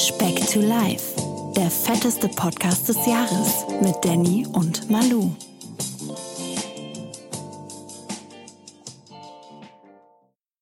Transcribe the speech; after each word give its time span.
Speck 0.00 0.36
to 0.52 0.60
Life, 0.60 1.14
der 1.54 1.70
fetteste 1.70 2.26
Podcast 2.28 2.88
des 2.88 2.96
Jahres 3.06 3.66
mit 3.82 3.94
Danny 4.02 4.46
und 4.46 4.88
Malu. 4.90 5.30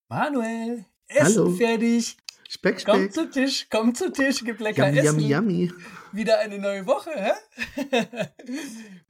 Manuel, 0.09 0.84
Essen 1.06 1.24
Hallo. 1.24 1.51
fertig. 1.52 2.16
Speck, 2.48 2.82
Komm 2.84 3.02
Speck. 3.02 3.12
zu 3.12 3.30
Tisch, 3.30 3.66
komm 3.70 3.95
zu 3.95 4.11
Tisch, 4.11 4.43
gib 4.43 4.59
lecker 4.61 4.88
Yummy, 4.88 4.98
Essen. 5.01 5.20
yummy, 5.20 5.55
yummy. 5.64 5.73
Wieder 6.12 6.39
eine 6.39 6.59
neue 6.59 6.86
Woche, 6.86 7.11
hä? 7.14 7.32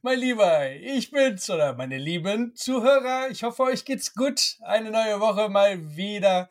mein 0.01 0.19
Lieber, 0.19 0.69
ich 0.75 1.09
bin's 1.11 1.49
oder 1.49 1.73
meine 1.73 1.97
lieben 1.97 2.53
Zuhörer. 2.55 3.29
Ich 3.31 3.43
hoffe, 3.43 3.63
euch 3.63 3.85
geht's 3.85 4.13
gut. 4.13 4.57
Eine 4.61 4.91
neue 4.91 5.21
Woche 5.21 5.47
mal 5.47 5.95
wieder. 5.95 6.49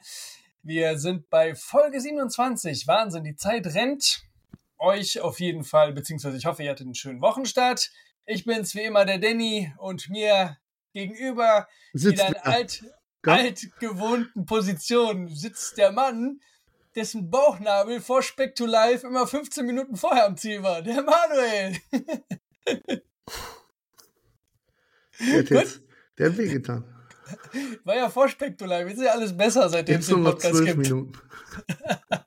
Wir 0.62 0.98
sind 0.98 1.30
bei 1.30 1.54
Folge 1.54 2.00
27. 2.00 2.86
Wahnsinn, 2.86 3.24
die 3.24 3.36
Zeit 3.36 3.66
rennt. 3.74 4.22
Euch 4.78 5.20
auf 5.20 5.40
jeden 5.40 5.64
Fall, 5.64 5.92
beziehungsweise 5.92 6.36
ich 6.36 6.46
hoffe, 6.46 6.62
ihr 6.62 6.70
hattet 6.70 6.86
einen 6.86 6.94
schönen 6.94 7.20
Wochenstart. 7.20 7.90
Ich 8.26 8.44
bin's 8.44 8.74
wie 8.74 8.82
immer 8.82 9.04
der 9.04 9.18
Danny 9.18 9.72
und 9.78 10.08
mir 10.10 10.58
gegenüber 10.92 11.66
Sitzt 11.92 12.22
in 12.22 12.34
wer? 12.34 12.46
alt, 12.46 12.84
altgewohnten 13.24 14.46
Position 14.46 15.28
sitzt 15.28 15.78
der 15.78 15.92
Mann, 15.92 16.40
dessen 16.94 17.30
Bauchnabel 17.30 18.00
vor 18.00 18.22
Speck 18.22 18.54
to 18.54 18.66
Life 18.66 19.06
immer 19.06 19.26
15 19.26 19.64
Minuten 19.64 19.96
vorher 19.96 20.26
am 20.26 20.36
Ziel 20.36 20.62
war. 20.62 20.82
Der 20.82 21.02
Manuel. 21.02 21.76
Der 25.20 25.38
hat, 25.40 25.50
jetzt, 25.50 25.82
der 26.16 26.30
hat 26.30 26.38
wehgetan. 26.38 26.84
War 27.84 27.96
ja 27.96 28.10
vor 28.10 28.28
Speck 28.28 28.58
to 28.58 28.66
Life. 28.66 28.88
Jetzt 28.88 28.98
ist 28.98 29.04
ja 29.04 29.12
alles 29.12 29.36
besser, 29.36 29.68
seitdem 29.68 30.00
es 30.00 30.06
den 30.06 30.22
noch 30.22 30.32
Podcast 30.32 30.54
zwölf 30.56 30.66
gibt. 30.66 30.78
Minuten. 30.78 31.12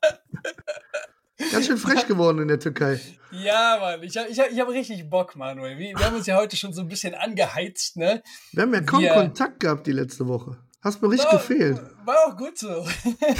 Ganz 1.51 1.65
schön 1.65 1.77
frech 1.77 2.07
geworden 2.07 2.39
in 2.39 2.47
der 2.47 2.59
Türkei. 2.59 2.99
Ja, 3.31 3.77
Mann. 3.79 4.03
Ich 4.03 4.15
habe 4.17 4.29
ich 4.29 4.39
hab, 4.39 4.51
ich 4.51 4.59
hab 4.59 4.69
richtig 4.69 5.09
Bock, 5.09 5.35
Manuel. 5.35 5.77
Wir, 5.77 5.97
wir 5.97 6.05
haben 6.05 6.15
uns 6.15 6.27
ja 6.27 6.37
heute 6.37 6.55
schon 6.55 6.71
so 6.73 6.81
ein 6.81 6.87
bisschen 6.87 7.15
angeheizt, 7.15 7.97
ne? 7.97 8.21
Wir 8.51 8.63
haben 8.63 8.73
ja 8.73 8.81
kaum 8.81 9.01
Wir- 9.01 9.13
Kontakt 9.13 9.59
gehabt 9.59 9.87
die 9.87 9.91
letzte 9.91 10.27
Woche. 10.27 10.57
Hast 10.81 11.01
mir 11.01 11.09
richtig 11.09 11.31
War- 11.31 11.39
gefehlt. 11.39 11.81
War 12.05 12.17
auch 12.27 12.37
gut 12.37 12.57
so. 12.57 12.87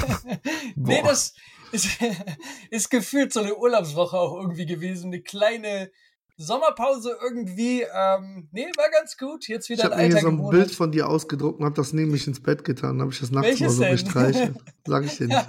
nee, 0.76 1.02
das 1.04 1.34
ist, 1.70 1.88
ist 2.70 2.90
gefühlt 2.90 3.32
so 3.32 3.40
eine 3.40 3.54
Urlaubswoche 3.56 4.16
auch 4.18 4.36
irgendwie 4.40 4.66
gewesen. 4.66 5.12
Eine 5.12 5.22
kleine 5.22 5.90
Sommerpause 6.36 7.16
irgendwie. 7.22 7.82
Ähm, 7.82 8.48
nee, 8.52 8.66
war 8.76 8.90
ganz 8.90 9.16
gut. 9.16 9.48
Jetzt 9.48 9.68
Ich 9.68 9.78
wieder 9.78 9.84
habe 9.84 9.94
ein 9.96 10.08
mir 10.10 10.16
hier 10.18 10.26
alter 10.28 10.36
so 10.36 10.44
ein. 10.44 10.50
Bild 10.50 10.70
von 10.70 10.92
dir 10.92 11.08
ausgedruckt 11.08 11.60
und 11.60 11.64
habe 11.64 11.74
das 11.74 11.92
neben 11.92 12.10
mich 12.10 12.26
ins 12.26 12.42
Bett 12.42 12.64
getan. 12.64 13.00
Habe 13.00 13.12
ich 13.12 13.20
das 13.20 13.30
nachts 13.30 13.48
Welches 13.48 13.78
mal 13.78 13.86
so 13.86 13.92
gestreichelt. 13.92 14.56
Sag 14.86 15.04
ich 15.04 15.16
dir 15.16 15.28
nicht. 15.28 15.46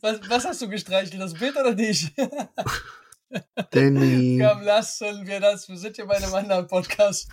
was, 0.00 0.20
was 0.28 0.44
hast 0.44 0.62
du 0.62 0.68
gestreichelt? 0.68 1.20
Das 1.20 1.34
Bild 1.34 1.56
oder 1.56 1.74
nicht? 1.74 2.12
Danny. 3.70 4.40
Komm, 4.42 4.62
lassen 4.62 5.26
wir 5.26 5.40
das. 5.40 5.68
Wir 5.68 5.76
sind 5.76 5.96
hier 5.96 6.06
bei 6.06 6.16
einem 6.16 6.34
anderen 6.34 6.66
Podcast. 6.66 7.28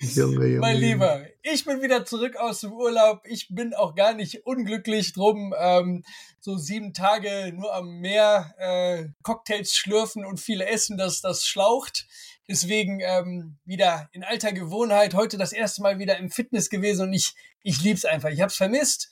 Junge, 0.00 0.46
Junge. 0.46 0.58
Mein. 0.58 0.76
Lieber, 0.76 1.24
ich 1.42 1.64
bin 1.64 1.82
wieder 1.82 2.04
zurück 2.04 2.36
aus 2.36 2.60
dem 2.60 2.72
Urlaub. 2.72 3.22
Ich 3.24 3.48
bin 3.50 3.74
auch 3.74 3.94
gar 3.94 4.14
nicht 4.14 4.46
unglücklich 4.46 5.12
drum. 5.12 5.54
Ähm, 5.58 6.04
so 6.40 6.56
sieben 6.56 6.92
Tage 6.92 7.52
nur 7.54 7.74
am 7.74 8.00
Meer, 8.00 8.54
äh, 8.58 9.08
Cocktails 9.22 9.74
schlürfen 9.74 10.24
und 10.24 10.40
viel 10.40 10.60
essen, 10.60 10.96
das, 10.96 11.20
das 11.20 11.44
schlaucht. 11.44 12.06
Deswegen 12.48 13.00
ähm, 13.00 13.58
wieder 13.64 14.08
in 14.12 14.24
alter 14.24 14.52
Gewohnheit. 14.52 15.14
Heute 15.14 15.38
das 15.38 15.52
erste 15.52 15.82
Mal 15.82 15.98
wieder 15.98 16.18
im 16.18 16.30
Fitness 16.30 16.70
gewesen 16.70 17.08
und 17.08 17.12
ich, 17.12 17.34
ich 17.62 17.82
lieb's 17.82 18.04
einfach. 18.04 18.30
Ich 18.30 18.40
hab's 18.40 18.56
vermisst. 18.56 19.10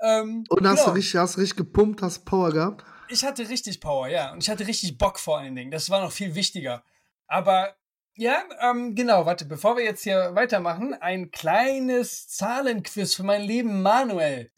Ähm, 0.00 0.44
Und 0.48 0.66
hast 0.66 0.80
genau. 0.80 0.90
du 0.90 0.96
richtig, 0.96 1.16
hast 1.16 1.38
richtig 1.38 1.56
gepumpt, 1.56 2.02
hast 2.02 2.24
Power 2.26 2.52
gehabt? 2.52 2.84
Ich 3.08 3.24
hatte 3.24 3.48
richtig 3.48 3.80
Power, 3.80 4.08
ja. 4.08 4.32
Und 4.32 4.42
ich 4.42 4.50
hatte 4.50 4.66
richtig 4.66 4.98
Bock 4.98 5.18
vor 5.18 5.38
allen 5.38 5.54
Dingen. 5.54 5.70
Das 5.70 5.90
war 5.90 6.00
noch 6.00 6.12
viel 6.12 6.34
wichtiger. 6.34 6.82
Aber 7.26 7.76
ja, 8.14 8.42
ähm, 8.62 8.94
genau, 8.94 9.26
warte, 9.26 9.44
bevor 9.44 9.76
wir 9.76 9.84
jetzt 9.84 10.02
hier 10.02 10.34
weitermachen, 10.34 10.94
ein 10.94 11.30
kleines 11.30 12.28
Zahlenquiz 12.28 13.14
für 13.14 13.24
meinen 13.24 13.44
lieben 13.44 13.82
Manuel. 13.82 14.50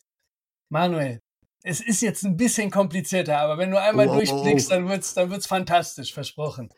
Manuel, 0.68 1.20
es 1.64 1.80
ist 1.80 2.02
jetzt 2.02 2.22
ein 2.24 2.36
bisschen 2.36 2.70
komplizierter, 2.70 3.38
aber 3.38 3.58
wenn 3.58 3.72
du 3.72 3.80
einmal 3.80 4.08
Oh, 4.08 4.14
durchblickst, 4.14 4.70
dann 4.70 4.88
wird's, 4.88 5.14
dann 5.14 5.30
wird's 5.30 5.48
fantastisch, 5.48 6.14
versprochen. 6.14 6.72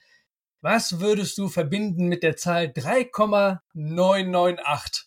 Was 0.62 1.00
würdest 1.00 1.36
du 1.36 1.48
verbinden 1.48 2.09
mit 2.09 2.22
der 2.22 2.36
Zahl 2.36 2.72
3,998? 2.72 5.06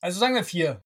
Also 0.00 0.20
sagen 0.20 0.34
wir 0.34 0.44
vier. 0.44 0.84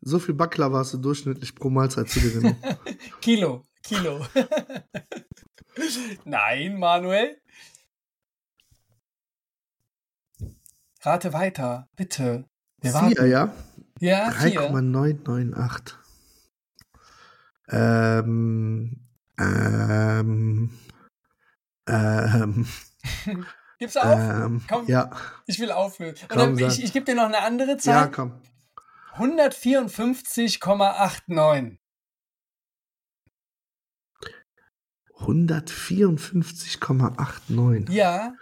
So 0.00 0.18
viel 0.18 0.34
Baklava 0.34 0.78
hast 0.78 0.94
du 0.94 0.98
durchschnittlich 0.98 1.54
pro 1.54 1.70
Mahlzeit 1.70 2.08
zu 2.08 2.20
genommen. 2.20 2.56
Kilo, 3.20 3.67
Kilo. 3.88 4.24
Nein, 6.24 6.78
Manuel. 6.78 7.40
Rate 11.00 11.32
weiter, 11.32 11.88
bitte. 11.96 12.44
Wir 12.82 12.90
Vier, 12.90 13.00
warten. 13.00 13.30
ja? 13.30 13.54
Ja, 14.00 14.30
vier. 14.32 14.60
3,998. 14.60 15.96
Ähm, 17.70 19.08
ähm, 19.38 20.78
ähm, 21.88 22.66
Gib's 23.78 23.96
auf? 23.96 24.18
ähm, 24.18 24.62
Komm. 24.68 24.86
ja, 24.86 25.10
Ich 25.46 25.58
will 25.60 25.72
auflösen. 25.72 26.28
komm, 26.28 26.58
ich, 26.58 26.82
ich 26.84 26.92
gebe 26.92 27.06
dir 27.06 27.14
noch 27.14 27.24
eine 27.24 27.38
andere 27.40 27.70
ja, 27.72 27.78
Zahl. 27.78 28.10
komm. 28.10 28.38
154,89. 29.16 31.78
154,89. 35.20 37.90
Ja, 37.90 38.34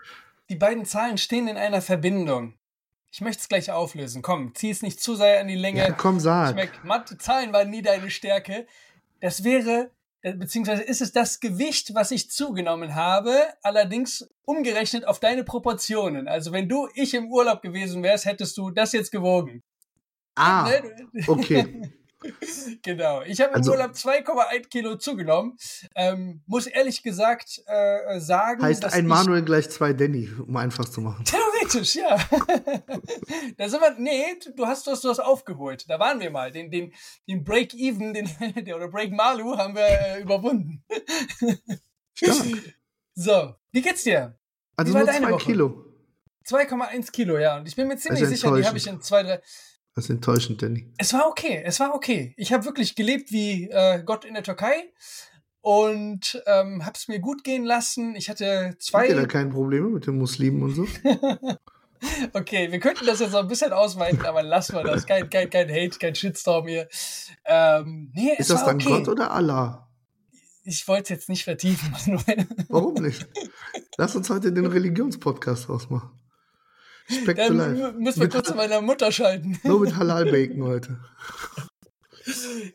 die 0.48 0.56
beiden 0.56 0.84
Zahlen 0.84 1.18
stehen 1.18 1.48
in 1.48 1.56
einer 1.56 1.82
Verbindung. 1.82 2.54
Ich 3.10 3.20
möchte 3.20 3.40
es 3.42 3.48
gleich 3.48 3.70
auflösen. 3.70 4.22
Komm, 4.22 4.54
zieh 4.54 4.70
es 4.70 4.82
nicht 4.82 5.00
zu 5.00 5.14
sehr 5.16 5.40
an 5.40 5.48
die 5.48 5.54
Länge. 5.54 5.80
Ja, 5.80 5.92
komm, 5.92 6.20
sag. 6.20 6.52
Schmeckt. 6.52 6.84
Mathe, 6.84 7.16
Zahlen 7.18 7.52
waren 7.52 7.70
nie 7.70 7.82
deine 7.82 8.10
Stärke. 8.10 8.66
Das 9.20 9.42
wäre, 9.42 9.90
äh, 10.20 10.34
beziehungsweise 10.34 10.82
ist 10.82 11.00
es 11.00 11.12
das 11.12 11.40
Gewicht, 11.40 11.94
was 11.94 12.10
ich 12.10 12.30
zugenommen 12.30 12.94
habe, 12.94 13.34
allerdings 13.62 14.28
umgerechnet 14.44 15.06
auf 15.06 15.18
deine 15.18 15.44
Proportionen. 15.44 16.28
Also 16.28 16.52
wenn 16.52 16.68
du 16.68 16.88
ich 16.94 17.14
im 17.14 17.30
Urlaub 17.30 17.62
gewesen 17.62 18.02
wärst, 18.02 18.26
hättest 18.26 18.58
du 18.58 18.70
das 18.70 18.92
jetzt 18.92 19.10
gewogen. 19.10 19.62
Ah, 20.34 20.68
Ne? 20.68 20.82
okay. 21.26 21.90
Genau. 22.82 23.22
Ich 23.22 23.40
habe 23.40 23.50
im 23.50 23.56
Also- 23.56 23.72
Urlaub 23.72 23.92
2,1 23.92 24.68
Kilo 24.68 24.96
zugenommen. 24.96 25.56
Ähm, 25.94 26.42
muss 26.46 26.66
ehrlich 26.66 27.02
gesagt 27.02 27.62
äh, 27.66 28.20
sagen, 28.20 28.62
Heißt 28.62 28.82
dass 28.84 28.92
ein 28.92 29.06
Manuel 29.06 29.42
gleich 29.42 29.68
zwei 29.70 29.92
Danny, 29.92 30.28
um 30.46 30.56
einfach 30.56 30.84
zu 30.86 31.00
machen. 31.00 31.24
Theoretisch, 31.24 31.96
ja. 31.96 32.16
da 33.56 33.68
sind 33.68 33.80
wir, 33.80 33.94
nee, 33.98 34.24
du 34.56 34.66
hast, 34.66 34.86
du 34.86 34.90
hast, 34.90 35.04
du 35.04 35.08
hast 35.08 35.20
aufgeholt. 35.20 35.88
Da 35.88 35.98
waren 35.98 36.20
wir 36.20 36.30
mal. 36.30 36.50
Den, 36.50 36.70
den, 36.70 36.92
den 37.28 37.44
Break-Even, 37.44 38.14
den, 38.14 38.28
der- 38.64 38.76
oder 38.76 38.88
Break-Malu 38.88 39.56
haben 39.56 39.74
wir 39.74 39.86
äh, 39.86 40.20
überwunden. 40.22 40.84
Stark. 42.14 42.36
So, 43.14 43.54
wie 43.72 43.82
geht's 43.82 44.04
dir? 44.04 44.38
Also 44.76 44.92
nur 44.92 45.06
zwei 45.06 45.30
Woche? 45.30 45.44
Kilo. 45.44 45.82
2,1 46.46 47.10
Kilo, 47.10 47.38
ja. 47.38 47.56
Und 47.56 47.66
ich 47.66 47.74
bin 47.74 47.88
mir 47.88 47.96
ziemlich 47.96 48.22
ist 48.22 48.28
sicher, 48.28 48.54
die 48.56 48.64
habe 48.64 48.76
ich 48.76 48.86
in 48.86 49.00
zwei, 49.00 49.22
drei. 49.22 49.40
Das 49.96 50.04
ist 50.04 50.10
enttäuschend, 50.10 50.60
Danny. 50.60 50.92
Es 50.98 51.14
war 51.14 51.26
okay, 51.26 51.62
es 51.64 51.80
war 51.80 51.94
okay. 51.94 52.34
Ich 52.36 52.52
habe 52.52 52.66
wirklich 52.66 52.94
gelebt 52.96 53.32
wie 53.32 53.70
äh, 53.70 54.02
Gott 54.04 54.26
in 54.26 54.34
der 54.34 54.42
Türkei 54.42 54.92
und 55.62 56.42
ähm, 56.46 56.84
habe 56.84 56.92
es 56.94 57.08
mir 57.08 57.18
gut 57.18 57.42
gehen 57.44 57.64
lassen. 57.64 58.14
Ich 58.14 58.28
hatte 58.28 58.68
Habt 58.72 58.82
zwei. 58.82 59.08
ihr 59.08 59.16
da 59.16 59.24
keine 59.24 59.50
Probleme 59.50 59.88
mit 59.88 60.06
den 60.06 60.18
Muslimen 60.18 60.62
und 60.62 60.74
so? 60.74 60.86
Okay, 62.34 62.70
wir 62.70 62.78
könnten 62.78 63.06
das 63.06 63.20
jetzt 63.20 63.32
noch 63.32 63.40
ein 63.40 63.48
bisschen 63.48 63.72
ausweiten, 63.72 64.26
aber 64.26 64.42
lassen 64.42 64.76
wir 64.76 64.84
das. 64.84 65.06
Kein, 65.06 65.30
kein, 65.30 65.48
kein 65.48 65.68
Hate, 65.70 65.98
kein 65.98 66.14
Shitstorm 66.14 66.68
hier. 66.68 66.88
Ähm, 67.46 68.12
nee, 68.14 68.34
Ist 68.36 68.50
das 68.50 68.66
dann 68.66 68.76
okay. 68.76 68.90
Gott 68.90 69.08
oder 69.08 69.30
Allah? 69.30 69.88
Ich 70.62 70.86
wollte 70.86 71.04
es 71.04 71.08
jetzt 71.08 71.28
nicht 71.30 71.42
vertiefen, 71.42 71.90
Manuel. 72.06 72.46
Warum 72.68 72.94
nicht? 73.02 73.26
Lass 73.96 74.14
uns 74.14 74.28
heute 74.28 74.52
den 74.52 74.66
Religionspodcast 74.66 75.70
ausmachen. 75.70 76.10
Speck 77.08 77.36
to 77.36 77.42
Dann 77.42 77.56
life. 77.56 77.92
müssen 77.98 78.20
wir 78.20 78.24
Mit 78.24 78.32
kurz 78.32 78.48
zu 78.48 78.54
meiner 78.54 78.80
Mutter 78.80 79.12
schalten. 79.12 79.58
Nur 79.64 79.80
mit 79.80 79.96
Halal-Bacon 79.96 80.62
heute. 80.64 80.98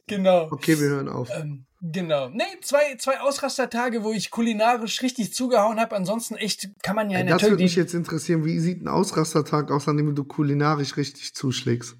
genau. 0.07 0.47
Okay, 0.51 0.79
wir 0.79 0.87
hören 0.89 1.09
auf. 1.09 1.29
Ähm, 1.33 1.65
genau. 1.81 2.29
Nee, 2.29 2.43
zwei, 2.61 2.95
zwei 2.97 3.19
Ausrastertage, 3.19 4.03
wo 4.03 4.13
ich 4.13 4.31
kulinarisch 4.31 5.01
richtig 5.01 5.33
zugehauen 5.33 5.79
habe. 5.79 5.95
Ansonsten 5.95 6.35
echt 6.35 6.69
kann 6.83 6.95
man 6.95 7.09
ja 7.09 7.19
in 7.19 7.27
der 7.27 7.37
das 7.37 7.49
würde 7.49 7.63
mich 7.63 7.75
jetzt 7.75 7.93
interessieren. 7.93 8.45
Wie 8.45 8.59
sieht 8.59 8.81
ein 8.81 8.87
Ausrastertag 8.87 9.71
aus, 9.71 9.87
an 9.87 9.97
dem 9.97 10.15
du 10.15 10.23
kulinarisch 10.23 10.95
richtig 10.97 11.33
zuschlägst? 11.35 11.95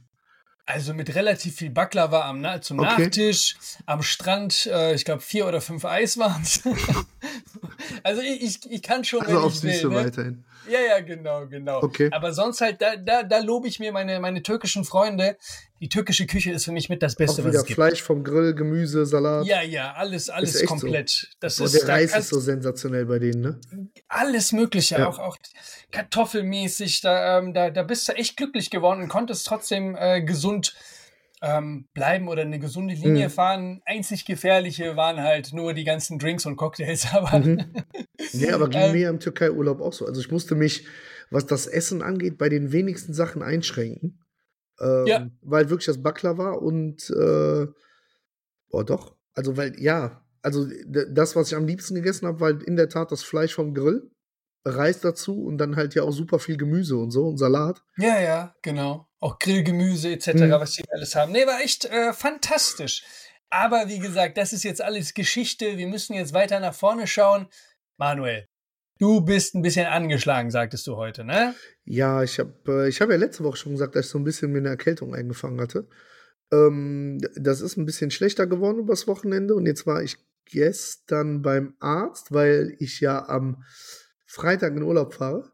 Also 0.66 0.94
mit 0.94 1.14
relativ 1.16 1.56
viel 1.56 1.72
Baklava 1.72 2.30
am 2.30 2.40
Na 2.40 2.62
zum 2.62 2.80
Okay. 2.80 3.06
Nachtisch, 3.08 3.56
am 3.88 4.04
Strand, 4.04 4.68
äh, 4.68 4.94
ich 4.94 5.04
glaube 5.04 5.22
vier 5.22 5.48
oder 5.48 5.60
fünf 5.60 5.84
Eis 5.86 6.18
waren 6.18 6.42
es. 6.44 6.62
Also 8.04 8.22
ich, 8.22 8.42
ich, 8.42 8.72
ich 8.72 8.82
kann 8.82 9.04
schon, 9.04 9.22
Also 9.22 9.40
auf 9.40 9.54
ich 9.54 9.64
will. 9.64 9.74
Süße 9.74 9.88
Ne? 9.90 9.96
weiterhin. 9.96 10.44
Ja, 10.70 10.80
ja, 10.80 11.00
genau, 11.00 11.48
genau. 11.48 11.82
Okay. 11.82 12.10
Aber 12.12 12.34
sonst 12.34 12.62
halt, 12.62 12.82
da, 12.82 12.96
da, 12.96 13.24
da 13.24 13.40
lobe 13.40 13.68
ich 13.68 13.80
mir 13.80 13.92
meine, 13.92 14.20
meine 14.20 14.44
türkischen 14.44 14.84
Freunde. 14.84 15.38
Die 15.80 15.90
türkische 15.90 16.28
Küche 16.28 16.52
ist 16.52 16.66
für 16.66 16.72
mich 16.72 16.90
mit 16.90 17.02
das 17.02 17.14
Auch 17.14 17.18
Beste, 17.18 17.44
was 17.44 17.52
wieder 17.52 17.60
es 17.62 17.66
gibt. 17.66 17.76
Fleisch 17.76 18.04
vom 18.04 18.24
Grill, 18.24 18.54
Gemüse, 18.54 19.06
Salat. 19.06 19.46
Ja, 19.46 19.62
ja, 19.62 19.94
alles, 19.94 20.30
alles 20.30 20.56
echt 20.56 20.70
so. 20.70 20.76
komplett. 20.76 21.30
Das 21.40 21.60
ist, 21.60 21.74
der 21.74 21.86
da 21.86 21.94
Reis 21.94 22.16
ist 22.16 22.30
so 22.30 22.40
sensationell 22.40 23.06
bei 23.06 23.20
denen, 23.20 23.42
ne? 23.42 23.60
alles 24.08 24.52
Mögliche, 24.52 25.00
Ja. 25.00 25.08
auch, 25.08 25.20
auch 25.20 25.38
kartoffelmäßig. 25.92 27.02
Da, 27.02 27.40
ähm, 27.40 27.54
da, 27.54 27.70
da 27.70 27.84
bist 27.84 28.08
du 28.08 28.14
echt 28.14 28.38
glücklich 28.38 28.70
geworden 28.70 29.02
und 29.02 29.08
konntest 29.08 29.48
trotzdem 29.48 29.96
äh, 29.96 30.22
gesund 30.22 30.76
ähm, 31.42 31.88
bleiben 31.94 32.28
oder 32.28 32.44
eine 32.44 32.60
gesunde 32.60 32.94
Linie 32.94 33.28
Mhm. 33.28 33.32
fahren. 33.32 33.82
Einzig 33.86 34.26
gefährliche 34.26 34.96
waren 34.96 35.22
halt 35.22 35.54
nur 35.54 35.74
die 35.74 35.84
ganzen 35.84 36.20
Drinks 36.20 36.46
und 36.46 36.56
Cocktails, 36.56 37.08
aber 37.14 37.40
Mhm. 37.40 37.74
Nee, 38.34 38.52
aber 38.52 38.70
ging 38.70 38.82
Ähm, 38.82 38.92
mir 38.92 39.10
im 39.10 39.20
Türkei-Urlaub 39.20 39.82
auch 39.82 39.94
so. 39.94 40.06
Also 40.06 40.22
ich 40.22 40.30
musste 40.32 40.54
mich, 40.56 40.86
was 41.32 41.46
das 41.48 41.66
Essen 41.66 42.02
angeht, 42.04 42.38
bei 42.38 42.50
den 42.50 42.72
wenigsten 42.72 43.14
Sachen 43.14 43.42
einschränken. 43.42 44.24
Ähm, 44.80 45.06
Ja. 45.08 45.28
Weil 45.42 45.70
wirklich 45.70 45.88
das 45.88 46.02
Baklava 46.04 46.52
und 46.52 47.10
äh, 47.10 47.68
boah, 48.70 48.86
doch. 48.86 49.16
Also, 49.34 49.58
weil, 49.58 49.80
ja, 49.82 50.24
also 50.44 50.68
das, 50.88 51.36
was 51.36 51.52
ich 51.52 51.56
am 51.58 51.66
liebsten 51.68 51.96
gegessen 51.96 52.28
habe, 52.28 52.40
war 52.40 52.50
halt 52.54 52.64
in 52.64 52.76
der 52.76 52.90
Tat 52.90 53.12
das 53.12 53.24
Fleisch 53.24 53.54
vom 53.56 53.74
Grill, 53.74 54.12
Reis 54.66 55.00
dazu 55.02 55.44
und 55.44 55.58
dann 55.58 55.76
halt 55.76 55.96
ja 55.96 56.04
auch 56.04 56.12
super 56.12 56.38
viel 56.40 56.58
Gemüse 56.58 56.98
und 56.98 57.12
so 57.12 57.28
und 57.28 57.38
Salat. 57.38 57.84
Ja, 57.98 58.20
ja, 58.22 58.56
genau. 58.62 59.08
Auch 59.22 59.40
Grillgemüse 59.40 60.12
etc., 60.12 60.34
Mhm. 60.34 60.52
was 60.52 60.74
die 60.74 60.84
alles 60.92 61.16
haben. 61.16 61.32
Nee, 61.32 61.46
war 61.48 61.62
echt 61.62 61.86
äh, 61.86 62.12
fantastisch. 62.12 63.04
Aber 63.50 63.88
wie 63.88 64.00
gesagt, 64.00 64.38
das 64.38 64.52
ist 64.52 64.64
jetzt 64.64 64.82
alles 64.82 65.14
Geschichte. 65.14 65.78
Wir 65.78 65.88
müssen 65.88 66.14
jetzt 66.14 66.34
weiter 66.34 66.60
nach 66.60 66.74
vorne 66.74 67.06
schauen. 67.08 67.48
Manuel, 67.98 68.48
du 68.98 69.22
bist 69.22 69.54
ein 69.56 69.62
bisschen 69.62 69.86
angeschlagen, 69.86 70.50
sagtest 70.52 70.88
du 70.88 70.96
heute, 70.96 71.24
ne? 71.24 71.54
Ja, 71.86 72.24
ich 72.24 72.40
habe 72.40 72.54
äh, 72.68 72.90
ich 72.90 73.00
hab 73.00 73.10
ja 73.10 73.16
letzte 73.18 73.44
Woche 73.44 73.58
schon 73.58 73.74
gesagt, 73.74 73.96
dass 73.96 74.06
ich 74.06 74.12
so 74.12 74.18
ein 74.18 74.24
bisschen 74.24 74.52
mir 74.52 74.58
eine 74.60 74.70
Erkältung 74.70 75.14
eingefangen 75.14 75.62
hatte. 75.62 75.88
Ähm, 76.52 77.20
das 77.36 77.62
ist 77.62 77.78
ein 77.78 77.86
bisschen 77.86 78.10
schlechter 78.12 78.48
geworden 78.48 78.80
übers 78.80 79.08
Wochenende 79.08 79.54
und 79.56 79.66
jetzt 79.68 79.86
war 79.86 80.02
ich 80.02 80.18
gestern 80.46 81.42
beim 81.42 81.76
Arzt, 81.80 82.32
weil 82.32 82.76
ich 82.80 83.00
ja 83.02 83.28
am 83.30 83.64
Freitag 84.26 84.76
in 84.76 84.82
Urlaub 84.84 85.14
fahre. 85.14 85.52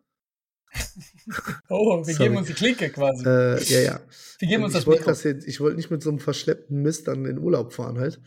Oh, 1.70 2.06
wir 2.06 2.14
Sorry. 2.14 2.30
geben 2.30 2.38
uns 2.38 2.48
die 2.48 2.54
Klinke 2.54 2.90
quasi. 2.90 3.26
Äh, 3.26 3.64
ja, 3.64 3.80
ja. 3.80 4.00
wir 4.40 4.48
geben 4.48 4.64
uns 4.64 4.74
das 4.74 4.84
ich 4.84 4.88
wollte 4.88 5.02
Mikro. 5.02 5.12
das 5.12 5.24
jetzt, 5.24 5.48
ich 5.48 5.60
wollte 5.60 5.76
nicht 5.76 5.92
mit 5.92 6.02
so 6.02 6.10
einem 6.10 6.20
verschleppten 6.20 6.82
Mist 6.82 7.08
dann 7.08 7.26
in 7.26 7.38
Urlaub 7.38 7.74
fahren 7.74 8.00
halt. 8.00 8.22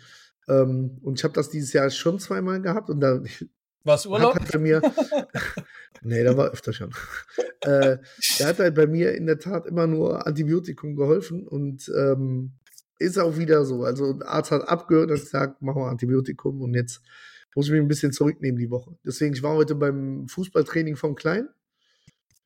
Ähm, 0.49 0.99
und 1.03 1.19
ich 1.19 1.25
habe 1.25 1.35
das 1.35 1.51
dieses 1.51 1.73
Jahr 1.73 1.89
schon 1.91 2.19
zweimal 2.19 2.61
gehabt 2.61 2.91
und 2.91 3.01
da 3.01 3.23
Was 3.85 4.05
Urlaub? 4.05 4.35
Hat 4.35 4.43
halt 4.43 4.53
bei 4.53 4.59
mir. 4.59 4.83
nee, 6.03 6.23
da 6.23 6.37
war 6.37 6.51
öfter 6.51 6.73
schon. 6.73 6.91
äh, 7.63 7.97
der 8.39 8.47
hat 8.47 8.59
halt 8.59 8.75
bei 8.75 8.87
mir 8.87 9.15
in 9.15 9.27
der 9.27 9.39
Tat 9.39 9.67
immer 9.67 9.87
nur 9.87 10.27
Antibiotikum 10.27 10.97
geholfen 10.97 11.49
und 11.49 11.91
ähm, 11.97 12.53
ist 12.99 13.19
auch 13.19 13.39
wieder 13.39 13.65
so. 13.65 13.85
Also, 13.85 14.13
der 14.13 14.29
Arzt 14.29 14.51
hat 14.51 14.69
abgehört 14.69 15.11
und 15.11 15.21
gesagt, 15.21 15.63
machen 15.63 15.81
wir 15.81 15.89
Antibiotikum 15.89 16.61
und 16.61 16.75
jetzt 16.75 17.01
muss 17.55 17.67
ich 17.67 17.73
mich 17.73 17.81
ein 17.81 17.89
bisschen 17.89 18.13
zurücknehmen 18.13 18.59
die 18.59 18.71
Woche. 18.71 18.97
Deswegen, 19.05 19.33
ich 19.33 19.43
war 19.43 19.55
heute 19.55 19.75
beim 19.75 20.29
Fußballtraining 20.29 20.97
vom 20.97 21.15
Kleinen 21.15 21.49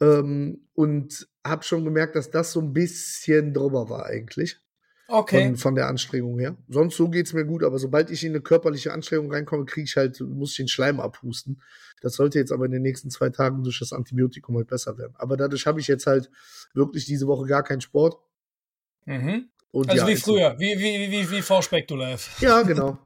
ähm, 0.01 0.69
und 0.75 1.29
habe 1.45 1.63
schon 1.65 1.85
gemerkt, 1.85 2.17
dass 2.17 2.31
das 2.31 2.53
so 2.53 2.61
ein 2.61 2.73
bisschen 2.73 3.53
drüber 3.53 3.89
war 3.89 4.07
eigentlich. 4.07 4.59
Okay. 5.07 5.45
Von, 5.49 5.57
von 5.57 5.75
der 5.75 5.89
Anstrengung 5.89 6.39
her. 6.39 6.57
Sonst 6.69 6.97
so 6.97 7.11
geht's 7.11 7.35
mir 7.35 7.45
gut, 7.45 7.63
aber 7.63 7.79
sobald 7.79 8.11
ich 8.11 8.25
in 8.25 8.33
eine 8.33 8.41
körperliche 8.41 8.93
Anstrengung 8.93 9.31
reinkomme, 9.31 9.67
kriege 9.67 9.85
ich 9.85 9.97
halt, 9.97 10.19
muss 10.21 10.53
ich 10.53 10.57
den 10.57 10.69
Schleim 10.69 10.99
abhusten. 10.99 11.61
Das 12.01 12.15
sollte 12.15 12.39
jetzt 12.39 12.53
aber 12.53 12.65
in 12.65 12.73
den 12.73 12.83
nächsten 12.83 13.11
zwei 13.11 13.29
Tagen 13.29 13.63
durch 13.63 13.79
das 13.79 13.93
Antibiotikum 13.93 14.57
halt 14.57 14.69
besser 14.69 14.97
werden. 14.97 15.15
Aber 15.17 15.37
dadurch 15.37 15.67
habe 15.67 15.79
ich 15.79 15.89
jetzt 15.89 16.07
halt 16.07 16.31
wirklich 16.73 17.05
diese 17.05 17.27
Woche 17.27 17.47
gar 17.47 17.63
keinen 17.63 17.83
Sport. 17.83 18.17
Mhm. 19.05 19.51
Und 19.71 19.91
Also 19.91 20.03
ja, 20.03 20.09
wie 20.09 20.17
früher, 20.17 20.59
wie, 20.59 20.79
wie, 20.79 21.11
wie, 21.11 21.31
wie 21.31 21.43
vor 21.43 21.63
Spektolive. 21.63 22.21
Ja, 22.41 22.63
genau. 22.63 22.99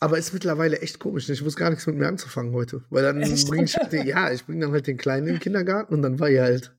Aber 0.00 0.18
ist 0.18 0.32
mittlerweile 0.32 0.80
echt 0.80 0.98
komisch. 0.98 1.28
Ich 1.28 1.44
wusste 1.44 1.60
gar 1.60 1.70
nichts 1.70 1.86
mit 1.86 1.96
mir 1.96 2.08
anzufangen 2.08 2.54
heute. 2.54 2.84
Weil 2.90 3.02
dann 3.02 3.20
bringe 3.20 3.64
ich 3.64 3.76
halt 3.76 3.92
den, 3.92 4.06
ja, 4.06 4.32
ich 4.32 4.44
bringe 4.44 4.64
dann 4.64 4.72
halt 4.72 4.86
den 4.86 4.96
Kleinen 4.96 5.26
in 5.26 5.34
den 5.34 5.40
Kindergarten 5.40 5.94
und 5.94 6.02
dann 6.02 6.18
war 6.18 6.28
er 6.28 6.44
halt 6.44 6.74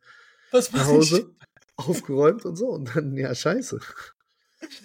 Was 0.52 0.72
nach 0.72 0.88
Hause, 0.88 1.36
aufgeräumt 1.76 2.46
und 2.46 2.56
so. 2.56 2.70
Und 2.70 2.96
dann, 2.96 3.16
ja, 3.16 3.34
scheiße. 3.34 3.80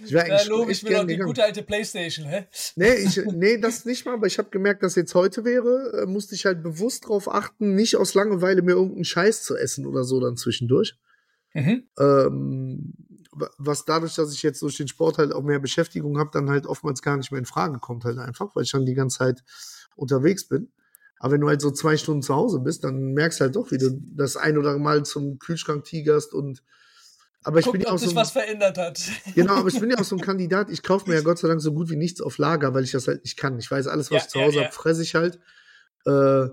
Ich 0.04 0.12
wäre 0.12 0.26
eigentlich 0.26 0.48
lobe 0.48 0.72
ich 0.72 0.82
noch 0.82 0.90
gern 0.90 1.08
die 1.08 1.14
gegangen. 1.14 1.28
gute 1.28 1.44
alte 1.44 1.62
Playstation, 1.62 2.26
hä? 2.26 2.46
Nee, 2.76 2.94
ich, 2.94 3.16
nee, 3.32 3.58
das 3.58 3.84
nicht 3.84 4.04
mal, 4.04 4.14
aber 4.14 4.26
ich 4.26 4.38
habe 4.38 4.50
gemerkt, 4.50 4.82
dass 4.82 4.94
jetzt 4.94 5.14
heute 5.14 5.44
wäre, 5.44 6.02
äh, 6.02 6.06
musste 6.06 6.34
ich 6.34 6.44
halt 6.44 6.62
bewusst 6.62 7.08
drauf 7.08 7.32
achten, 7.32 7.74
nicht 7.74 7.96
aus 7.96 8.14
Langeweile 8.14 8.62
mir 8.62 8.72
irgendeinen 8.72 9.04
Scheiß 9.04 9.42
zu 9.42 9.56
essen 9.56 9.86
oder 9.86 10.04
so 10.04 10.20
dann 10.20 10.36
zwischendurch. 10.36 10.98
Mhm. 11.54 11.84
Ähm, 11.98 12.92
was 13.58 13.84
dadurch, 13.84 14.14
dass 14.16 14.32
ich 14.32 14.42
jetzt 14.42 14.60
durch 14.62 14.76
den 14.76 14.88
Sport 14.88 15.18
halt 15.18 15.32
auch 15.32 15.42
mehr 15.42 15.58
Beschäftigung 15.60 16.18
habe, 16.18 16.30
dann 16.32 16.50
halt 16.50 16.66
oftmals 16.66 17.00
gar 17.02 17.16
nicht 17.16 17.30
mehr 17.30 17.38
in 17.38 17.44
Frage 17.46 17.78
kommt 17.78 18.04
halt 18.04 18.18
einfach, 18.18 18.54
weil 18.56 18.64
ich 18.64 18.72
dann 18.72 18.86
die 18.86 18.94
ganze 18.94 19.18
Zeit 19.18 19.44
unterwegs 19.96 20.48
bin. 20.48 20.70
Aber 21.18 21.34
wenn 21.34 21.40
du 21.42 21.48
halt 21.48 21.60
so 21.60 21.70
zwei 21.70 21.96
Stunden 21.96 22.22
zu 22.22 22.34
Hause 22.34 22.60
bist, 22.60 22.82
dann 22.82 23.12
merkst 23.12 23.40
du 23.40 23.44
halt 23.44 23.56
doch, 23.56 23.70
wie 23.70 23.78
du 23.78 23.90
das 24.16 24.36
ein 24.36 24.56
oder 24.58 24.70
andere 24.70 24.82
Mal 24.82 25.02
zum 25.04 25.38
Kühlschrank 25.38 25.84
tigerst 25.84 26.32
und 26.34 26.62
aber 27.42 27.58
ich 27.58 27.64
Guckt, 27.64 27.78
bin 27.78 27.82
ja 27.86 27.92
auch 27.92 27.98
so 27.98 28.10
ein- 28.10 28.16
was 28.16 28.32
verändert 28.32 28.76
hat. 28.76 29.00
Genau, 29.34 29.54
aber 29.54 29.68
ich 29.68 29.80
bin 29.80 29.90
ja 29.90 29.98
auch 29.98 30.04
so 30.04 30.16
ein 30.16 30.20
Kandidat. 30.20 30.68
Ich 30.70 30.82
kaufe 30.82 31.08
mir 31.08 31.16
ja 31.16 31.22
Gott 31.22 31.38
sei 31.38 31.48
Dank 31.48 31.62
so 31.62 31.72
gut 31.72 31.88
wie 31.88 31.96
nichts 31.96 32.20
auf 32.20 32.36
Lager, 32.36 32.74
weil 32.74 32.84
ich 32.84 32.90
das 32.90 33.08
halt 33.08 33.22
nicht 33.24 33.36
kann. 33.38 33.58
Ich 33.58 33.70
weiß, 33.70 33.86
alles, 33.86 34.10
was 34.10 34.16
Ja, 34.16 34.24
ich 34.24 34.28
zu 34.30 34.38
ja, 34.38 34.44
Hause 34.44 34.58
ja. 34.58 34.64
habe, 34.64 34.74
fresse 34.74 35.02
ich 35.02 35.14
halt. 35.14 35.38
Äh, 36.04 36.48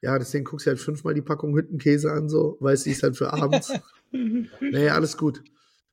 ja, 0.00 0.18
deswegen 0.18 0.44
guckst 0.44 0.66
du 0.66 0.70
halt 0.70 0.80
fünfmal 0.80 1.14
die 1.14 1.22
Packung 1.22 1.54
Hüttenkäse 1.54 2.10
an, 2.10 2.28
so, 2.28 2.56
weiß 2.60 2.86
ich, 2.86 2.92
ist 2.94 3.02
halt 3.04 3.16
für 3.16 3.32
abends. 3.32 3.72
nee, 4.10 4.88
alles 4.88 5.16
gut. 5.16 5.42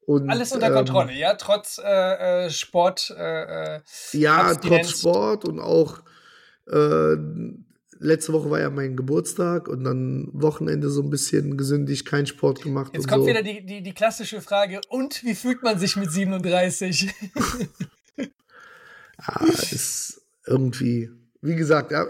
Und, 0.09 0.27
Alles 0.27 0.51
unter 0.53 0.69
ähm, 0.69 0.73
Kontrolle, 0.73 1.13
ja, 1.13 1.35
trotz 1.35 1.77
äh, 1.77 2.45
äh, 2.45 2.49
Sport. 2.49 3.13
Äh, 3.15 3.75
äh, 3.75 3.81
Ja, 4.13 4.37
Abstinenz. 4.47 4.87
trotz 4.87 4.99
Sport 5.01 5.45
und 5.45 5.59
auch 5.59 5.99
äh, 6.65 7.15
letzte 7.99 8.33
Woche 8.33 8.49
war 8.49 8.59
ja 8.59 8.71
mein 8.71 8.97
Geburtstag 8.97 9.67
und 9.67 9.83
dann 9.83 10.29
Wochenende 10.33 10.89
so 10.89 11.03
ein 11.03 11.11
bisschen 11.11 11.57
gesündigt, 11.57 12.07
kein 12.07 12.25
Sport 12.25 12.63
gemacht 12.63 12.91
jetzt 12.95 13.07
kommt 13.07 13.21
so. 13.21 13.29
wieder 13.29 13.43
die, 13.43 13.63
die, 13.63 13.83
die 13.83 13.93
klassische 13.93 14.41
Frage: 14.41 14.81
Und 14.89 15.23
wie 15.23 15.35
fühlt 15.35 15.61
man 15.61 15.77
sich 15.77 15.95
mit 15.95 16.11
37? 16.11 17.13
Ja, 19.27 19.45
ist 19.45 20.21
irgendwie, 20.47 21.11
wie 21.41 21.55
gesagt, 21.55 21.91
ja, 21.91 22.05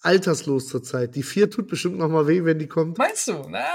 alterslos 0.00 0.68
zurzeit. 0.68 1.16
Die 1.16 1.24
vier 1.24 1.50
tut 1.50 1.66
bestimmt 1.66 1.98
noch 1.98 2.08
mal 2.08 2.28
weh, 2.28 2.44
wenn 2.44 2.60
die 2.60 2.68
kommt. 2.68 2.96
Meinst 2.96 3.26
du? 3.26 3.44
Na, 3.48 3.66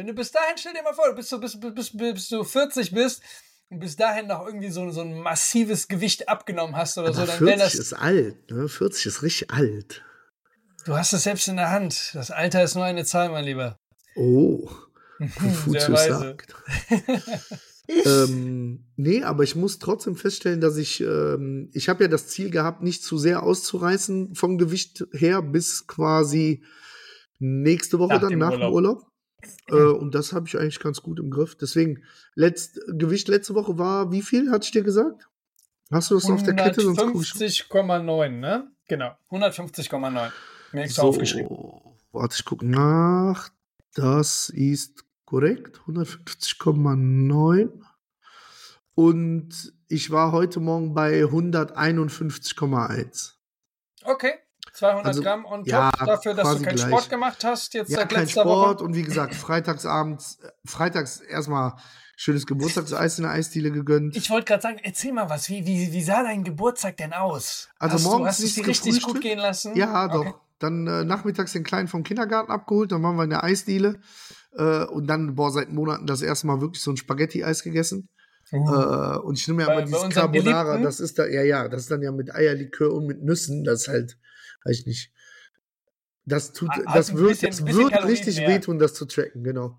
wenn 0.00 0.06
du 0.06 0.14
bis 0.14 0.32
dahin, 0.32 0.56
stell 0.56 0.72
dir 0.72 0.82
mal 0.82 0.94
vor, 0.94 1.10
du 1.10 1.14
bist 1.14 1.28
so, 1.28 1.38
bis, 1.38 1.60
bis, 1.60 1.94
bis, 1.94 2.28
du 2.30 2.42
40 2.42 2.92
bist 2.92 3.20
und 3.68 3.80
bis 3.80 3.96
dahin 3.96 4.28
noch 4.28 4.46
irgendwie 4.46 4.70
so, 4.70 4.90
so 4.92 5.02
ein 5.02 5.20
massives 5.20 5.88
Gewicht 5.88 6.26
abgenommen 6.26 6.74
hast 6.74 6.96
oder 6.96 7.12
so, 7.12 7.20
Aber 7.20 7.32
dann 7.32 7.40
wäre 7.40 7.58
40 7.58 7.62
das. 7.64 7.74
ist 7.74 7.92
alt, 7.92 8.50
ne? 8.50 8.66
40 8.66 9.04
ist 9.04 9.22
richtig 9.22 9.50
alt. 9.50 10.02
Du 10.86 10.96
hast 10.96 11.12
es 11.12 11.24
selbst 11.24 11.48
in 11.48 11.56
der 11.56 11.70
Hand. 11.70 12.12
Das 12.14 12.30
Alter 12.30 12.62
ist 12.64 12.76
nur 12.76 12.84
eine 12.86 13.04
Zahl, 13.04 13.28
mein 13.28 13.44
Lieber. 13.44 13.76
Oh, 14.16 14.70
Konfuzius 15.38 16.06
sagt. 16.06 16.54
ähm, 18.06 18.86
nee, 18.96 19.22
aber 19.22 19.42
ich 19.42 19.54
muss 19.54 19.78
trotzdem 19.80 20.16
feststellen, 20.16 20.62
dass 20.62 20.78
ich, 20.78 21.02
ähm, 21.02 21.68
ich 21.74 21.90
habe 21.90 22.04
ja 22.04 22.08
das 22.08 22.28
Ziel 22.28 22.48
gehabt, 22.48 22.82
nicht 22.82 23.04
zu 23.04 23.18
sehr 23.18 23.42
auszureißen 23.42 24.34
vom 24.34 24.56
Gewicht 24.56 25.04
her 25.12 25.42
bis 25.42 25.86
quasi 25.86 26.64
nächste 27.38 27.98
Woche 27.98 28.14
Nach 28.14 28.20
dann 28.22 28.30
dem 28.30 28.38
nach 28.38 28.52
Urlaub. 28.52 28.70
dem 28.70 28.72
Urlaub. 28.74 29.09
Äh, 29.68 29.74
und 29.74 30.14
das 30.14 30.32
habe 30.32 30.46
ich 30.46 30.58
eigentlich 30.58 30.80
ganz 30.80 31.02
gut 31.02 31.18
im 31.18 31.30
Griff. 31.30 31.56
Deswegen, 31.56 32.02
letzt, 32.34 32.80
Gewicht 32.88 33.28
letzte 33.28 33.54
Woche 33.54 33.78
war, 33.78 34.12
wie 34.12 34.22
viel, 34.22 34.50
hatte 34.50 34.64
ich 34.64 34.72
dir 34.72 34.82
gesagt? 34.82 35.28
Hast 35.90 36.10
du 36.10 36.14
das 36.14 36.30
auf 36.30 36.42
der 36.42 36.54
Kette? 36.54 36.82
Sonst 36.82 36.98
guck 36.98 37.22
ich. 37.22 37.32
150,9, 37.32 38.28
ne? 38.28 38.70
Genau. 38.86 39.16
150,9. 39.30 40.30
Mir 40.72 40.82
extra 40.82 41.02
aufgeschrieben. 41.02 41.56
Warte, 42.12 42.36
ich 42.38 42.44
gucke 42.44 42.66
nach. 42.66 43.50
Das 43.94 44.50
ist 44.50 45.04
korrekt. 45.24 45.80
150,9. 45.86 47.70
Und 48.94 49.72
ich 49.88 50.10
war 50.10 50.32
heute 50.32 50.60
Morgen 50.60 50.94
bei 50.94 51.24
151,1. 51.24 53.32
Okay. 54.04 54.34
200 54.80 55.06
Also, 55.06 55.22
Gramm 55.22 55.44
und 55.44 55.66
ja, 55.66 55.90
dafür, 56.04 56.34
dass 56.34 56.56
du 56.56 56.62
keinen 56.62 56.76
gleich. 56.76 56.88
Sport 56.88 57.10
gemacht 57.10 57.44
hast. 57.44 57.74
Jetzt 57.74 57.90
Ja, 57.90 57.98
seit 57.98 58.08
kein 58.10 58.20
letzter 58.22 58.42
Sport. 58.42 58.78
Woche. 58.80 58.84
Und 58.84 58.94
wie 58.96 59.02
gesagt, 59.02 59.34
freitagsabends, 59.34 60.38
äh, 60.42 60.48
freitags 60.66 61.20
erstmal 61.20 61.74
schönes 62.16 62.46
Geburtstagseis 62.46 63.18
in 63.18 63.24
der 63.24 63.32
Eisdiele 63.32 63.70
gegönnt. 63.70 64.16
Ich 64.16 64.30
wollte 64.30 64.46
gerade 64.46 64.62
sagen, 64.62 64.78
erzähl 64.82 65.12
mal 65.12 65.28
was. 65.30 65.48
Wie, 65.48 65.66
wie, 65.66 65.92
wie 65.92 66.02
sah 66.02 66.22
dein 66.22 66.44
Geburtstag 66.44 66.96
denn 66.96 67.12
aus? 67.12 67.68
Also 67.78 67.94
hast 67.94 68.04
morgens 68.04 68.38
du, 68.38 68.44
hast 68.44 68.56
du 68.56 68.62
richtig 68.62 69.02
gut 69.02 69.20
gehen 69.20 69.38
lassen? 69.38 69.76
Ja, 69.76 70.08
doch. 70.08 70.20
Okay. 70.26 70.34
Dann 70.58 70.86
äh, 70.86 71.04
nachmittags 71.04 71.52
den 71.52 71.64
Kleinen 71.64 71.88
vom 71.88 72.02
Kindergarten 72.02 72.50
abgeholt, 72.50 72.92
dann 72.92 73.02
waren 73.02 73.16
wir 73.16 73.24
in 73.24 73.30
der 73.30 73.44
Eisdiele. 73.44 74.00
Äh, 74.56 74.84
und 74.84 75.06
dann, 75.06 75.34
boah, 75.34 75.50
seit 75.52 75.70
Monaten 75.70 76.06
das 76.06 76.20
erste 76.22 76.46
Mal 76.46 76.60
wirklich 76.60 76.82
so 76.82 76.90
ein 76.90 76.96
Spaghetti-Eis 76.96 77.62
gegessen. 77.62 78.08
Uh. 78.52 79.20
Und 79.22 79.38
ich 79.38 79.46
nehme 79.46 79.62
ja 79.62 79.68
Bei- 79.68 79.82
immer 79.82 79.84
dieses 79.86 80.08
Carbonara, 80.10 80.62
Geliebten? 80.64 80.82
das 80.84 80.98
ist 80.98 81.18
da, 81.20 81.26
ja, 81.26 81.42
ja, 81.42 81.68
das 81.68 81.82
ist 81.82 81.90
dann 81.92 82.02
ja 82.02 82.10
mit 82.10 82.34
Eierlikör 82.34 82.92
und 82.92 83.06
mit 83.06 83.22
Nüssen, 83.22 83.62
das 83.62 83.82
ist 83.82 83.88
halt, 83.88 84.18
weiß 84.64 84.80
ich 84.80 84.86
nicht. 84.86 85.12
Das, 86.26 86.52
tut, 86.52 86.68
Hat 86.70 86.94
das 86.94 87.14
wird, 87.16 87.30
bisschen- 87.30 87.50
das 87.50 87.64
bisschen 87.64 87.78
wird 87.78 87.90
Kalorien 87.92 88.10
richtig 88.16 88.36
mehr. 88.36 88.48
wehtun, 88.48 88.78
das 88.78 88.94
zu 88.94 89.06
tracken, 89.06 89.42
genau. 89.42 89.78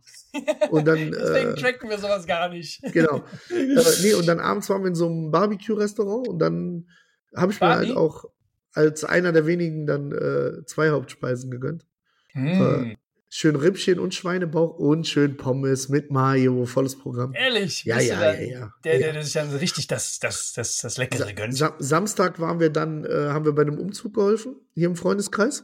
Und 0.69 0.85
dann, 0.85 0.97
Deswegen 1.11 1.51
äh, 1.51 1.55
tracken 1.55 1.89
wir 1.89 1.97
sowas 1.97 2.25
gar 2.25 2.49
nicht. 2.49 2.81
genau. 2.91 3.17
äh, 3.49 4.01
nee, 4.01 4.13
und 4.15 4.25
dann 4.27 4.39
abends 4.39 4.69
waren 4.69 4.81
wir 4.83 4.87
in 4.89 4.95
so 4.95 5.05
einem 5.07 5.31
Barbecue-Restaurant 5.31 6.27
und 6.27 6.39
dann 6.39 6.89
habe 7.35 7.51
ich 7.53 7.61
mir 7.61 7.67
Barbie? 7.67 7.87
halt 7.87 7.97
auch 7.97 8.25
als 8.73 9.03
einer 9.03 9.31
der 9.31 9.45
wenigen 9.45 9.85
dann 9.85 10.11
äh, 10.11 10.65
zwei 10.65 10.89
Hauptspeisen 10.89 11.51
gegönnt. 11.51 11.85
Hm. 12.31 12.95
Schön 13.33 13.55
Rippchen 13.55 13.97
und 13.97 14.13
Schweinebauch 14.13 14.77
und 14.77 15.07
schön 15.07 15.37
Pommes 15.37 15.87
mit 15.87 16.11
Mayo, 16.11 16.65
volles 16.65 16.99
Programm. 16.99 17.33
Ehrlich? 17.33 17.85
Ja, 17.85 17.97
ja, 18.01 18.19
dann 18.19 18.35
ja, 18.35 18.41
ja. 18.41 18.73
Der, 18.83 18.99
der, 18.99 19.13
der 19.13 19.23
sich 19.23 19.31
dann 19.31 19.49
so 19.49 19.55
richtig 19.55 19.87
das, 19.87 20.19
das, 20.19 20.51
das, 20.51 20.79
das 20.79 20.97
Leckere 20.97 21.33
gönnt. 21.33 21.55
Sa 21.55 21.73
Samstag 21.79 22.41
waren 22.41 22.59
wir 22.59 22.69
dann, 22.69 23.05
äh, 23.05 23.29
haben 23.29 23.45
wir 23.45 23.53
bei 23.53 23.61
einem 23.61 23.79
Umzug 23.79 24.15
geholfen, 24.15 24.57
hier 24.73 24.87
im 24.87 24.97
Freundeskreis. 24.97 25.63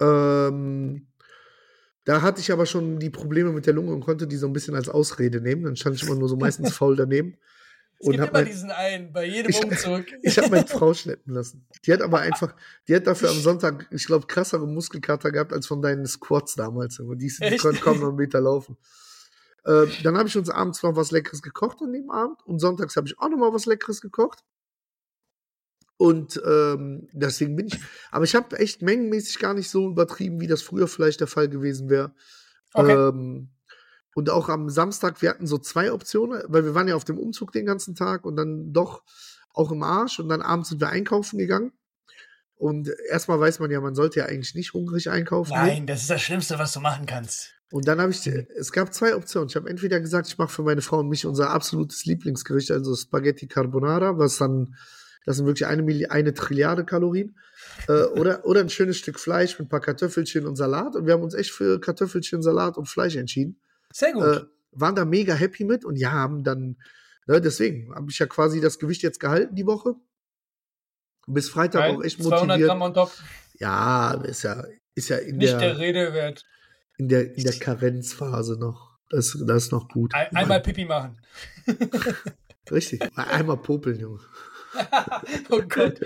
Ähm, 0.00 1.08
da 2.04 2.22
hatte 2.22 2.40
ich 2.40 2.52
aber 2.52 2.66
schon 2.66 3.00
die 3.00 3.10
Probleme 3.10 3.50
mit 3.50 3.66
der 3.66 3.74
Lunge 3.74 3.92
und 3.92 4.02
konnte 4.02 4.28
die 4.28 4.36
so 4.36 4.46
ein 4.46 4.52
bisschen 4.52 4.76
als 4.76 4.88
Ausrede 4.88 5.40
nehmen. 5.40 5.64
Dann 5.64 5.74
stand 5.74 5.96
ich 5.96 6.04
immer 6.04 6.14
nur 6.14 6.28
so 6.28 6.36
meistens 6.36 6.72
faul 6.76 6.94
daneben. 6.94 7.36
Es 8.04 8.08
Und 8.08 8.16
gibt 8.16 8.24
immer 8.28 8.32
mein, 8.38 8.44
diesen 8.46 8.70
einen, 8.70 9.12
bei 9.12 9.24
jedem 9.24 9.50
Ich- 9.50 9.64
Umzug. 9.64 10.04
ich 10.22 10.36
habe 10.38 10.50
meine 10.50 10.66
Frau 10.66 10.92
schleppen 10.92 11.32
lassen. 11.32 11.66
Die 11.84 11.92
hat 11.92 12.02
aber 12.02 12.18
einfach, 12.20 12.54
die 12.86 12.94
hat 12.94 13.06
dafür 13.06 13.30
am 13.30 13.38
Sonntag, 13.40 13.86
ich 13.90 14.04
glaube, 14.06 14.26
krassere 14.26 14.66
Muskelkater 14.66 15.30
gehabt 15.32 15.52
als 15.52 15.66
von 15.66 15.80
deinen 15.80 16.06
Squats 16.06 16.54
damals. 16.54 17.00
Aber 17.00 17.16
die, 17.16 17.28
die 17.28 17.56
konnten 17.56 17.80
kaum 17.80 18.00
noch 18.00 18.08
einen 18.08 18.16
Meter 18.16 18.40
laufen. 18.40 18.76
Äh, 19.64 19.86
dann 20.02 20.18
habe 20.18 20.28
ich 20.28 20.36
uns 20.36 20.50
abends 20.50 20.82
noch 20.82 20.94
was 20.96 21.10
Leckeres 21.10 21.40
gekocht 21.40 21.78
an 21.80 21.92
dem 21.92 22.10
Abend 22.10 22.44
und 22.44 22.58
sonntags 22.58 22.94
habe 22.96 23.06
ich 23.06 23.18
auch 23.18 23.28
noch 23.30 23.38
mal 23.38 23.52
was 23.54 23.64
Leckeres 23.66 24.00
gekocht. 24.02 24.44
Und 25.96 26.42
ähm, 26.44 27.08
deswegen 27.12 27.56
bin 27.56 27.68
ich, 27.68 27.78
aber 28.10 28.24
ich 28.24 28.34
habe 28.34 28.58
echt 28.58 28.82
mengenmäßig 28.82 29.38
gar 29.38 29.54
nicht 29.54 29.70
so 29.70 29.88
übertrieben, 29.88 30.40
wie 30.40 30.48
das 30.48 30.60
früher 30.60 30.88
vielleicht 30.88 31.20
der 31.20 31.28
Fall 31.28 31.48
gewesen 31.48 31.88
wäre. 31.88 32.14
Okay. 32.74 32.92
Ähm, 32.92 33.50
und 34.14 34.30
auch 34.30 34.48
am 34.48 34.70
Samstag, 34.70 35.20
wir 35.22 35.30
hatten 35.30 35.46
so 35.46 35.58
zwei 35.58 35.92
Optionen, 35.92 36.42
weil 36.46 36.64
wir 36.64 36.74
waren 36.74 36.88
ja 36.88 36.96
auf 36.96 37.04
dem 37.04 37.18
Umzug 37.18 37.52
den 37.52 37.66
ganzen 37.66 37.94
Tag 37.94 38.24
und 38.24 38.36
dann 38.36 38.72
doch 38.72 39.02
auch 39.52 39.70
im 39.70 39.82
Arsch 39.82 40.18
und 40.18 40.28
dann 40.28 40.42
abends 40.42 40.68
sind 40.68 40.80
wir 40.80 40.88
einkaufen 40.88 41.38
gegangen. 41.38 41.72
Und 42.56 42.88
erstmal 43.10 43.40
weiß 43.40 43.58
man 43.58 43.70
ja, 43.70 43.80
man 43.80 43.94
sollte 43.94 44.20
ja 44.20 44.26
eigentlich 44.26 44.54
nicht 44.54 44.72
hungrig 44.72 45.10
einkaufen. 45.10 45.52
gehen. 45.52 45.60
Nein, 45.60 45.86
das 45.86 46.02
ist 46.02 46.10
das 46.10 46.22
Schlimmste, 46.22 46.58
was 46.58 46.72
du 46.72 46.80
machen 46.80 47.06
kannst. 47.06 47.52
Und 47.72 47.88
dann 47.88 48.00
habe 48.00 48.12
ich, 48.12 48.24
es 48.26 48.70
gab 48.70 48.94
zwei 48.94 49.16
Optionen. 49.16 49.48
Ich 49.48 49.56
habe 49.56 49.68
entweder 49.68 49.98
gesagt, 50.00 50.28
ich 50.28 50.38
mache 50.38 50.52
für 50.52 50.62
meine 50.62 50.80
Frau 50.80 51.00
und 51.00 51.08
mich 51.08 51.26
unser 51.26 51.50
absolutes 51.50 52.04
Lieblingsgericht, 52.04 52.70
also 52.70 52.94
Spaghetti 52.94 53.48
Carbonara, 53.48 54.16
was 54.16 54.38
dann, 54.38 54.76
das 55.26 55.36
sind 55.36 55.46
wirklich 55.46 55.66
eine, 55.66 55.82
Milli 55.82 56.06
eine 56.06 56.34
Trilliarde 56.34 56.84
Kalorien. 56.84 57.36
Äh, 57.88 58.04
oder, 58.04 58.44
oder 58.44 58.60
ein 58.60 58.68
schönes 58.68 58.96
Stück 58.96 59.18
Fleisch 59.18 59.58
mit 59.58 59.66
ein 59.66 59.70
paar 59.70 59.80
Kartoffelchen 59.80 60.46
und 60.46 60.54
Salat. 60.54 60.94
Und 60.94 61.06
wir 61.06 61.14
haben 61.14 61.22
uns 61.22 61.34
echt 61.34 61.50
für 61.50 61.80
Kartoffelchen, 61.80 62.42
Salat 62.42 62.76
und 62.76 62.88
Fleisch 62.88 63.16
entschieden. 63.16 63.60
Sehr 63.94 64.12
gut. 64.12 64.24
Äh, 64.24 64.40
waren 64.72 64.96
da 64.96 65.04
mega 65.04 65.34
happy 65.34 65.62
mit 65.62 65.84
und 65.84 65.96
ja, 65.96 66.10
haben 66.10 66.42
dann, 66.42 66.76
ne, 67.26 67.40
deswegen 67.40 67.94
habe 67.94 68.10
ich 68.10 68.18
ja 68.18 68.26
quasi 68.26 68.60
das 68.60 68.80
Gewicht 68.80 69.02
jetzt 69.02 69.20
gehalten 69.20 69.54
die 69.54 69.66
Woche. 69.66 69.94
Bis 71.28 71.48
Freitag 71.48 71.82
Nein, 71.82 71.96
auch 71.96 72.02
echt 72.02 72.20
200 72.20 72.40
motiviert. 72.40 72.68
Gramm 72.68 72.82
on 72.82 72.92
top. 72.92 73.12
Ja, 73.60 74.14
ist 74.24 74.42
ja, 74.42 74.64
ist 74.96 75.08
ja 75.10 75.18
in 75.18 75.36
Nicht 75.36 75.52
der, 75.52 75.60
der, 75.60 75.78
Rede 75.78 76.12
wert. 76.12 76.44
in 76.98 77.08
der, 77.08 77.36
in 77.36 77.44
der 77.44 77.52
Karenzphase 77.52 78.58
noch. 78.58 78.98
Das, 79.10 79.38
das 79.46 79.66
ist 79.66 79.72
noch 79.72 79.88
gut. 79.88 80.12
Ein, 80.12 80.34
einmal 80.34 80.60
Pipi 80.60 80.86
machen. 80.86 81.16
Richtig. 82.70 83.00
Einmal 83.16 83.58
popeln, 83.58 84.00
Junge. 84.00 84.18
oh 85.50 85.62
Gott. 85.68 86.00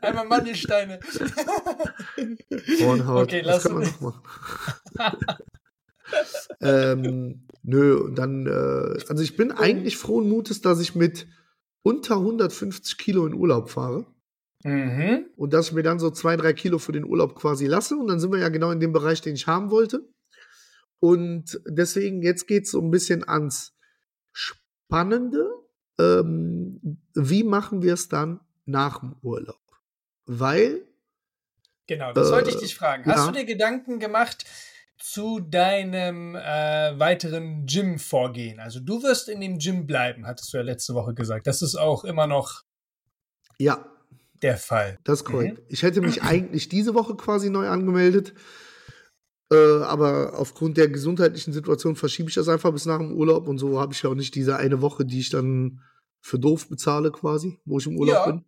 Einmal 0.00 0.26
Mandelsteine. 0.26 1.00
Hornhaut. 2.80 3.24
Okay, 3.24 3.42
das 3.42 3.54
lass 3.54 3.62
kann 3.64 3.74
man 3.74 3.82
noch 3.82 4.00
machen. 4.00 4.22
ähm, 6.60 7.46
nö, 7.62 7.96
und 7.96 8.16
dann, 8.16 8.46
äh, 8.46 8.98
also 9.08 9.22
ich 9.22 9.36
bin 9.36 9.52
eigentlich 9.52 9.96
frohen 9.96 10.28
Mutes, 10.28 10.60
dass 10.60 10.80
ich 10.80 10.94
mit 10.94 11.26
unter 11.82 12.16
150 12.16 12.96
Kilo 12.98 13.26
in 13.26 13.34
Urlaub 13.34 13.70
fahre 13.70 14.06
Mhm. 14.64 15.26
und 15.36 15.52
dass 15.52 15.68
ich 15.68 15.72
mir 15.72 15.82
dann 15.82 15.98
so 15.98 16.10
zwei, 16.10 16.36
drei 16.36 16.52
Kilo 16.52 16.78
für 16.78 16.92
den 16.92 17.04
Urlaub 17.04 17.34
quasi 17.34 17.66
lasse 17.66 17.96
und 17.96 18.06
dann 18.06 18.20
sind 18.20 18.30
wir 18.32 18.38
ja 18.38 18.48
genau 18.48 18.70
in 18.70 18.78
dem 18.78 18.92
Bereich, 18.92 19.20
den 19.20 19.34
ich 19.34 19.48
haben 19.48 19.70
wollte. 19.72 20.08
Und 21.00 21.60
deswegen, 21.66 22.22
jetzt 22.22 22.46
geht 22.46 22.64
es 22.66 22.70
so 22.70 22.80
ein 22.80 22.92
bisschen 22.92 23.26
ans 23.28 23.74
Spannende. 24.30 25.50
Ähm, 25.98 27.00
wie 27.14 27.42
machen 27.42 27.82
wir 27.82 27.94
es 27.94 28.08
dann 28.08 28.38
nach 28.64 29.00
dem 29.00 29.16
Urlaub? 29.22 29.58
Weil 30.26 30.86
Genau, 31.88 32.12
das 32.12 32.28
Äh, 32.28 32.32
wollte 32.32 32.50
ich 32.50 32.56
dich 32.56 32.76
fragen. 32.76 33.04
Hast 33.06 33.26
ja. 33.26 33.32
du 33.32 33.38
dir 33.40 33.44
Gedanken 33.44 33.98
gemacht 33.98 34.44
zu 35.02 35.40
deinem 35.40 36.36
äh, 36.36 36.98
weiteren 36.98 37.66
Gym-Vorgehen? 37.66 38.60
Also 38.60 38.80
du 38.80 39.02
wirst 39.02 39.28
in 39.28 39.40
dem 39.40 39.58
Gym 39.58 39.86
bleiben, 39.86 40.26
hattest 40.26 40.52
du 40.52 40.58
ja 40.58 40.62
letzte 40.62 40.94
Woche 40.94 41.14
gesagt. 41.14 41.46
Das 41.46 41.60
ist 41.62 41.76
auch 41.76 42.04
immer 42.04 42.26
noch 42.26 42.62
Ja, 43.58 43.84
der 44.42 44.56
Fall. 44.56 44.98
das 45.04 45.20
ist 45.20 45.24
korrekt. 45.24 45.60
Ich 45.68 45.82
hätte 45.82 46.00
mich 46.00 46.22
eigentlich 46.22 46.68
diese 46.68 46.94
Woche 46.94 47.16
quasi 47.16 47.50
neu 47.50 47.68
angemeldet. 47.68 48.34
Äh, 49.52 49.82
aber 49.82 50.38
aufgrund 50.38 50.78
der 50.78 50.88
gesundheitlichen 50.88 51.52
Situation 51.52 51.94
verschiebe 51.94 52.28
ich 52.30 52.34
das 52.36 52.48
einfach 52.48 52.72
bis 52.72 52.86
nach 52.86 52.98
dem 52.98 53.12
Urlaub 53.12 53.48
und 53.48 53.58
so 53.58 53.78
habe 53.78 53.92
ich 53.92 54.02
ja 54.02 54.08
auch 54.10 54.14
nicht 54.14 54.34
diese 54.34 54.56
eine 54.56 54.80
Woche, 54.80 55.04
die 55.04 55.20
ich 55.20 55.28
dann 55.30 55.80
für 56.20 56.38
doof 56.38 56.68
bezahle 56.68 57.10
quasi, 57.10 57.60
wo 57.64 57.78
ich 57.78 57.86
im 57.86 57.98
Urlaub 57.98 58.14
Ja, 58.14 58.26
bin. 58.26 58.44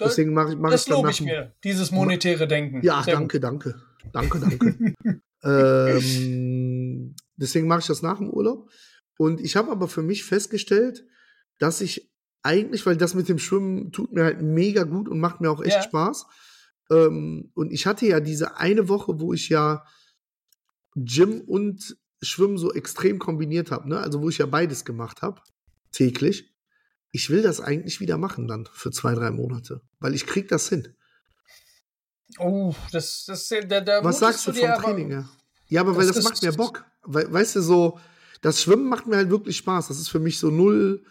Deswegen 0.00 0.32
mache 0.32 0.50
ich, 0.50 0.56
mach 0.56 0.70
das 0.70 0.82
ich 0.82 0.88
dann 0.88 0.96
lobe 0.98 1.10
ich 1.10 1.20
mir, 1.20 1.54
dieses 1.64 1.90
monetäre 1.90 2.46
Denken. 2.46 2.82
Ja, 2.82 3.02
Sehr 3.02 3.14
danke, 3.14 3.40
danke. 3.40 3.74
Danke, 4.12 4.38
danke. 4.40 4.94
ähm, 5.46 7.14
deswegen 7.36 7.66
mache 7.66 7.80
ich 7.80 7.86
das 7.86 8.02
nach 8.02 8.18
dem 8.18 8.30
Urlaub. 8.30 8.70
Und 9.18 9.40
ich 9.40 9.56
habe 9.56 9.70
aber 9.70 9.88
für 9.88 10.02
mich 10.02 10.24
festgestellt, 10.24 11.06
dass 11.58 11.80
ich 11.80 12.10
eigentlich, 12.42 12.84
weil 12.86 12.96
das 12.96 13.14
mit 13.14 13.28
dem 13.28 13.38
Schwimmen 13.38 13.92
tut 13.92 14.12
mir 14.12 14.24
halt 14.24 14.42
mega 14.42 14.84
gut 14.84 15.08
und 15.08 15.18
macht 15.18 15.40
mir 15.40 15.50
auch 15.50 15.62
echt 15.62 15.76
Ja. 15.76 15.82
Spaß. 15.82 16.26
Ähm, 16.90 17.50
und 17.54 17.72
ich 17.72 17.86
hatte 17.86 18.06
ja 18.06 18.20
diese 18.20 18.58
eine 18.58 18.88
Woche, 18.88 19.20
wo 19.20 19.32
ich 19.32 19.48
ja 19.48 19.84
Gym 20.94 21.40
und 21.40 21.96
Schwimmen 22.22 22.56
so 22.56 22.72
extrem 22.72 23.18
kombiniert 23.18 23.70
habe, 23.70 23.88
ne? 23.88 23.98
Also 23.98 24.22
wo 24.22 24.28
ich 24.28 24.38
ja 24.38 24.46
beides 24.46 24.84
gemacht 24.84 25.22
habe, 25.22 25.40
täglich. 25.92 26.54
Ich 27.10 27.30
will 27.30 27.42
das 27.42 27.60
eigentlich 27.60 28.00
wieder 28.00 28.18
machen 28.18 28.46
dann 28.46 28.68
für 28.72 28.90
zwei, 28.90 29.14
drei 29.14 29.30
Monate, 29.30 29.80
weil 29.98 30.14
ich 30.14 30.26
krieg 30.26 30.48
das 30.48 30.68
hin. 30.68 30.95
Oh, 32.38 32.74
das, 32.92 33.24
das, 33.26 33.48
da, 33.68 33.80
da 33.80 34.04
Was 34.04 34.18
sagst 34.18 34.46
du 34.46 34.52
vom 34.52 34.68
aber- 34.68 34.82
Training 34.82 35.10
her? 35.10 35.28
Ja, 35.68 35.80
aber 35.80 35.92
weil 35.96 36.06
Das 36.06 36.16
das, 36.16 36.24
ist- 36.24 36.30
macht 36.30 36.42
mir 36.42 36.52
Bock. 36.52 36.84
We 37.04 37.32
weißt 37.32 37.56
du, 37.56 37.60
so, 37.62 37.98
das 38.42 38.60
Schwimmen 38.62 38.88
macht 38.88 39.06
mir 39.06 39.16
halt 39.16 39.30
wirklich 39.30 39.56
Spaß. 39.58 39.88
Das 39.88 39.98
ist 39.98 40.08
für 40.08 40.18
mich 40.18 40.38
so 40.38 40.50
null, 40.50 41.04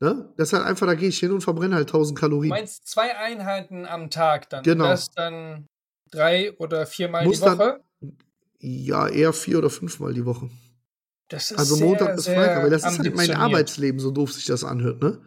ne? 0.00 0.32
Das 0.36 0.48
ist 0.48 0.52
halt 0.52 0.64
einfach, 0.66 0.86
da 0.86 0.94
gehe 0.94 1.08
ich 1.08 1.18
hin 1.18 1.32
und 1.32 1.40
verbrenne 1.42 1.74
halt 1.76 1.88
1000 1.88 2.16
Du 2.18 2.20
Kalorien. 2.20 2.50
meinst 2.50 2.86
zwei 2.88 3.16
Einheiten 3.16 3.86
am 3.86 4.10
Tag 4.10 4.50
dann? 4.50 4.62
Genau. 4.64 4.84
Das 4.86 5.10
dann 5.12 5.66
drei 6.10 6.52
oder 6.58 6.86
viermal 6.86 7.24
Muss 7.24 7.40
die 7.40 7.46
Woche? 7.46 7.80
Ja, 8.58 9.08
eher 9.08 9.32
vier 9.32 9.58
oder 9.58 9.70
fünfmal 9.70 10.12
die 10.12 10.26
Woche. 10.26 10.50
Das 11.28 11.50
ist 11.52 11.58
Also 11.58 11.76
sehr, 11.76 11.86
Montag 11.86 12.16
bis 12.16 12.26
Freitag, 12.26 12.62
weil 12.64 12.70
das 12.70 12.84
ist 12.84 12.98
halt 12.98 13.14
mein. 13.14 13.30
Arbeitsleben, 13.34 14.00
so 14.00 14.10
doof 14.10 14.32
sich 14.32 14.46
das 14.46 14.64
anhört, 14.64 15.00
ne? 15.00 15.20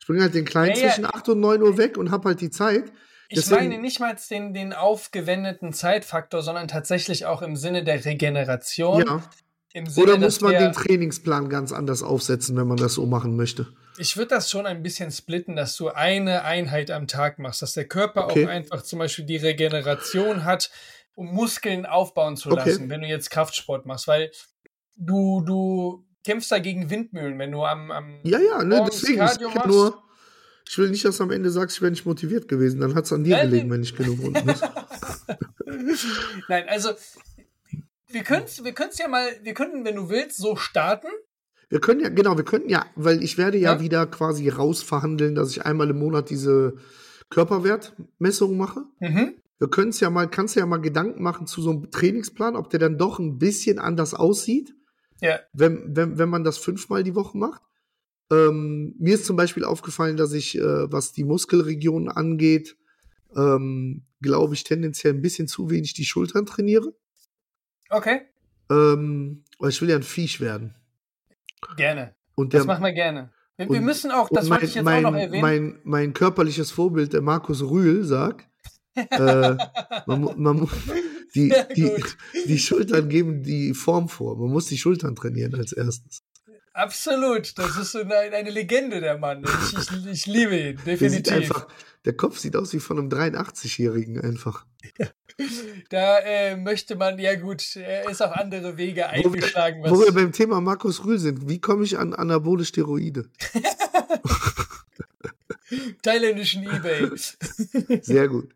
Ich 0.00 0.06
bringe 0.06 0.22
halt 0.22 0.34
den 0.34 0.44
Kleinen 0.44 0.76
Ja, 0.76 0.82
ja. 0.86 0.88
zwischen 0.92 1.04
8 1.06 1.28
und 1.30 1.40
9 1.40 1.60
Uhr 1.60 1.76
weg 1.76 1.98
und 1.98 2.10
hab 2.12 2.24
halt 2.24 2.40
die 2.40 2.50
Zeit. 2.50 2.92
Ich 3.30 3.36
Deswegen- 3.40 3.68
meine 3.68 3.78
nicht 3.82 4.00
mal 4.00 4.16
den, 4.30 4.54
den 4.54 4.72
aufgewendeten 4.72 5.72
Zeitfaktor, 5.72 6.42
sondern 6.42 6.66
tatsächlich 6.68 7.26
auch 7.26 7.42
im 7.42 7.56
Sinne 7.56 7.84
der 7.84 8.04
Regeneration. 8.04 9.04
Ja. 9.06 9.22
Sinne, 9.86 10.02
Oder 10.02 10.18
muss 10.18 10.40
man 10.40 10.52
wir, 10.52 10.58
den 10.60 10.72
Trainingsplan 10.72 11.48
ganz 11.50 11.72
anders 11.72 12.02
aufsetzen, 12.02 12.56
wenn 12.56 12.66
man 12.66 12.78
das 12.78 12.94
so 12.94 13.04
machen 13.06 13.36
möchte? 13.36 13.66
Ich 13.98 14.16
würde 14.16 14.28
das 14.30 14.50
schon 14.50 14.66
ein 14.66 14.82
bisschen 14.82 15.10
splitten, 15.12 15.56
dass 15.56 15.76
du 15.76 15.88
eine 15.90 16.42
Einheit 16.44 16.90
am 16.90 17.06
Tag 17.06 17.38
machst, 17.38 17.60
dass 17.62 17.74
der 17.74 17.86
Körper 17.86 18.24
Okay. 18.24 18.46
auch 18.46 18.48
einfach 18.50 18.82
zum 18.82 18.98
Beispiel 18.98 19.26
die 19.26 19.36
Regeneration 19.36 20.44
hat, 20.44 20.70
um 21.14 21.26
Muskeln 21.32 21.84
aufbauen 21.84 22.36
zu 22.36 22.50
Okay. 22.50 22.70
lassen, 22.70 22.90
wenn 22.90 23.02
du 23.02 23.08
jetzt 23.08 23.30
Kraftsport 23.30 23.84
machst, 23.86 24.08
weil 24.08 24.30
du, 24.96 25.42
du 25.42 26.04
kämpfst 26.24 26.50
da 26.50 26.58
gegen 26.58 26.90
Windmühlen, 26.90 27.38
wenn 27.38 27.52
du 27.52 27.62
am, 27.64 27.90
am 27.90 28.20
Ja, 28.24 28.38
ja, 28.40 28.64
ne, 28.64 28.84
deswegen. 28.86 29.18
Cardio 29.18 29.50
machst. 29.50 29.66
nur, 29.66 30.02
ich 30.68 30.76
will 30.78 30.90
nicht, 30.90 31.04
dass 31.04 31.16
du 31.16 31.22
am 31.24 31.30
Ende 31.30 31.50
sagst, 31.50 31.76
ich 31.76 31.82
wäre 31.82 31.90
nicht 31.90 32.04
motiviert 32.06 32.46
gewesen. 32.48 32.80
Dann 32.80 32.94
hat 32.94 33.06
es 33.06 33.12
an 33.12 33.24
dir 33.24 33.36
Nein, 33.36 33.50
gelegen, 33.50 33.70
wenn 33.70 33.82
ich 33.82 33.96
genug 33.96 34.22
unten 34.22 34.48
ist. 34.48 34.62
Nein, 36.48 36.64
also 36.68 36.90
wir 38.10 38.22
können 38.22 38.44
wir 38.62 38.72
können's 38.72 38.98
ja 38.98 39.08
mal, 39.08 39.28
wir 39.42 39.54
könnten, 39.54 39.84
wenn 39.84 39.96
du 39.96 40.08
willst, 40.10 40.36
so 40.36 40.56
starten. 40.56 41.08
Wir 41.70 41.80
können 41.80 42.00
ja, 42.00 42.08
genau, 42.08 42.36
wir 42.36 42.44
könnten 42.44 42.70
ja, 42.70 42.86
weil 42.96 43.22
ich 43.22 43.36
werde 43.36 43.58
ja, 43.58 43.74
Ja. 43.74 43.80
wieder 43.80 44.06
quasi 44.06 44.48
rausverhandeln, 44.48 45.34
dass 45.34 45.50
ich 45.50 45.64
einmal 45.66 45.90
im 45.90 45.98
Monat 45.98 46.30
diese 46.30 46.74
Körperwertmessung 47.30 48.56
mache. 48.56 48.84
Mhm. 49.00 49.34
Wir 49.58 49.68
können 49.68 49.90
es 49.90 50.00
ja 50.00 50.08
mal, 50.08 50.28
kannst 50.28 50.54
du 50.56 50.60
ja 50.60 50.66
mal 50.66 50.80
Gedanken 50.80 51.22
machen 51.22 51.46
zu 51.46 51.60
so 51.60 51.70
einem 51.70 51.90
Trainingsplan, 51.90 52.56
ob 52.56 52.70
der 52.70 52.78
dann 52.80 52.96
doch 52.96 53.18
ein 53.18 53.38
bisschen 53.38 53.78
anders 53.78 54.14
aussieht, 54.14 54.74
Ja, 55.20 55.40
wenn, 55.52 55.96
wenn, 55.96 56.16
wenn 56.18 56.28
man 56.28 56.44
das 56.44 56.58
fünfmal 56.58 57.02
die 57.02 57.14
Woche 57.14 57.36
macht. 57.36 57.62
Ähm, 58.30 58.94
mir 58.98 59.14
ist 59.14 59.24
zum 59.24 59.36
Beispiel 59.36 59.64
aufgefallen, 59.64 60.16
dass 60.16 60.32
ich, 60.32 60.58
äh, 60.58 60.92
was 60.92 61.12
die 61.12 61.24
Muskelregionen 61.24 62.08
angeht, 62.08 62.76
ähm, 63.36 64.04
glaube 64.20 64.54
ich, 64.54 64.64
tendenziell 64.64 65.14
ein 65.14 65.22
bisschen 65.22 65.48
zu 65.48 65.70
wenig 65.70 65.94
die 65.94 66.04
Schultern 66.04 66.44
trainiere. 66.46 66.94
Okay. 67.90 68.22
Ähm, 68.70 69.44
weil 69.58 69.70
ich 69.70 69.80
will 69.80 69.88
ja 69.90 69.96
ein 69.96 70.02
Viech 70.02 70.40
werden. 70.40 70.74
Gerne. 71.76 72.14
Und 72.34 72.52
Das 72.54 72.62
der, 72.62 72.66
machen 72.66 72.84
wir 72.84 72.92
gerne. 72.92 73.32
Wir, 73.56 73.68
wir 73.68 73.78
und- 73.78 73.84
müssen 73.84 74.10
auch, 74.10 74.28
das 74.28 74.48
wollte 74.50 74.66
ich 74.66 74.74
jetzt 74.74 74.84
mein, 74.84 75.04
auch 75.04 75.10
noch 75.10 75.18
erwähnen. 75.18 75.40
Mein, 75.42 75.80
mein 75.84 76.12
körperliches 76.12 76.70
Vorbild, 76.70 77.12
der 77.12 77.22
Markus 77.22 77.62
Rühl, 77.62 78.04
sagt, 78.04 78.46
äh, 78.94 79.56
man, 80.06 80.34
man, 80.36 80.68
die, 81.34 81.52
die, 81.76 81.92
die 82.46 82.58
Schultern 82.58 83.08
geben 83.08 83.42
die 83.42 83.74
Form 83.74 84.08
vor. 84.08 84.36
Man 84.38 84.50
muss 84.50 84.66
die 84.66 84.78
Schultern 84.78 85.16
trainieren 85.16 85.54
als 85.54 85.72
erstes. 85.72 86.22
Absolut. 86.78 87.58
Das 87.58 87.76
ist 87.76 87.92
so 87.92 88.00
eine, 88.00 88.14
eine 88.16 88.50
Legende, 88.50 89.00
der 89.00 89.18
Mann. 89.18 89.44
Ich, 89.44 89.78
ich, 89.78 90.06
ich 90.06 90.26
liebe 90.26 90.56
ihn, 90.56 90.76
Der, 90.86 90.96
definitiv. 90.96 91.32
einfach, 91.32 91.66
der 92.04 92.16
Kopf 92.16 92.38
sieht 92.38 92.54
aus 92.54 92.72
wie 92.72 92.78
von 92.78 92.98
einem 92.98 93.08
83-Jährigen 93.08 94.20
einfach. 94.20 94.64
Da 95.90 96.18
äh, 96.18 96.56
möchte 96.56 96.96
man, 96.96 97.16
ja 97.20 97.36
gut, 97.36 97.76
er 97.76 98.10
ist 98.10 98.20
auf 98.20 98.32
andere 98.32 98.76
Wege 98.76 99.02
Wo 99.02 99.32
wir, 99.32 99.34
eingeschlagen. 99.34 99.84
wo 99.86 100.00
wir 100.00 100.10
beim 100.12 100.32
Thema 100.32 100.60
Markus 100.60 101.04
Rühl 101.04 101.20
sind, 101.20 101.48
wie 101.48 101.60
komme 101.60 101.84
ich 101.84 101.96
an 101.96 102.12
anabole 102.12 102.64
Steroide? 102.64 103.30
thailändischen 106.02 106.62
Ebay. 106.62 107.10
Sehr 108.02 108.28
gut. 108.28 108.54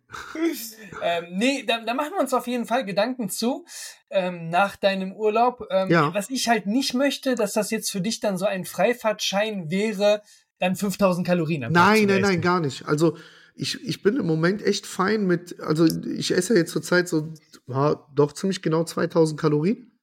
ähm, 1.02 1.25
nee, 1.31 1.64
da, 1.66 1.85
da 1.85 1.95
machen 1.95 2.12
wir 2.14 2.21
uns 2.21 2.35
auf 2.35 2.47
jeden 2.47 2.66
Fall 2.66 2.85
Gedanken 2.85 3.28
zu 3.28 3.64
ähm, 4.11 4.49
nach 4.50 4.76
deinem 4.76 5.12
Urlaub. 5.12 5.66
Ähm, 5.71 5.90
Ja. 5.90 6.14
Was 6.14 6.31
ich 6.31 6.49
halt 6.49 6.66
nicht 6.66 6.95
möchte, 6.95 7.35
dass 7.35 7.52
das 7.52 7.71
jetzt 7.71 7.90
für 7.90 8.00
dich 8.00 8.21
dann 8.21 8.37
so 8.38 8.47
ein 8.47 8.64
Freifahrtschein 8.64 9.71
wäre, 9.71 10.23
dann 10.59 10.76
5000 10.76 11.26
Kalorien 11.26 11.64
am 11.64 11.75
Tag 11.75 11.87
Nein, 11.87 12.07
nein, 12.07 12.23
nein, 12.23 12.40
gar 12.40 12.61
nicht. 12.61 12.87
Also 12.87 13.16
ich, 13.54 13.83
ich 13.85 14.02
bin 14.02 14.16
im 14.16 14.26
Moment 14.26 14.62
echt 14.62 14.87
fein 14.87 15.26
mit, 15.26 15.61
also 15.61 15.87
ich 15.87 16.33
esse 16.33 16.54
ja 16.54 16.61
jetzt 16.61 16.73
zurzeit 16.73 17.09
so, 17.09 17.33
ja, 17.66 18.07
doch 18.14 18.33
ziemlich 18.33 18.62
genau 18.62 18.85
2000 18.85 19.38
Kalorien. 19.38 19.99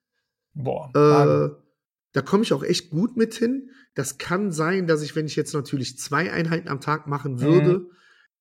Boah. 0.53 0.91
Äh, 0.93 1.68
da 2.13 2.21
komme 2.21 2.43
ich 2.43 2.53
auch 2.53 2.63
echt 2.63 2.89
gut 2.89 3.17
mit 3.17 3.33
hin. 3.35 3.69
Das 3.95 4.17
kann 4.17 4.51
sein, 4.51 4.87
dass 4.87 5.01
ich, 5.01 5.15
wenn 5.15 5.25
ich 5.25 5.35
jetzt 5.35 5.53
natürlich 5.53 5.97
zwei 5.97 6.31
Einheiten 6.31 6.67
am 6.69 6.81
Tag 6.81 7.07
machen 7.07 7.39
würde, 7.41 7.85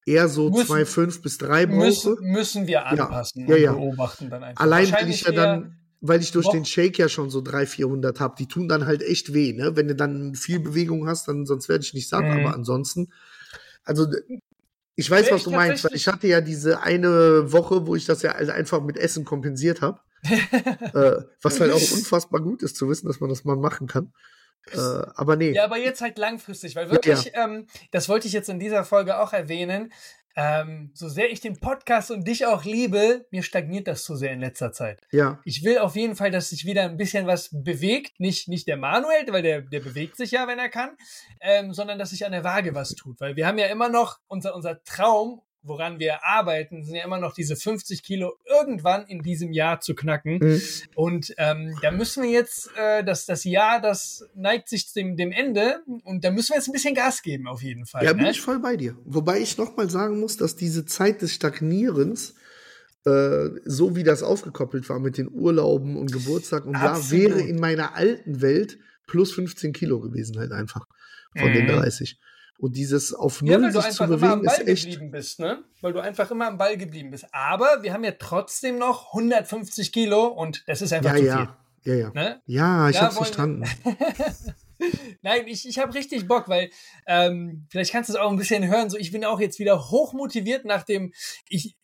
eher 0.07 0.29
so 0.29 0.49
Mhm. 0.49 0.53
Müssen- 0.55 0.67
zwei, 0.67 0.85
fünf 0.87 1.23
bis 1.23 1.39
drei 1.39 1.67
brauche. 1.67 1.77
müssen, 1.79 2.17
müssen 2.21 2.67
wir 2.67 2.87
anpassen 2.87 3.47
Ja, 3.49 3.55
und 3.57 3.63
ja. 3.63 3.73
beobachten 3.73 4.31
dann 4.31 4.43
einfach. 4.43 4.63
Allein 4.63 4.85
weil 4.85 4.93
Wahrscheinlich 4.93 5.21
ich 5.21 5.27
ja 5.27 5.33
dann, 5.33 5.79
weil 6.01 6.21
ich 6.23 6.31
durch 6.33 6.47
Woche- 6.47 6.57
den 6.57 6.65
Shake 6.65 6.99
ja 6.99 7.09
schon 7.09 7.29
so 7.29 7.41
300, 7.43 7.69
400 7.69 8.21
habe, 8.21 8.35
die 8.39 8.47
tun 8.47 8.69
dann 8.69 8.87
halt 8.87 9.03
echt 9.03 9.35
weh, 9.35 9.53
ne? 9.53 9.77
Wenn 9.77 9.89
du 9.89 9.95
dann 9.95 10.35
viel 10.35 10.61
Bewegung 10.61 11.07
hast, 11.09 11.29
dann 11.29 11.45
sonst 11.45 11.69
werde 11.69 11.85
ich 11.85 11.93
nicht 11.93 12.09
satt, 12.09 12.25
Mhm. 12.25 12.31
aber 12.31 12.55
ansonsten, 12.55 13.09
also 13.85 14.07
ich 14.95 15.11
weiß, 15.11 15.29
Ja, 15.29 15.35
was 15.35 15.45
du 15.45 15.51
meinst, 15.51 15.87
ich 15.93 16.09
hatte 16.09 16.27
ja 16.27 16.41
diese 16.41 16.81
eine 16.83 17.53
Woche, 17.53 17.87
wo 17.87 17.95
ich 17.95 18.05
das 18.07 18.23
ja 18.23 18.33
einfach 18.33 18.83
mit 18.83 18.97
Essen 18.97 19.25
kompensiert 19.25 19.81
habe. 19.83 20.01
äh, 20.95 21.23
was 21.43 21.61
halt 21.61 21.73
auch 21.73 21.93
unfassbar 21.93 22.41
gut 22.41 22.63
ist 22.63 22.77
zu 22.77 22.89
wissen, 22.89 23.07
dass 23.07 23.21
man 23.21 23.31
das 23.31 23.45
mal 23.45 23.57
machen 23.57 23.87
kann. 23.87 24.13
Äh, 24.73 24.79
aber 25.15 25.37
nee. 25.37 25.53
Ja, 25.53 25.65
aber 25.65 25.79
jetzt 25.79 26.01
halt 26.01 26.19
langfristig, 26.19 26.77
weil 26.77 26.91
wirklich, 26.91 27.33
ähm, 27.35 27.67
das 27.91 28.09
wollte 28.09 28.27
ich 28.27 28.33
jetzt 28.33 28.49
in 28.49 28.59
dieser 28.59 28.85
Folge 28.85 29.19
auch 29.19 29.33
erwähnen. 29.33 29.93
Ähm, 30.37 30.93
so 30.95 31.09
sehr 31.09 31.33
ich 31.33 31.41
den 31.41 31.59
Podcast 31.59 32.13
und 32.13 32.29
dich 32.29 32.47
auch 32.47 32.65
liebe, 32.65 33.27
mir 33.33 33.43
stagniert 33.43 33.89
das 33.89 34.05
zu 34.05 34.15
sehr 34.15 34.33
in 34.33 34.39
letzter 34.39 34.71
Zeit. 34.71 35.01
ja. 35.11 35.41
Ich 35.45 35.65
will 35.65 35.79
auf 35.79 35.97
jeden 35.97 36.15
Fall, 36.15 36.31
dass 36.31 36.51
sich 36.51 36.65
wieder 36.65 36.85
ein 36.85 36.97
bisschen 36.97 37.27
was 37.27 37.49
bewegt. 37.51 38.21
Nicht, 38.21 38.47
nicht 38.47 38.69
der 38.69 38.77
Manuel, 38.77 39.27
weil 39.31 39.43
der, 39.43 39.63
der 39.63 39.81
bewegt 39.81 40.17
sich 40.17 40.31
ja, 40.31 40.47
wenn 40.47 40.61
er 40.61 40.69
kann, 40.69 40.91
ähm, 41.41 41.73
sondern 41.73 41.99
dass 41.99 42.11
sich 42.11 42.25
an 42.25 42.31
der 42.31 42.45
Waage 42.45 42.73
was 42.75 42.95
tut. 42.95 43.19
Weil 43.21 43.35
wir 43.35 43.49
haben 43.49 43.59
ja 43.59 43.67
immer 43.67 43.89
noch 43.89 44.19
unser, 44.29 44.55
unser 44.55 44.81
Traum, 44.85 45.43
woran 45.63 45.99
wir 45.99 46.25
arbeiten, 46.25 46.85
sind 46.85 46.95
ja 46.95 47.05
immer 47.05 47.19
noch 47.19 47.35
diese 47.35 47.57
50 47.57 48.03
Kilo 48.03 48.37
irgendwann 48.49 49.07
in 49.07 49.23
diesem 49.23 49.53
Jahr 49.53 49.81
zu 49.81 49.95
knacken. 49.95 50.39
Mhm. 50.39 50.63
Und 50.95 51.35
ähm, 51.37 51.77
da 51.83 51.91
müssen 51.91 52.23
wir 52.23 52.31
jetzt, 52.31 52.71
äh, 52.77 53.05
das, 53.05 53.27
das 53.27 53.45
Jahr, 53.45 53.81
das 53.81 54.25
neigt 54.35 54.69
sich 54.69 54.93
dem, 54.93 55.17
dem 55.17 55.33
Ende 55.33 55.81
und 56.05 56.25
da 56.25 56.31
müssen 56.31 56.51
wir 56.51 56.57
jetzt 56.57 56.69
ein 56.69 56.73
bisschen 56.73 56.95
Gas 56.95 57.23
geben, 57.23 57.49
auf 57.49 57.63
jeden 57.63 57.87
Fall. 57.87 58.05
Ja, 58.05 58.13
bin 58.13 58.25
ne? 58.25 58.31
ich 58.31 58.41
voll 58.41 58.61
bei 58.61 58.77
dir. 58.77 58.97
Wobei 59.05 59.41
ich 59.41 59.59
noch 59.59 59.77
mal 59.77 59.91
sagen 59.91 60.21
muss, 60.21 60.37
dass 60.37 60.57
diese 60.57 60.85
Zeit 60.85 61.23
des 61.23 61.35
Stagnierens, 61.35 62.35
äh, 63.05 63.49
so 63.65 63.97
wie 63.97 64.05
das 64.05 64.23
aufgekoppelt 64.23 64.89
war 64.89 65.01
mit 65.01 65.19
den 65.19 65.29
Urlauben 65.31 65.97
und 65.97 66.13
Geburtstag 66.13 66.67
und 66.67 66.77
Absolut. 66.77 67.11
wäre 67.11 67.41
in 67.41 67.59
meiner 67.59 67.95
alten 67.95 68.41
Welt 68.41 68.79
plus 69.07 69.33
15 69.33 69.73
Kilo 69.73 70.01
gewesen 70.01 70.39
halt 70.39 70.53
einfach 70.53 70.87
von 71.37 71.53
den 71.53 71.65
Mhm. 71.65 71.81
30. 71.81 72.19
Und 72.59 72.77
dieses 72.77 73.15
auf 73.15 73.41
Ja, 73.43 73.57
Null 73.57 73.71
du 73.73 73.81
sich 73.81 73.93
zu 73.93 74.07
bewegen, 74.09 74.45
ist 74.45 74.67
echt. 74.67 75.11
bist, 75.13 75.39
ne? 75.39 75.63
Weil 75.81 75.93
du 75.93 76.01
einfach 76.01 76.29
immer 76.33 76.49
am 76.49 76.59
Ball 76.59 76.77
geblieben 76.77 77.13
bist. 77.13 77.27
Aber 77.33 77.83
wir 77.83 77.93
haben 77.93 78.03
ja 78.03 78.11
trotzdem 78.19 78.79
noch 78.79 79.15
150 79.15 79.93
Kilo 79.93 80.27
und 80.27 80.65
das 80.67 80.83
ist 80.83 80.93
einfach 80.93 81.13
Ja, 81.15 81.19
zu 81.19 81.25
ja, 81.25 81.57
ja, 81.85 81.95
ja. 81.95 82.11
viel. 82.11 82.21
Ne? 82.21 82.43
Ja, 82.47 82.89
ich 82.89 82.97
Da 82.97 83.03
hab's 83.03 83.17
verstanden. 83.17 83.65
Nein, 85.23 85.47
ich, 85.47 85.69
ich 85.69 85.79
habe 85.79 85.95
richtig 85.95 86.27
Bock, 86.27 86.49
weil 86.49 86.71
ähm, 87.07 87.67
vielleicht 87.71 87.93
kannst 87.93 88.11
du 88.11 88.15
es 88.15 88.19
auch 88.19 88.31
ein 88.31 88.37
bisschen 88.37 88.67
hören. 88.67 88.91
So, 88.91 88.97
ich 88.97 89.13
bin 89.13 89.25
auch 89.25 89.41
jetzt 89.41 89.59
wieder 89.61 89.91
hochmotiviert 89.91 90.65
nach 90.65 90.83
dem. 90.83 91.13
Ich, 91.49 91.77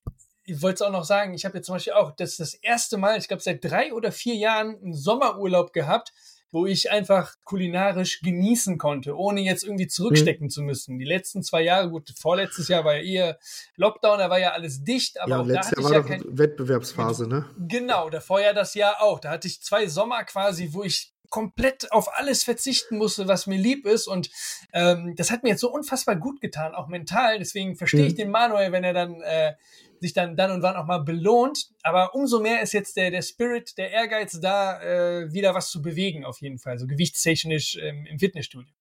ich 0.45 0.61
wollte 0.63 0.75
es 0.77 0.83
auch 0.83 0.93
noch 0.93 1.05
sagen, 1.05 1.35
ich 1.35 1.45
habe 1.45 1.57
jetzt 1.57 1.67
zum 1.67 1.77
Beispiel 1.77 1.95
auch 1.95 2.13
das, 2.17 2.37
das 2.37 2.55
erste 2.55 2.97
Mal, 2.97 3.19
ich 3.19 3.29
glaube 3.29 3.43
seit 3.43 3.65
drei 3.65 3.93
oder 3.93 4.13
vier 4.13 4.35
Jahren, 4.35 4.77
einen 4.83 4.95
Sommerurlaub 4.95 5.73
gehabt, 5.73 6.13
wo 6.55 6.67
ich 6.67 6.93
einfach 6.93 7.35
kulinarisch 7.43 8.21
genießen 8.21 8.79
konnte, 8.79 9.17
ohne 9.19 9.40
jetzt 9.40 9.64
irgendwie 9.64 9.88
zurückstecken 9.88 10.51
zu 10.51 10.62
müssen. 10.62 11.01
Die 11.01 11.05
letzten 11.05 11.43
zwei 11.43 11.62
Jahre, 11.62 11.90
gut, 11.90 12.14
vorletztes 12.17 12.69
Jahr 12.69 12.85
war 12.85 12.95
ja 12.95 13.03
eher 13.03 13.38
Lockdown, 13.75 14.21
da 14.21 14.31
war 14.31 14.38
ja 14.38 14.53
alles 14.53 14.85
dicht, 14.85 15.21
aber 15.21 15.31
Ja, 15.31 15.40
auch 15.40 15.47
da 15.49 15.53
letztes 15.55 15.73
hatte 15.73 15.81
Jahr 15.81 15.90
ich 15.90 16.09
war 16.09 16.12
ja 16.12 16.19
doch 16.19 16.25
kein, 16.27 16.38
Wettbewerbsphase, 16.38 17.29
ne? 17.29 17.47
Genau, 17.59 18.09
davor 18.09 18.40
ja 18.40 18.53
das 18.53 18.75
Jahr 18.75 19.03
auch. 19.03 19.19
Da 19.19 19.31
hatte 19.31 19.49
ich 19.49 19.62
zwei 19.62 19.88
Sommer 19.88 20.23
quasi, 20.23 20.69
wo 20.73 20.85
ich 20.85 21.13
komplett 21.35 21.90
auf 21.90 22.16
alles 22.16 22.44
verzichten 22.44 22.97
musste, 22.97 23.27
was 23.27 23.49
mir 23.49 23.59
lieb 23.59 23.87
ist. 23.87 24.07
Und 24.07 24.31
ähm, 24.73 25.14
das 25.16 25.33
hat 25.33 25.42
mir 25.42 25.49
jetzt 25.49 25.62
so 25.62 25.68
unfassbar 25.73 26.14
gut 26.14 26.40
getan, 26.40 26.77
auch 26.77 26.87
mental. 26.87 27.40
Deswegen 27.40 27.75
verstehe 27.75 28.07
ich 28.07 28.12
Mhm. 28.12 28.18
den 28.18 28.31
Manuel, 28.31 28.70
wenn 28.70 28.85
er 28.85 28.92
dann 28.92 29.20
äh, 29.20 29.55
sich 29.99 30.12
dann 30.12 30.37
dann 30.37 30.53
und 30.53 30.62
wann 30.62 30.77
auch 30.77 30.87
mal 30.87 31.03
belohnt. 31.03 31.70
Aber 31.83 32.14
umso 32.14 32.38
mehr 32.38 32.62
ist 32.62 32.73
jetzt 32.73 32.97
der, 32.97 33.11
der 33.11 33.23
Spirit, 33.23 33.77
der 33.79 33.90
Ehrgeiz 33.90 34.38
da, 34.40 34.81
äh, 34.81 35.33
wieder 35.33 35.57
was 35.57 35.70
zu 35.70 35.83
bewegen, 35.83 36.25
auf 36.25 36.40
jeden 36.40 36.59
Fall. 36.61 36.79
So 36.79 36.87
gewichtstechnisch 36.87 37.79
ähm, 37.83 38.07
im 38.07 38.20
Fitnessstudio. 38.20 38.73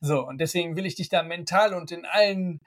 So, 0.00 0.26
und 0.26 0.38
deswegen 0.40 0.76
will 0.76 0.86
ich 0.86 0.96
dich 0.96 1.08
da 1.10 1.22
mental 1.22 1.74
und 1.74 1.92
in 1.92 2.04
allen 2.06 2.58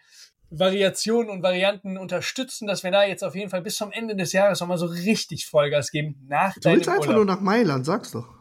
Variationen 0.49 1.29
und 1.29 1.43
Varianten 1.43 1.97
unterstützen, 1.97 2.65
dass 2.65 2.85
wir 2.85 2.91
da 2.91 3.03
jetzt 3.03 3.25
auf 3.25 3.35
jeden 3.35 3.49
Fall 3.49 3.61
bis 3.61 3.75
zum 3.75 3.91
Ende 3.91 4.15
des 4.15 4.31
Jahres 4.31 4.61
nochmal 4.61 4.77
so 4.77 4.85
richtig 4.85 5.45
Vollgas 5.47 5.91
geben 5.91 6.15
nach 6.29 6.53
Du 6.53 6.69
willst 6.69 6.87
einfach 6.87 7.13
nur 7.13 7.25
nach 7.25 7.41
Mailand, 7.41 7.85
sag's 7.85 8.11
doch. 8.11 8.36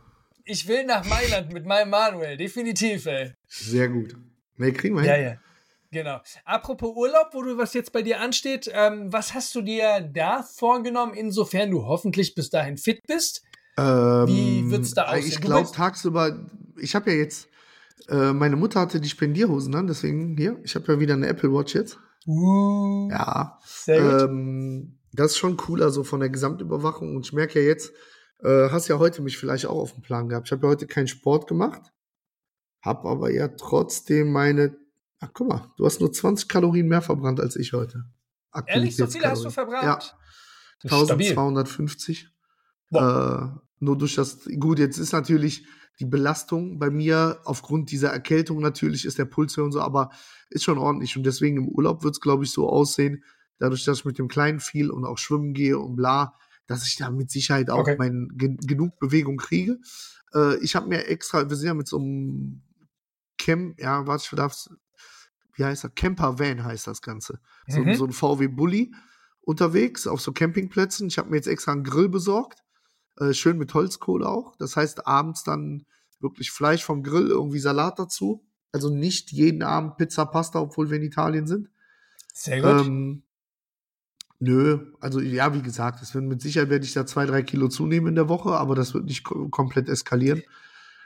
Ich 0.47 0.67
will 0.69 0.85
nach 0.85 1.05
Mailand 1.05 1.53
mit 1.53 1.67
meinem 1.67 1.91
Manuel, 1.91 2.37
definitiv, 2.37 3.07
ey. 3.07 3.35
Sehr 3.49 3.89
gut. 3.89 4.17
Nee, 4.57 4.73
kriegen 4.73 4.95
wir 4.95 5.03
hin. 5.03 5.11
Ja, 5.11 5.17
ja. 5.17 5.37
Genau. 5.91 6.21
Apropos 6.45 6.97
Urlaub, 6.97 7.29
wo 7.33 7.43
du 7.43 7.59
was 7.59 7.75
jetzt 7.75 7.93
bei 7.93 8.03
dir 8.03 8.21
ansteht, 8.21 8.71
ähm, 8.73 9.13
was 9.13 9.35
hast 9.35 9.55
du 9.55 9.63
dir 9.63 10.01
da 10.01 10.43
vorgenommen, 10.43 11.15
insofern 11.15 11.71
du 11.71 11.85
hoffentlich 11.85 12.35
bis 12.35 12.51
dahin 12.51 12.77
fit 12.77 13.01
bist? 13.07 13.43
Ähm, 13.77 14.27
Wie 14.27 14.71
wird's 14.71 14.95
da 14.95 15.07
aussehen? 15.07 15.27
Ich 15.27 15.41
glaube 15.41 15.71
tagsüber, 15.73 16.47
ich 16.79 16.95
habe 16.95 17.11
ja 17.13 17.19
jetzt, 17.19 17.49
äh, 18.09 18.33
meine 18.33 18.57
Mutter 18.57 18.81
hatte 18.81 19.01
die 19.01 19.09
Spendierhosen 19.09 19.75
an, 19.75 19.87
deswegen 19.87 20.37
hier, 20.37 20.59
ich 20.65 20.75
habe 20.75 20.93
ja 20.93 21.01
wieder 21.01 21.15
eine 21.15 21.29
Apple 21.29 21.53
Watch 21.53 21.75
jetzt. 21.75 21.99
Uh, 22.27 23.09
Ja. 23.11 23.59
Sehr 23.65 24.01
gut. 24.01 24.23
Ähm, 24.23 24.99
das 25.13 25.33
ist 25.33 25.39
schon 25.39 25.57
cooler 25.57 25.91
so 25.91 26.05
von 26.05 26.21
der 26.21 26.31
Gesamtüberwachung 26.31 27.17
und 27.17 27.27
ich 27.27 27.33
merke 27.33 27.61
ja 27.61 27.67
jetzt, 27.67 27.93
äh, 28.43 28.71
hast 28.71 28.89
ja 28.89 28.99
heute 28.99 29.23
mich 29.23 29.39
vielleicht 29.39 29.67
auch 29.67 29.79
auf 29.79 29.93
dem 29.93 30.03
Plan 30.03 30.29
gehabt. 30.29 30.49
Ich 30.49 30.53
habe 30.53 30.67
ja 30.67 30.71
heute 30.71 30.87
keinen 30.87 31.09
Sport 31.09 31.47
gemacht, 31.47 31.93
habe 32.83 33.09
aber 33.09 33.31
ja 33.31 33.49
trotzdem 33.49 34.33
meine, 34.33 34.77
ach 35.21 35.31
guck 35.33 35.49
mal, 35.49 35.73
du 35.77 35.87
hast 35.87 36.01
nur 36.01 36.13
20 36.13 36.49
Kalorien 36.49 36.89
mehr 36.89 37.03
verbrannt 37.03 37.41
als 37.41 37.57
ich 37.57 37.73
heute. 37.73 38.05
Ehrlich, 38.67 38.97
so 38.97 39.07
viele 39.07 39.31
hast 39.31 39.45
du 39.45 39.51
verbrannt? 39.51 39.85
Ja. 39.85 39.99
Das 40.83 40.93
ist 40.93 41.07
stabil. 41.07 41.31
1250. 41.31 42.29
Äh, 42.93 42.99
nur 43.79 43.99
durch 43.99 44.15
das, 44.15 44.49
gut, 44.59 44.79
jetzt 44.79 44.99
ist 44.99 45.13
natürlich 45.13 45.67
die 45.99 46.05
Belastung 46.05 46.79
bei 46.79 46.91
mir 46.91 47.41
aufgrund 47.45 47.91
dieser 47.91 48.11
Erkältung 48.11 48.61
natürlich 48.61 49.05
ist 49.05 49.19
der 49.19 49.25
Puls 49.25 49.57
höher 49.57 49.65
und 49.65 49.73
so, 49.73 49.81
aber 49.81 50.11
ist 50.51 50.65
schon 50.65 50.79
ordentlich 50.79 51.17
und 51.17 51.25
deswegen 51.25 51.57
im 51.57 51.69
Urlaub 51.69 52.05
wird 52.05 52.15
es, 52.15 52.21
glaube 52.21 52.45
ich, 52.45 52.51
so 52.51 52.69
aussehen, 52.69 53.25
dadurch, 53.59 53.85
dass 53.85 53.99
ich 53.99 54.05
mit 54.05 54.19
dem 54.19 54.29
Kleinen 54.29 54.61
viel 54.61 54.91
und 54.91 55.05
auch 55.05 55.19
schwimmen 55.19 55.55
gehe 55.55 55.79
und 55.79 55.97
bla, 55.97 56.35
dass 56.67 56.87
ich 56.87 56.97
da 56.97 57.11
mit 57.11 57.31
Sicherheit 57.31 57.71
auch 57.71 57.81
Okay. 57.81 57.97
mein, 57.99 58.29
gen 58.35 58.57
genug 58.59 58.99
Bewegung 58.99 59.37
kriege. 59.37 59.79
Äh, 60.35 60.57
ich 60.59 60.75
habe 60.77 60.89
mir 60.89 61.07
extra, 61.07 61.49
wir 61.49 61.57
sind 61.57 61.67
ja 61.69 61.75
mit 61.75 61.89
so 61.89 61.99
einem 61.99 62.63
Camp, 63.39 63.81
ja, 63.81 64.07
warte, 64.07 64.25
ich 64.25 64.37
darf's, 64.37 64.71
wie 65.55 65.65
heißt 65.65 65.85
das? 65.85 65.95
Camper 65.95 66.39
Van 66.39 66.65
heißt 66.65 66.87
das 66.87 67.03
Ganze. 67.03 67.41
So, 67.69 67.83
Mhm. 67.83 67.95
so 67.95 68.05
ein 68.07 68.13
VW 68.13 68.49
Bulli 68.49 68.93
unterwegs 69.41 70.07
auf 70.07 70.21
so 70.21 70.33
Campingplätzen. 70.33 71.09
Ich 71.09 71.19
habe 71.19 71.31
mir 71.31 71.37
jetzt 71.37 71.47
extra 71.47 71.73
einen 71.73 71.85
Grill 71.85 72.09
besorgt. 72.09 72.61
Äh, 73.19 73.33
schön 73.33 73.57
mit 73.59 73.73
Holzkohle 73.73 74.29
auch. 74.29 74.57
Das 74.57 74.77
heißt, 74.77 75.07
abends 75.07 75.45
dann 75.45 75.87
wirklich 76.21 76.51
Fleisch 76.51 76.85
vom 76.85 77.03
Grill, 77.03 77.29
irgendwie 77.29 77.61
Salat 77.61 77.99
dazu. 77.99 78.45
Also 78.73 78.91
nicht 78.91 79.33
jeden 79.33 79.63
Abend 79.63 79.97
Pizza, 79.97 80.27
Pasta, 80.27 80.61
obwohl 80.61 80.91
wir 80.91 80.97
in 80.99 81.05
Italien 81.05 81.47
sind. 81.47 81.71
Sehr 82.35 82.61
gut. 82.61 82.87
Ähm, 82.87 83.23
Nö, 84.39 84.93
also 85.01 85.21
ja, 85.21 85.55
wie 85.55 85.63
gesagt, 85.63 86.03
es 86.03 86.15
wird 86.15 86.25
mit 86.25 86.43
Sicherheit 86.43 86.69
werde 86.69 86.85
ich 86.85 86.93
da 86.93 87.07
zwei, 87.07 87.25
drei 87.25 87.43
Kilo 87.43 87.69
zunehmen 87.69 88.09
in 88.09 88.15
der 88.15 88.29
Woche, 88.29 88.51
aber 88.51 88.75
das 88.75 88.93
wird 88.93 89.07
nicht 89.07 89.25
ko 89.25 89.49
komplett 89.49 89.89
eskalieren. 89.89 90.43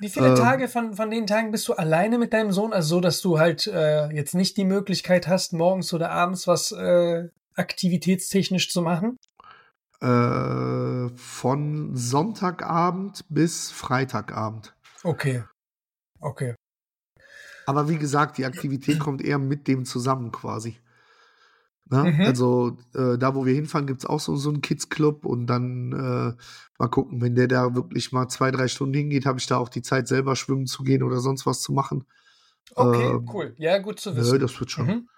Wie 0.00 0.08
viele 0.08 0.30
Ähm. 0.30 0.34
Tage 0.34 0.66
von, 0.66 0.94
von 0.94 1.10
den 1.10 1.26
Tagen 1.26 1.52
bist 1.52 1.68
du 1.68 1.74
alleine 1.74 2.18
mit 2.18 2.32
deinem 2.32 2.52
Sohn? 2.52 2.72
Also 2.72 2.96
so, 2.96 3.00
dass 3.00 3.20
du 3.20 3.38
halt 3.38 3.66
äh, 3.66 4.10
jetzt 4.12 4.34
nicht 4.34 4.56
die 4.56 4.64
Möglichkeit 4.64 5.28
hast, 5.28 5.52
morgens 5.52 5.92
oder 5.92 6.10
abends 6.10 6.46
was 6.46 6.72
äh, 6.72 7.28
aktivitätstechnisch 7.54 8.70
zu 8.70 8.82
machen? 8.82 9.18
Äh, 10.00 11.14
von 11.14 11.94
Sonntagabend 11.94 13.24
bis 13.28 13.70
Freitagabend. 13.70 14.74
Okay. 15.04 15.44
Okay. 16.20 16.54
Aber 17.66 17.88
wie 17.88 17.98
gesagt, 17.98 18.38
die 18.38 18.46
Aktivität 18.46 18.98
kommt 18.98 19.22
eher 19.22 19.38
mit 19.38 19.68
dem 19.68 19.84
zusammen 19.84 20.32
quasi. 20.32 20.78
Ne? 21.90 22.04
Mhm. 22.04 22.20
Also 22.20 22.78
äh, 22.94 23.18
da, 23.18 23.34
wo 23.34 23.44
wir 23.44 23.52
hinfahren, 23.54 23.86
gibt 23.86 24.00
es 24.00 24.06
auch 24.06 24.20
so, 24.20 24.36
so 24.36 24.48
einen 24.48 24.60
Kids-Club 24.60 25.24
und 25.24 25.46
dann 25.48 25.92
äh, 25.92 26.42
mal 26.78 26.88
gucken, 26.88 27.20
wenn 27.20 27.34
der 27.34 27.48
da 27.48 27.74
wirklich 27.74 28.12
mal 28.12 28.28
zwei, 28.28 28.50
drei 28.52 28.68
Stunden 28.68 28.94
hingeht, 28.94 29.26
habe 29.26 29.38
ich 29.40 29.46
da 29.46 29.58
auch 29.58 29.68
die 29.68 29.82
Zeit, 29.82 30.06
selber 30.06 30.36
schwimmen 30.36 30.66
zu 30.66 30.84
gehen 30.84 31.02
oder 31.02 31.18
sonst 31.18 31.46
was 31.46 31.60
zu 31.62 31.72
machen. 31.72 32.04
Okay, 32.76 33.10
Ähm, 33.10 33.28
cool. 33.32 33.54
Ja, 33.58 33.78
gut 33.78 33.98
zu 33.98 34.12
Nö, 34.12 34.20
wissen. 34.20 34.40
das 34.40 34.58
wird 34.60 34.70
schon, 34.70 34.86
Mhm. 34.86 35.08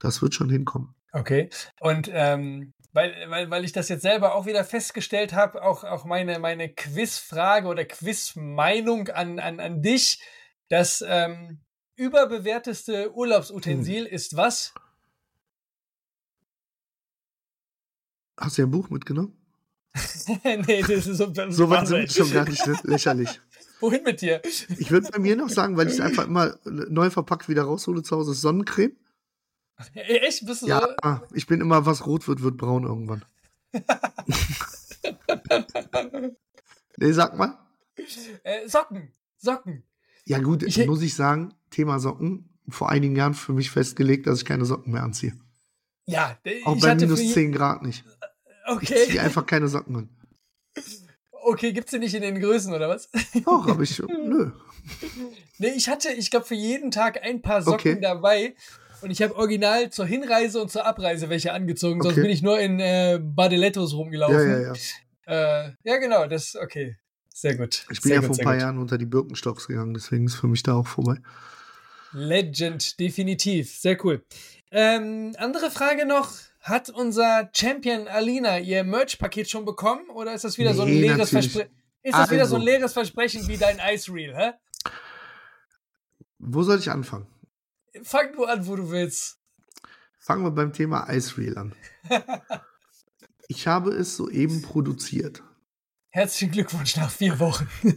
das 0.00 0.20
wird 0.20 0.34
schon 0.34 0.50
hinkommen. 0.50 0.94
Okay. 1.12 1.48
Und 1.80 2.10
ähm, 2.12 2.72
weil, 2.92 3.14
weil, 3.28 3.50
weil 3.50 3.64
ich 3.64 3.72
das 3.72 3.88
jetzt 3.88 4.02
selber 4.02 4.34
auch 4.34 4.44
wieder 4.44 4.64
festgestellt 4.64 5.32
habe, 5.32 5.62
auch, 5.62 5.84
auch 5.84 6.04
meine, 6.04 6.38
meine 6.38 6.68
Quizfrage 6.68 7.68
oder 7.68 7.84
Quizmeinung 7.84 9.08
an, 9.08 9.38
an, 9.38 9.60
an 9.60 9.80
dich, 9.80 10.20
das 10.68 11.02
ähm, 11.06 11.60
überbewerteste 11.96 13.14
Urlaubsutensil 13.14 14.04
Hm. 14.04 14.12
ist 14.12 14.36
was? 14.36 14.74
Hast 18.38 18.56
du 18.56 18.62
ja 18.62 18.68
ein 18.68 18.70
Buch 18.70 18.88
mitgenommen? 18.90 19.36
nee, 20.44 20.82
das 20.82 21.06
ist 21.06 21.18
so, 21.18 21.32
So 21.50 21.68
weit 21.70 21.88
sind 21.88 21.98
wir 21.98 22.08
schon 22.08 22.32
gar 22.32 22.48
nicht 22.48 22.64
lächerlich. 22.84 23.40
Wohin 23.80 24.02
mit 24.04 24.20
dir? 24.20 24.40
Ich 24.44 24.90
würde 24.90 25.08
bei 25.10 25.18
mir 25.18 25.36
noch 25.36 25.48
sagen, 25.48 25.76
weil 25.76 25.86
ich 25.88 25.94
es 25.94 26.00
einfach 26.00 26.26
immer 26.26 26.58
neu 26.64 27.10
verpackt 27.10 27.48
wieder 27.48 27.62
raushole 27.62 28.02
zu 28.02 28.16
Hause, 28.16 28.32
ist 28.32 28.40
Sonnencreme. 28.40 28.92
Echt? 29.94 30.44
Bist 30.46 30.62
du 30.62 30.66
so? 30.66 30.72
Ja, 30.72 31.22
ich 31.32 31.46
bin 31.46 31.60
immer, 31.60 31.86
was 31.86 32.04
rot 32.06 32.26
wird, 32.26 32.42
wird 32.42 32.56
braun 32.56 32.84
irgendwann. 32.84 33.24
nee, 36.96 37.12
sag 37.12 37.36
mal. 37.38 37.58
Äh, 38.42 38.68
Socken. 38.68 39.12
Socken. 39.36 39.84
Ja, 40.24 40.38
gut, 40.40 40.62
Ich- 40.62 40.86
muss 40.86 41.02
ich 41.02 41.14
sagen, 41.14 41.54
Thema 41.70 41.98
Socken, 42.00 42.50
vor 42.68 42.90
einigen 42.90 43.16
Jahren 43.16 43.34
für 43.34 43.52
mich 43.52 43.70
festgelegt, 43.70 44.26
dass 44.26 44.40
ich 44.40 44.44
keine 44.44 44.64
Socken 44.64 44.92
mehr 44.92 45.02
anziehe. 45.02 45.34
Ja, 46.06 46.38
Auch 46.64 46.80
bei 46.80 46.94
minus 46.94 47.20
für 47.20 47.26
je- 47.26 47.32
10 47.34 47.52
Grad 47.52 47.82
nicht. 47.82 48.04
Ich 48.68 48.76
Okay. 48.76 49.06
ziehe 49.06 49.20
einfach 49.22 49.46
keine 49.46 49.68
Socken 49.68 49.96
an. 49.96 50.08
Okay, 51.30 51.72
gibt's 51.72 51.92
die 51.92 51.98
nicht 51.98 52.14
in 52.14 52.22
den 52.22 52.40
Größen 52.40 52.72
oder 52.72 52.88
was? 52.88 53.08
Doch, 53.44 53.66
aber 53.68 53.82
ich, 53.82 53.98
nö. 54.08 54.50
Nee, 55.58 55.68
ich 55.68 55.88
hatte, 55.88 56.10
ich 56.10 56.30
glaube, 56.30 56.46
für 56.46 56.54
jeden 56.54 56.90
Tag 56.90 57.22
ein 57.22 57.40
paar 57.42 57.62
Socken 57.62 57.92
Okay. 57.92 58.00
dabei. 58.00 58.54
Und 59.00 59.10
ich 59.10 59.22
habe 59.22 59.36
original 59.36 59.90
zur 59.90 60.06
Hinreise 60.06 60.60
und 60.60 60.70
zur 60.70 60.84
Abreise 60.84 61.28
welche 61.30 61.52
angezogen. 61.52 62.02
Sonst 62.02 62.14
Okay. 62.14 62.22
bin 62.22 62.30
ich 62.30 62.42
nur 62.42 62.58
in 62.58 62.80
äh, 62.80 63.20
Badelettos 63.22 63.94
rumgelaufen. 63.94 64.50
Ja, 64.50 64.58
ja, 64.58 64.74
ja. 64.74 65.66
Äh, 65.66 65.72
ja, 65.84 65.96
genau, 65.98 66.26
das, 66.26 66.56
okay. 66.56 66.96
Sehr 67.32 67.56
gut. 67.56 67.86
Ich 67.90 68.00
bin 68.00 68.08
sehr 68.08 68.14
ja 68.16 68.20
gut, 68.20 68.26
vor 68.26 68.36
ein 68.36 68.44
paar 68.44 68.54
gut. 68.54 68.62
Jahren 68.62 68.78
unter 68.78 68.98
die 68.98 69.06
Birkenstocks 69.06 69.68
gegangen, 69.68 69.94
deswegen 69.94 70.26
ist 70.26 70.34
für 70.34 70.48
mich 70.48 70.64
da 70.64 70.74
auch 70.74 70.86
vorbei. 70.88 71.18
Legend, 72.12 72.98
definitiv. 72.98 73.78
Sehr 73.78 74.04
cool. 74.04 74.24
Ähm, 74.72 75.34
andere 75.38 75.70
Frage 75.70 76.04
noch. 76.06 76.32
Hat 76.60 76.90
unser 76.90 77.50
Champion 77.54 78.08
Alina 78.08 78.58
ihr 78.58 78.84
Merch-Paket 78.84 79.48
schon 79.48 79.64
bekommen? 79.64 80.08
Oder 80.10 80.34
ist 80.34 80.44
das 80.44 80.58
wieder 80.58 80.74
so 80.74 80.82
ein 80.82 80.88
Nee, 80.88 81.00
leeres. 81.02 81.30
Versprechen? 81.30 81.70
Ist 82.02 82.14
das 82.16 82.30
wieder 82.30 82.46
so 82.46 82.56
ein 82.56 82.60
Also. 82.62 82.70
leeres 82.70 82.92
Versprechen 82.92 83.46
wie 83.48 83.56
dein 83.56 83.78
Ice 83.92 84.12
Reel, 84.12 84.34
hä? 84.36 84.52
Wo 86.38 86.62
soll 86.62 86.78
ich 86.78 86.90
anfangen? 86.90 87.26
Fang 88.02 88.32
du 88.32 88.44
an, 88.44 88.66
wo 88.66 88.76
du 88.76 88.90
willst. 88.90 89.38
Fangen 90.18 90.44
wir 90.44 90.50
beim 90.50 90.72
Thema 90.72 91.08
Ice 91.12 91.36
Reel 91.38 91.56
an. 91.58 91.74
Ich 93.50 93.66
habe 93.66 93.92
es 93.92 94.14
soeben 94.14 94.60
produziert. 94.60 95.42
Herzlichen 96.10 96.52
Glückwunsch 96.52 96.96
nach 96.96 97.10
vier 97.10 97.38
Wochen. 97.40 97.66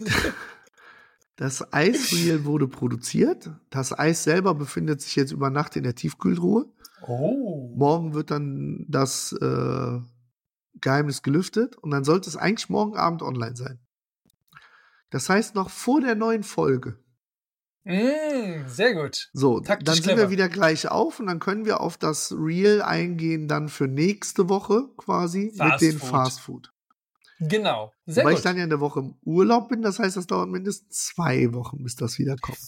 Das 1.36 1.66
Ice 1.76 2.16
Reel 2.16 2.46
wurde 2.46 2.68
produziert. 2.68 3.50
Das 3.72 3.98
Eis 3.98 4.24
selber 4.24 4.54
befindet 4.54 5.02
sich 5.02 5.16
jetzt 5.16 5.32
über 5.32 5.50
Nacht 5.50 5.76
in 5.76 5.82
der 5.84 5.96
Tiefkühltruhe. 5.96 6.68
Oh. 7.08 7.72
Morgen 7.76 8.14
wird 8.14 8.32
dann 8.32 8.86
das 8.88 9.34
äh, 9.34 10.00
Geheimnis 10.80 11.24
gelüftet 11.24 11.76
und 11.78 11.92
dann 11.92 12.04
sollte 12.04 12.30
es 12.30 12.38
eigentlich 12.38 12.70
morgen 12.70 12.96
Abend 12.96 13.22
online 13.22 13.56
sein. 13.56 13.80
Das 15.10 15.30
heißt 15.30 15.56
noch 15.56 15.70
vor 15.70 16.02
der 16.02 16.16
neuen 16.16 16.44
Folge. 16.44 16.98
Mm, 17.84 18.68
sehr 18.68 18.94
gut. 18.94 19.30
So, 19.34 19.60
Taktisch 19.60 19.86
dann 19.86 19.96
sind 19.96 20.04
clever. 20.04 20.22
wir 20.22 20.30
wieder 20.30 20.50
gleich 20.50 20.90
auf 20.90 21.20
und 21.20 21.28
dann 21.28 21.40
können 21.40 21.66
wir 21.66 21.82
auf 21.82 21.98
das 21.98 22.32
Reel 22.32 22.82
eingehen, 22.82 23.48
dann 23.48 23.70
für 23.70 23.88
nächste 23.88 24.50
Woche 24.50 24.88
quasi 24.98 25.52
Fast 25.56 25.82
mit 25.82 25.92
den 25.92 26.00
Food. 26.00 26.10
Fast 26.10 26.40
Food. 26.42 26.72
Genau. 27.40 27.92
Sehr 28.06 28.24
Weil 28.24 28.34
gut. 28.34 28.40
ich 28.40 28.44
dann 28.44 28.58
ja 28.58 28.64
in 28.64 28.70
der 28.70 28.80
Woche 28.80 29.00
im 29.00 29.16
Urlaub 29.24 29.70
bin, 29.70 29.82
das 29.82 29.98
heißt, 29.98 30.16
das 30.16 30.28
dauert 30.28 30.50
mindestens 30.50 31.08
zwei 31.08 31.52
Wochen, 31.54 31.84
bis 31.84 31.96
das 31.96 32.20
wieder 32.20 32.36
kommt. 32.38 32.60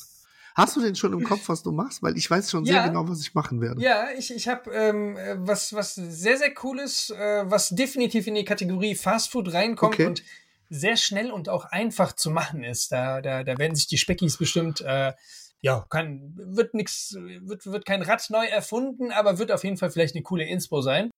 Hast 0.55 0.75
du 0.75 0.81
denn 0.81 0.95
schon 0.95 1.13
im 1.13 1.23
Kopf, 1.23 1.49
was 1.49 1.63
du 1.63 1.71
machst? 1.71 2.03
Weil 2.03 2.17
ich 2.17 2.29
weiß 2.29 2.51
schon 2.51 2.65
sehr 2.65 2.75
Ja. 2.75 2.87
genau, 2.87 3.07
was 3.07 3.21
ich 3.21 3.33
machen 3.33 3.59
werde. 3.61 3.81
Ja, 3.81 4.07
ich, 4.17 4.33
ich 4.33 4.47
habe 4.47 4.71
ähm, 4.71 5.17
äh, 5.17 5.35
was, 5.39 5.73
was 5.73 5.95
sehr, 5.95 6.37
sehr 6.37 6.53
cooles, 6.53 7.09
äh, 7.09 7.43
was 7.45 7.69
definitiv 7.69 8.27
in 8.27 8.35
die 8.35 8.45
Kategorie 8.45 8.95
Fast 8.95 9.31
Food 9.31 9.53
reinkommt 9.53 9.95
Okay. 9.95 10.05
und 10.07 10.23
sehr 10.69 10.95
schnell 10.97 11.31
und 11.31 11.49
auch 11.49 11.65
einfach 11.65 12.13
zu 12.13 12.29
machen 12.31 12.63
ist. 12.63 12.91
Da, 12.91 13.21
da, 13.21 13.43
da 13.43 13.57
werden 13.57 13.75
sich 13.75 13.87
die 13.87 13.97
Speckis 13.97 14.37
bestimmt, 14.37 14.81
äh, 14.81 15.13
ja, 15.61 15.85
kann, 15.89 16.33
wird 16.35 16.73
nix, 16.73 17.15
wird, 17.15 17.65
wird 17.65 17.85
kein 17.85 18.01
Rad 18.01 18.25
neu 18.29 18.45
erfunden, 18.45 19.11
aber 19.11 19.37
wird 19.39 19.51
auf 19.51 19.63
jeden 19.63 19.77
Fall 19.77 19.91
vielleicht 19.91 20.15
eine 20.15 20.23
coole 20.23 20.45
Inspo 20.45 20.81
sein. 20.81 21.09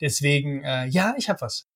Deswegen, 0.00 0.62
äh, 0.64 0.86
ja, 0.86 1.14
ich 1.18 1.28
habe 1.28 1.40
was. 1.42 1.66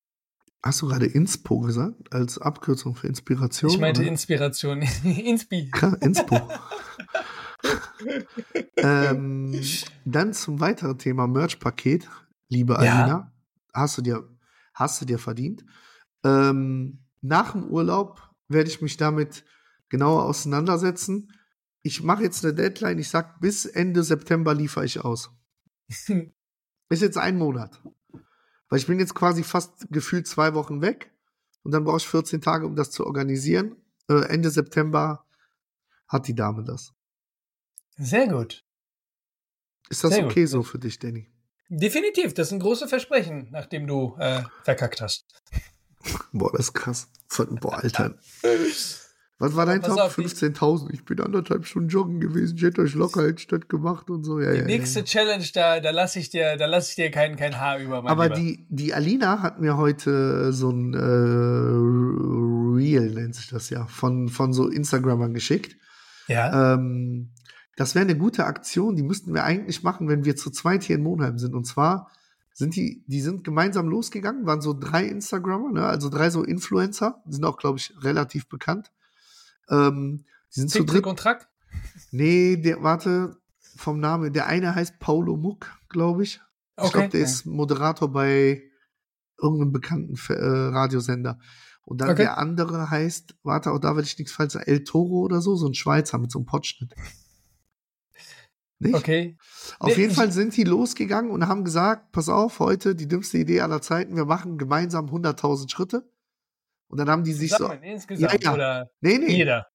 Hast 0.65 0.81
du 0.81 0.89
gerade 0.89 1.05
Inspo 1.05 1.61
gesagt? 1.61 2.15
Als 2.15 2.39
Abkürzung 2.39 2.95
für 2.95 3.07
Inspiration? 3.07 3.71
Ich 3.71 3.79
meinte 3.79 4.01
oder? 4.01 4.09
Inspiration. 4.09 4.81
Inspi. 5.05 5.69
Klar, 5.71 6.01
Inspo. 6.01 6.41
ähm, 8.79 9.61
dann 10.07 10.33
zum 10.33 10.61
weiteren 10.61 10.97
Thema 10.97 11.27
Merch-Paket, 11.27 12.09
liebe 12.49 12.73
Ja. 12.73 12.79
Alina. 12.79 13.33
Hast 13.75 13.99
du 13.99 14.03
dir, 14.03 14.27
hast 14.73 15.03
du 15.03 15.05
dir 15.05 15.19
verdient. 15.19 15.67
Ähm, 16.25 17.05
nach 17.21 17.53
dem 17.53 17.65
Urlaub 17.65 18.23
werde 18.49 18.71
ich 18.71 18.81
mich 18.81 18.97
damit 18.97 19.45
genauer 19.91 20.25
auseinandersetzen. 20.25 21.31
Ich 21.83 22.03
mache 22.03 22.23
jetzt 22.23 22.43
eine 22.43 22.55
Deadline. 22.55 22.99
Ich 22.99 23.11
sag, 23.11 23.39
bis 23.39 23.67
Ende 23.67 24.03
September 24.03 24.55
liefere 24.55 24.87
ich 24.87 24.99
aus. 24.99 25.31
Ist 26.89 27.03
jetzt 27.03 27.19
ein 27.19 27.37
Monat. 27.37 27.83
Weil 28.75 28.81
ich 28.81 28.89
bin 28.89 28.99
jetzt 28.99 29.15
quasi 29.15 29.45
fast 29.45 29.87
gefühlt 29.93 30.27
zwei 30.27 30.53
Wochen 30.55 30.83
weg. 30.83 31.13
Und 31.63 31.71
dann 31.71 31.85
brauche 31.85 31.99
ich 31.99 32.09
14 32.09 32.41
Tage, 32.41 32.67
um 32.67 32.75
das 32.75 32.91
zu 32.91 33.07
organisieren. 33.07 33.77
Äh, 34.09 34.25
Ende 34.25 34.51
September 34.51 35.25
hat 36.09 36.27
die 36.27 36.35
Dame 36.35 36.65
das. 36.65 36.93
Sehr 37.97 38.27
gut. 38.27 38.65
Ist 39.91 40.03
das 40.03 40.15
Sehr 40.15 40.25
gut. 40.25 40.33
okay 40.33 40.47
so 40.47 40.65
für 40.65 40.81
dich, 40.81 40.99
Danny? 40.99 41.31
Definitiv, 41.69 42.35
das 42.35 42.49
sind 42.49 42.59
große 42.59 42.89
Versprechen, 42.89 43.47
nachdem 43.53 43.87
du 43.87 44.17
äh, 44.19 44.43
verkackt 44.65 45.01
hast. 45.01 45.25
Boah, 46.33 46.51
das 46.51 46.63
ist 46.63 46.75
krass. 46.75 47.09
Boah, 47.61 47.79
Alter. 47.79 48.19
Was 49.45 49.57
war 49.57 49.67
dein 49.67 49.83
Top? 49.83 49.99
auf, 49.99 50.15
die- 50.17 50.23
15.000. 50.23 50.91
Ich 50.93 51.05
bin 51.05 51.21
anderthalb 51.21 51.67
Stunden 51.67 51.89
joggen 51.89 52.21
gewesen. 52.21 52.57
Ich 52.57 52.63
hätte 52.63 52.81
euch 52.83 52.95
locker 52.95 53.21
als 53.21 53.41
Stadt 53.43 53.69
gemacht 53.69 54.11
und 54.11 54.25
so. 54.25 54.41
Ja, 54.41 54.53
Die 54.53 54.59
ja, 54.59 54.65
nächste 54.65 55.01
ja. 55.01 55.05
Challenge, 55.05 55.45
da, 55.55 55.81
da 55.81 55.91
lasse 55.91 56.19
ich 56.19 56.31
dir, 56.31 56.57
da 56.57 56.67
lasse 56.67 56.91
ich 56.91 56.97
dir 56.97 57.11
kein, 57.11 57.37
kein 57.37 57.59
Haar 57.61 57.79
über, 57.79 58.05
Aber 58.09 58.25
Lieber. 58.25 58.37
die, 58.37 58.67
die 58.69 58.95
Alina 58.95 59.43
hat 59.43 59.61
mir 59.61 59.77
heute 59.77 60.53
so 60.53 60.71
ein 60.71 60.95
äh, 60.95 60.99
Reel, 62.77 63.11
nennt 63.15 63.35
sich 63.35 63.49
das 63.49 63.71
ja, 63.71 63.87
von, 63.87 64.29
von 64.29 64.53
so 64.53 64.69
Instagramern 64.69 65.35
geschickt. 65.35 65.77
ja, 66.29 66.75
Ähm, 66.75 67.31
das 67.77 67.95
wäre 67.97 68.05
eine 68.05 68.17
gute 68.17 68.45
Aktion, 68.47 68.95
die 68.95 69.03
müssten 69.03 69.35
wir 69.35 69.43
eigentlich 69.45 69.83
machen, 69.83 70.09
wenn 70.09 70.25
wir 70.25 70.37
zu 70.37 70.51
zweit 70.51 70.85
hier 70.85 70.97
in 70.97 71.03
Monheim 71.03 71.39
sind. 71.39 71.55
Und 71.55 71.65
zwar 71.67 72.09
sind 72.53 72.77
die, 72.77 73.03
die 73.09 73.21
sind 73.21 73.43
gemeinsam 73.43 73.89
losgegangen, 73.89 74.47
waren 74.47 74.61
so 74.61 74.75
drei 74.79 75.05
Instagrammer, 75.07 75.73
ne? 75.73 75.85
also 75.85 76.09
drei 76.09 76.31
so 76.31 76.45
Influencer, 76.45 77.21
die 77.27 77.33
sind 77.35 77.45
auch, 77.45 77.57
glaube 77.57 77.79
ich, 77.79 77.93
relativ 78.03 78.49
bekannt. 78.49 78.93
Ähm, 79.71 80.25
die 80.55 80.61
sind 80.61 80.71
zu 80.71 80.79
Tick, 80.79 80.87
dritt. 80.89 80.97
Trick 80.97 81.07
und 81.07 81.19
Track. 81.19 81.49
Nee, 82.11 82.57
der, 82.57 82.83
warte, 82.83 83.37
vom 83.77 83.99
Namen, 84.01 84.33
der 84.33 84.47
eine 84.47 84.75
heißt 84.75 84.99
Paulo 85.01 85.37
Muck, 85.37 85.67
glaube 85.89 86.23
ich. 86.23 86.41
Ich 86.77 86.85
Okay. 86.85 86.91
glaube, 86.93 87.09
der 87.11 87.21
ist 87.21 87.47
Moderator 87.47 88.13
bei 88.13 88.63
irgendeinem 89.41 89.73
bekannten 89.73 90.15
äh, 90.33 90.43
Radiosender. 90.43 91.39
Und 91.85 92.01
dann 92.01 92.11
Okay. 92.11 92.23
der 92.23 92.39
andere 92.39 92.91
heißt, 92.91 93.37
warte, 93.43 93.71
auch 93.73 93.79
da 93.79 93.95
werde 93.95 94.07
ich 94.07 94.19
nichts 94.19 94.33
falsch 94.33 94.53
sagen, 94.55 94.67
El 94.67 94.85
Toro 94.85 95.21
oder 95.21 95.41
so, 95.41 95.55
so 95.57 95.67
ein 95.69 95.75
Schweizer 95.75 96.19
mit 96.19 96.31
so 96.31 96.39
einem 96.39 96.47
Potschnitt. 96.47 96.95
Nicht? 98.79 98.95
Okay. 98.95 99.37
Auf 99.79 99.89
Nee, 99.91 99.95
jeden 100.03 100.11
ich- 100.11 100.17
Fall 100.17 100.33
sind 100.33 100.57
die 100.57 100.65
losgegangen 100.65 101.31
und 101.31 101.47
haben 101.47 101.65
gesagt, 101.65 102.13
pass 102.13 102.29
auf, 102.29 102.59
heute 102.59 102.95
die 102.95 103.07
dümmste 103.09 103.39
Idee 103.39 103.61
aller 103.61 103.81
Zeiten, 103.83 104.17
wir 104.17 104.25
machen 104.25 104.59
gemeinsam 104.59 105.11
100.000 105.11 105.71
Schritte. 105.71 106.09
Und 106.95 106.99
dann 106.99 107.11
haben 107.11 107.25
die 107.25 107.33
sich 107.33 107.51
so, 107.51 107.57
Zusammen, 107.57 107.83
insgesamt 107.83 108.33
Ja, 108.35 108.39
ja. 108.41 108.55
oder 108.55 108.91
nee, 109.01 109.19
nee, 109.19 109.33
jeder. 109.37 109.67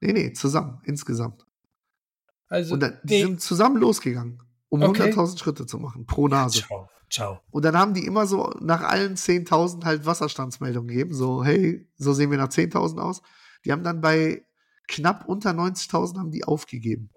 nee, 0.00 0.12
nee, 0.12 0.32
zusammen, 0.32 0.80
insgesamt. 0.82 1.46
Also, 2.48 2.74
Und 2.74 2.80
dann, 2.80 2.98
die 3.04 3.14
nee. 3.14 3.22
sind 3.22 3.40
zusammen 3.40 3.76
losgegangen, 3.76 4.42
um 4.70 4.82
Okay. 4.82 5.12
100.000 5.12 5.38
Schritte 5.38 5.66
zu 5.66 5.78
machen, 5.78 6.04
pro 6.04 6.26
Nase. 6.26 6.62
Ciao, 6.62 6.88
ciao. 7.08 7.38
Und 7.52 7.64
dann 7.64 7.78
haben 7.78 7.94
die 7.94 8.04
immer 8.04 8.26
so 8.26 8.50
nach 8.60 8.82
allen 8.82 9.14
10.000 9.14 9.84
halt 9.84 10.04
Wasserstandsmeldungen 10.04 10.88
gegeben, 10.88 11.14
so, 11.14 11.44
hey, 11.44 11.88
so 11.96 12.12
sehen 12.12 12.32
wir 12.32 12.38
nach 12.38 12.48
10.000 12.48 12.98
aus. 12.98 13.22
Die 13.64 13.70
haben 13.70 13.84
dann 13.84 14.00
bei 14.00 14.44
knapp 14.88 15.28
unter 15.28 15.50
90.000 15.50 16.18
haben 16.18 16.32
die 16.32 16.42
aufgegeben. 16.42 17.10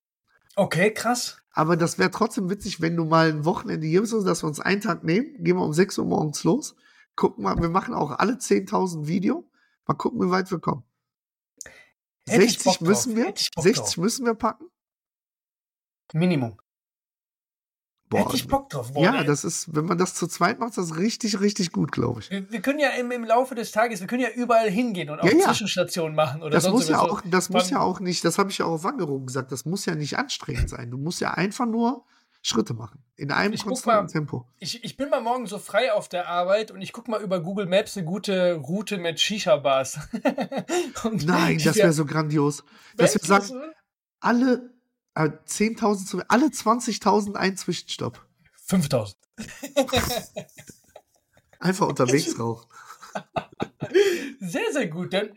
Okay, 0.56 0.94
krass. 0.94 1.40
Aber 1.52 1.78
das 1.78 1.98
wäre 1.98 2.12
trotzdem 2.12 2.52
witzig, 2.52 2.80
wenn 2.80 2.96
du 2.96 3.06
mal 3.06 3.30
ein 3.30 3.44
Wochenende 3.44 3.88
hier 3.88 4.02
bist, 4.02 4.14
dass 4.14 4.44
wir 4.44 4.48
uns 4.48 4.60
einen 4.60 4.82
Tag 4.82 5.04
nehmen, 5.04 5.34
gehen 5.44 5.58
wir 5.58 5.64
um 5.64 5.74
6 5.74 5.98
Uhr 5.98 6.06
morgens 6.06 6.44
los, 6.44 6.76
gucken 7.16 7.44
mal, 7.44 7.58
wir 7.60 7.70
machen 7.70 7.96
auch 7.96 8.12
alle 8.12 8.34
10.000 8.34 9.08
Video, 9.08 9.47
mal 9.88 9.96
gucken, 9.96 10.22
wie 10.22 10.30
weit 10.30 10.52
wir 10.52 10.60
kommen. 10.60 10.84
Hätte 12.28 12.44
ich 12.44 12.60
60 12.60 12.64
Bock 12.64 12.74
drauf, 12.74 12.88
müssen 12.88 13.16
wir, 13.16 13.26
hätte 13.26 13.42
ich 13.42 13.52
Bock 13.52 13.64
60 13.64 13.84
drauf. 13.84 13.98
müssen 13.98 14.26
wir 14.26 14.34
packen. 14.34 14.66
Minimum. 16.14 16.58
Boah, 18.10 18.22
Hätte 18.22 18.36
ich 18.38 18.48
Bock 18.48 18.70
drauf. 18.70 18.94
Boah, 18.94 19.04
ja, 19.04 19.12
nee. 19.12 19.26
das 19.26 19.44
ist, 19.44 19.76
wenn 19.76 19.86
man 19.86 19.98
das 19.98 20.14
zu 20.14 20.28
zweit 20.28 20.60
macht, 20.60 20.70
ist 20.70 20.78
das 20.78 20.98
richtig, 20.98 21.42
richtig 21.42 21.74
gut, 21.74 21.92
glaube 21.92 22.22
ich. 22.22 22.32
wir, 22.32 22.50
wir 22.50 22.62
können 22.62 22.80
ja 22.80 22.92
im, 22.92 23.12
im 23.12 23.26
Laufe 23.26 23.54
des 23.54 23.72
Tages, 23.72 24.00
wir 24.00 24.08
können 24.08 24.22
ja 24.22 24.30
überall 24.30 24.70
hingehen 24.70 25.10
und 25.10 25.20
auch 25.20 25.26
Ja, 25.26 25.34
ja. 25.34 25.48
Zwischenstationen 25.48 26.16
machen 26.16 26.42
oder 26.42 26.52
Das 26.52 26.64
sonst 26.64 26.74
muss 26.74 26.90
ja 26.90 27.00
auch, 27.02 27.22
das 27.26 27.50
muss 27.50 27.70
ja 27.70 27.82
auch 27.82 28.00
nicht, 28.00 28.24
das 28.24 28.38
habe 28.38 28.50
ich 28.50 28.60
ja 28.60 28.66
auch 28.66 28.72
auf 28.76 28.84
Wangerung 28.86 29.26
gesagt, 29.26 29.52
das 29.52 29.66
muss 29.66 29.86
ja 29.86 29.96
nicht 29.96 30.18
anstrengend 30.18 30.70
sein. 30.70 30.90
Du 30.90 30.98
musst 30.98 31.20
ja 31.20 31.32
einfach 31.32 31.66
nur 31.66 32.06
Schritte 32.48 32.74
machen. 32.74 33.04
In 33.18 33.32
einem 33.32 33.54
Ich 33.54 33.66
konstanten 33.66 34.06
mal. 34.06 34.12
Tempo. 34.12 34.48
Ich, 34.60 34.82
ich 34.84 34.96
bin 34.96 35.10
mal 35.10 35.20
morgen 35.22 35.48
so 35.48 35.60
frei 35.60 35.92
auf 35.92 36.08
der 36.08 36.30
Arbeit 36.30 36.72
und 36.72 36.82
ich 36.82 36.94
gucke 36.94 37.12
mal 37.12 37.22
über 37.22 37.42
Google 37.42 37.66
Maps 37.66 37.98
eine 37.98 38.06
gute 38.06 38.54
Route 38.54 38.98
mit 38.98 39.20
Shisha-Bars. 39.20 40.00
Nein, 41.26 41.58
das 41.64 41.76
wäre 41.76 41.92
so 41.92 42.06
grandios. 42.06 42.64
Dass 42.96 43.16
wir 43.16 43.22
sagen, 43.26 43.74
alle 44.22 44.74
äh, 45.16 45.24
10.000, 45.46 46.06
zu- 46.06 46.22
alle 46.30 46.46
20.000 46.46 47.36
ein 47.36 47.58
Zwischenstopp. 47.58 48.26
5000. 48.68 49.18
Einfach 51.60 51.88
unterwegs 51.88 52.40
rauchen. 52.40 52.66
Sehr, 54.40 54.72
sehr 54.72 54.88
gut. 54.88 55.12
Dann, 55.14 55.32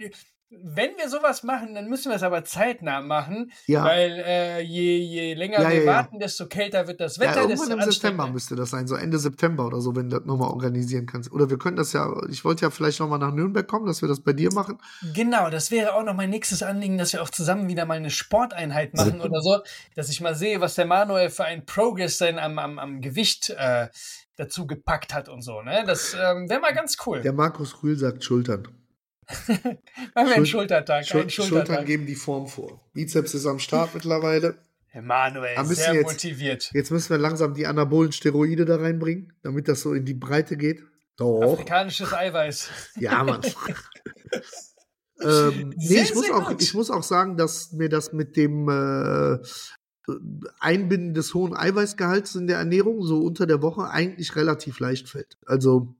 wenn 0.50 0.96
wir 0.96 1.08
sowas 1.08 1.44
machen, 1.44 1.74
dann 1.74 1.88
müssen 1.88 2.10
wir 2.10 2.16
es 2.16 2.24
aber 2.24 2.44
zeitnah 2.44 3.00
machen, 3.00 3.52
Ja, 3.66 3.84
weil 3.84 4.22
äh, 4.26 4.60
je, 4.60 4.98
je 4.98 5.34
länger 5.34 5.62
Ja, 5.62 5.70
wir 5.70 5.76
ja, 5.76 5.82
ja. 5.82 5.86
warten, 5.86 6.18
desto 6.18 6.46
kälter 6.46 6.88
wird 6.88 7.00
das 7.00 7.18
ja 7.18 7.22
Wetter, 7.22 7.42
irgendwann 7.42 7.68
desto 7.68 7.84
im 7.84 7.92
September 7.92 8.26
müsste 8.28 8.56
das 8.56 8.70
sein, 8.70 8.88
so 8.88 8.96
Ende 8.96 9.18
September 9.18 9.66
oder 9.66 9.80
so, 9.80 9.94
wenn 9.94 10.10
du 10.10 10.18
das 10.18 10.26
nochmal 10.26 10.50
organisieren 10.50 11.06
kannst. 11.06 11.30
Oder 11.30 11.50
wir 11.50 11.58
können 11.58 11.76
das 11.76 11.92
ja, 11.92 12.12
ich 12.28 12.44
wollte 12.44 12.62
ja 12.62 12.70
vielleicht 12.70 12.98
nochmal 12.98 13.20
nach 13.20 13.32
Nürnberg 13.32 13.66
kommen, 13.68 13.86
dass 13.86 14.02
wir 14.02 14.08
das 14.08 14.20
bei 14.20 14.32
dir 14.32 14.52
machen. 14.52 14.78
Genau, 15.14 15.50
das 15.50 15.70
wäre 15.70 15.94
auch 15.94 16.02
noch 16.02 16.14
mein 16.14 16.30
nächstes 16.30 16.64
Anliegen, 16.64 16.98
dass 16.98 17.12
wir 17.12 17.22
auch 17.22 17.30
zusammen 17.30 17.68
wieder 17.68 17.86
mal 17.86 17.96
eine 17.96 18.10
Sporteinheit 18.10 18.94
machen 18.94 19.20
oder 19.20 19.40
so, 19.42 19.58
dass 19.94 20.10
ich 20.10 20.20
mal 20.20 20.34
sehe, 20.34 20.60
was 20.60 20.74
der 20.74 20.86
Manuel 20.86 21.30
für 21.30 21.44
ein 21.44 21.64
Progress 21.64 22.18
denn 22.18 22.40
am, 22.40 22.58
am, 22.58 22.80
am 22.80 23.00
Gewicht 23.00 23.50
äh, 23.50 23.86
dazu 24.34 24.66
gepackt 24.66 25.14
hat 25.14 25.28
und 25.28 25.42
so. 25.42 25.62
Ne? 25.62 25.84
Das 25.86 26.14
ähm, 26.14 26.48
wäre 26.48 26.60
mal 26.60 26.74
ganz 26.74 26.96
cool. 27.06 27.20
Der 27.20 27.32
Markus 27.32 27.82
Rühl 27.84 27.96
sagt 27.96 28.24
Schultern. 28.24 28.66
Machen 29.48 29.74
wir 30.14 30.34
einen 30.34 30.46
Schul- 30.46 30.46
Schultertag, 30.46 31.06
Schul 31.06 31.20
einen 31.22 31.30
Schultern 31.30 31.84
geben 31.84 32.06
die 32.06 32.14
Form 32.14 32.46
vor. 32.46 32.80
Bizeps 32.92 33.34
ist 33.34 33.46
am 33.46 33.58
Start 33.58 33.94
mittlerweile. 33.94 34.56
Manuel, 35.00 35.54
sehr 35.66 35.94
jetzt- 35.94 36.04
motiviert. 36.12 36.70
Jetzt 36.74 36.90
müssen 36.90 37.10
wir 37.10 37.18
langsam 37.18 37.54
die 37.54 37.66
anabolen 37.66 38.10
Steroide 38.12 38.64
da 38.64 38.76
reinbringen, 38.76 39.32
damit 39.42 39.68
das 39.68 39.82
so 39.82 39.94
in 39.94 40.04
die 40.04 40.14
Breite 40.14 40.56
geht. 40.56 40.82
Doch. 41.16 41.40
Afrikanisches 41.52 42.12
Eiweiß. 42.12 42.68
Ja, 42.98 43.22
Mann. 43.22 43.40
ähm, 45.22 45.74
nee, 45.76 45.86
Sehr, 45.86 46.02
ich 46.02 46.14
muss, 46.14 46.30
auch, 46.30 46.48
gut. 46.48 46.62
ich 46.62 46.74
muss 46.74 46.90
auch 46.90 47.02
sagen, 47.02 47.36
dass 47.36 47.72
mir 47.72 47.88
das 47.88 48.12
mit 48.12 48.36
dem 48.36 48.68
äh, 48.68 49.38
Einbinden 50.58 51.14
des 51.14 51.34
hohen 51.34 51.54
Eiweißgehalts 51.54 52.34
in 52.34 52.46
der 52.46 52.58
Ernährung 52.58 53.02
so 53.02 53.20
unter 53.20 53.46
der 53.46 53.62
Woche 53.62 53.88
eigentlich 53.90 54.34
relativ 54.34 54.80
leicht 54.80 55.08
fällt. 55.08 55.38
Also, 55.46 55.94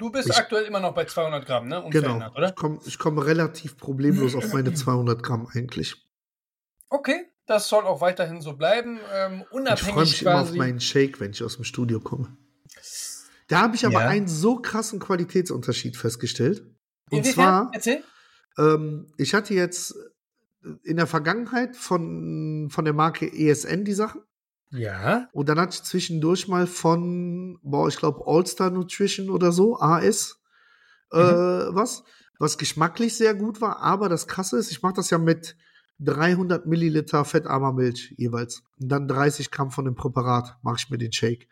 Du 0.00 0.10
bist 0.10 0.30
Ich- 0.30 0.36
aktuell 0.36 0.64
immer 0.64 0.80
noch 0.80 0.94
bei 0.94 1.04
200 1.04 1.44
Gramm, 1.44 1.68
ne? 1.68 1.84
genau. 1.90 2.16
Oder? 2.34 2.48
Ich 2.48 2.54
komme 2.56 2.80
komm 2.98 3.18
relativ 3.18 3.76
problemlos 3.76 4.34
auf 4.34 4.52
meine 4.54 4.72
200 4.72 5.22
Gramm 5.22 5.46
eigentlich. 5.52 5.94
Okay, 6.88 7.26
das 7.46 7.68
soll 7.68 7.84
auch 7.84 8.00
weiterhin 8.00 8.40
so 8.40 8.54
bleiben. 8.54 8.98
Ähm, 9.12 9.40
Ich 9.42 9.48
freue 9.48 9.60
unabhängig 9.60 9.96
mich 9.96 10.22
immer 10.22 10.34
auf 10.40 10.46
quasi. 10.46 10.58
meinen 10.58 10.80
Shake, 10.80 11.20
wenn 11.20 11.32
ich 11.32 11.44
aus 11.44 11.56
dem 11.56 11.64
Studio 11.64 12.00
komme. 12.00 12.34
Da 13.48 13.60
habe 13.60 13.76
ich 13.76 13.84
aber 13.84 14.00
Ja. 14.00 14.08
einen 14.08 14.26
so 14.26 14.56
krassen 14.56 15.00
Qualitätsunterschied 15.00 15.96
festgestellt. 15.98 16.60
Und 17.10 17.18
Inwiefern? 17.18 17.70
zwar, 17.78 18.74
ähm, 18.74 19.12
ich 19.18 19.34
hatte 19.34 19.52
jetzt 19.52 19.94
in 20.82 20.96
der 20.96 21.06
Vergangenheit 21.06 21.76
von, 21.76 22.68
von 22.70 22.84
der 22.86 22.94
Marke 22.94 23.26
ESN 23.30 23.84
die 23.84 23.92
Sachen. 23.92 24.22
Ja. 24.72 25.28
Und 25.32 25.48
dann 25.48 25.58
hatte 25.58 25.74
ich 25.74 25.82
zwischendurch 25.82 26.48
mal 26.48 26.66
von, 26.66 27.58
boah, 27.62 27.88
ich 27.88 27.96
glaube, 27.96 28.22
All-Star 28.26 28.70
Nutrition 28.70 29.30
oder 29.30 29.52
so, 29.52 29.78
AS, 29.78 30.40
äh, 31.12 31.18
was, 31.18 32.04
was 32.38 32.56
geschmacklich 32.56 33.16
sehr 33.16 33.34
gut 33.34 33.60
war. 33.60 33.80
Aber 33.80 34.08
das 34.08 34.28
Krasse 34.28 34.58
ist, 34.58 34.70
ich 34.70 34.82
mache 34.82 34.94
das 34.94 35.10
ja 35.10 35.18
mit 35.18 35.56
300 36.00 36.66
Milliliter 36.66 37.24
fettarmer 37.24 37.72
Milch 37.72 38.14
jeweils. 38.16 38.62
Und 38.80 38.88
dann 38.90 39.08
30 39.08 39.50
Gramm 39.50 39.70
von 39.70 39.84
dem 39.84 39.94
Präparat 39.94 40.56
mache 40.62 40.76
ich 40.78 40.90
mir 40.90 40.98
den 40.98 41.12
Shake. 41.12 41.48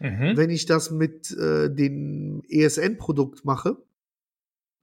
Mhm. 0.00 0.36
Wenn 0.36 0.50
ich 0.50 0.66
das 0.66 0.90
mit 0.90 1.30
äh, 1.32 1.72
dem 1.72 2.42
ESN-Produkt 2.48 3.44
mache, 3.44 3.76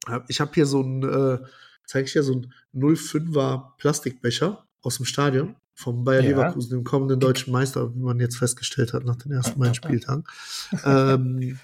hab, 0.08 0.30
ich 0.30 0.40
habe 0.40 0.52
hier 0.54 0.66
so 0.66 0.82
ein, 0.82 1.04
äh, 1.04 1.40
zeige 1.86 2.06
ich 2.06 2.14
dir 2.14 2.24
so 2.24 2.34
ein 2.34 2.54
05er 2.74 3.76
Plastikbecher 3.78 4.66
aus 4.82 4.98
dem 4.98 5.06
Stadion 5.06 5.56
vom 5.80 6.04
Bayer 6.04 6.22
Ja. 6.22 6.28
Leverkusen, 6.32 6.72
dem 6.72 6.84
kommenden 6.84 7.22
deutschen 7.22 7.54
Meister, 7.54 7.96
wie 7.96 8.00
man 8.00 8.20
jetzt 8.20 8.36
festgestellt 8.38 8.92
hat 8.92 9.06
nach 9.06 9.16
den 9.16 9.32
ersten 9.32 9.58
beiden 9.58 9.76
Spieltagen. 9.76 10.26
ähm, 10.84 11.58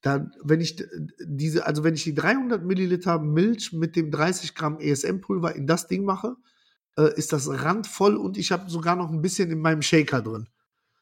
dann, 0.00 0.32
wenn 0.42 0.60
ich 0.62 0.82
diese, 1.20 1.66
also 1.66 1.84
wenn 1.84 1.94
ich 1.94 2.04
die 2.04 2.14
300 2.14 2.64
Milliliter 2.64 3.18
Milch 3.18 3.72
mit 3.74 3.94
dem 3.94 4.10
30 4.10 4.54
Gramm 4.54 4.78
ESM-Pulver 4.80 5.54
in 5.54 5.66
das 5.66 5.86
Ding 5.86 6.04
mache, 6.04 6.36
äh, 6.96 7.12
ist 7.16 7.32
das 7.34 7.46
randvoll 7.50 8.16
und 8.16 8.38
ich 8.38 8.52
habe 8.52 8.70
sogar 8.70 8.96
noch 8.96 9.10
ein 9.10 9.20
bisschen 9.20 9.50
in 9.50 9.60
meinem 9.60 9.82
Shaker 9.82 10.22
drin. 10.22 10.48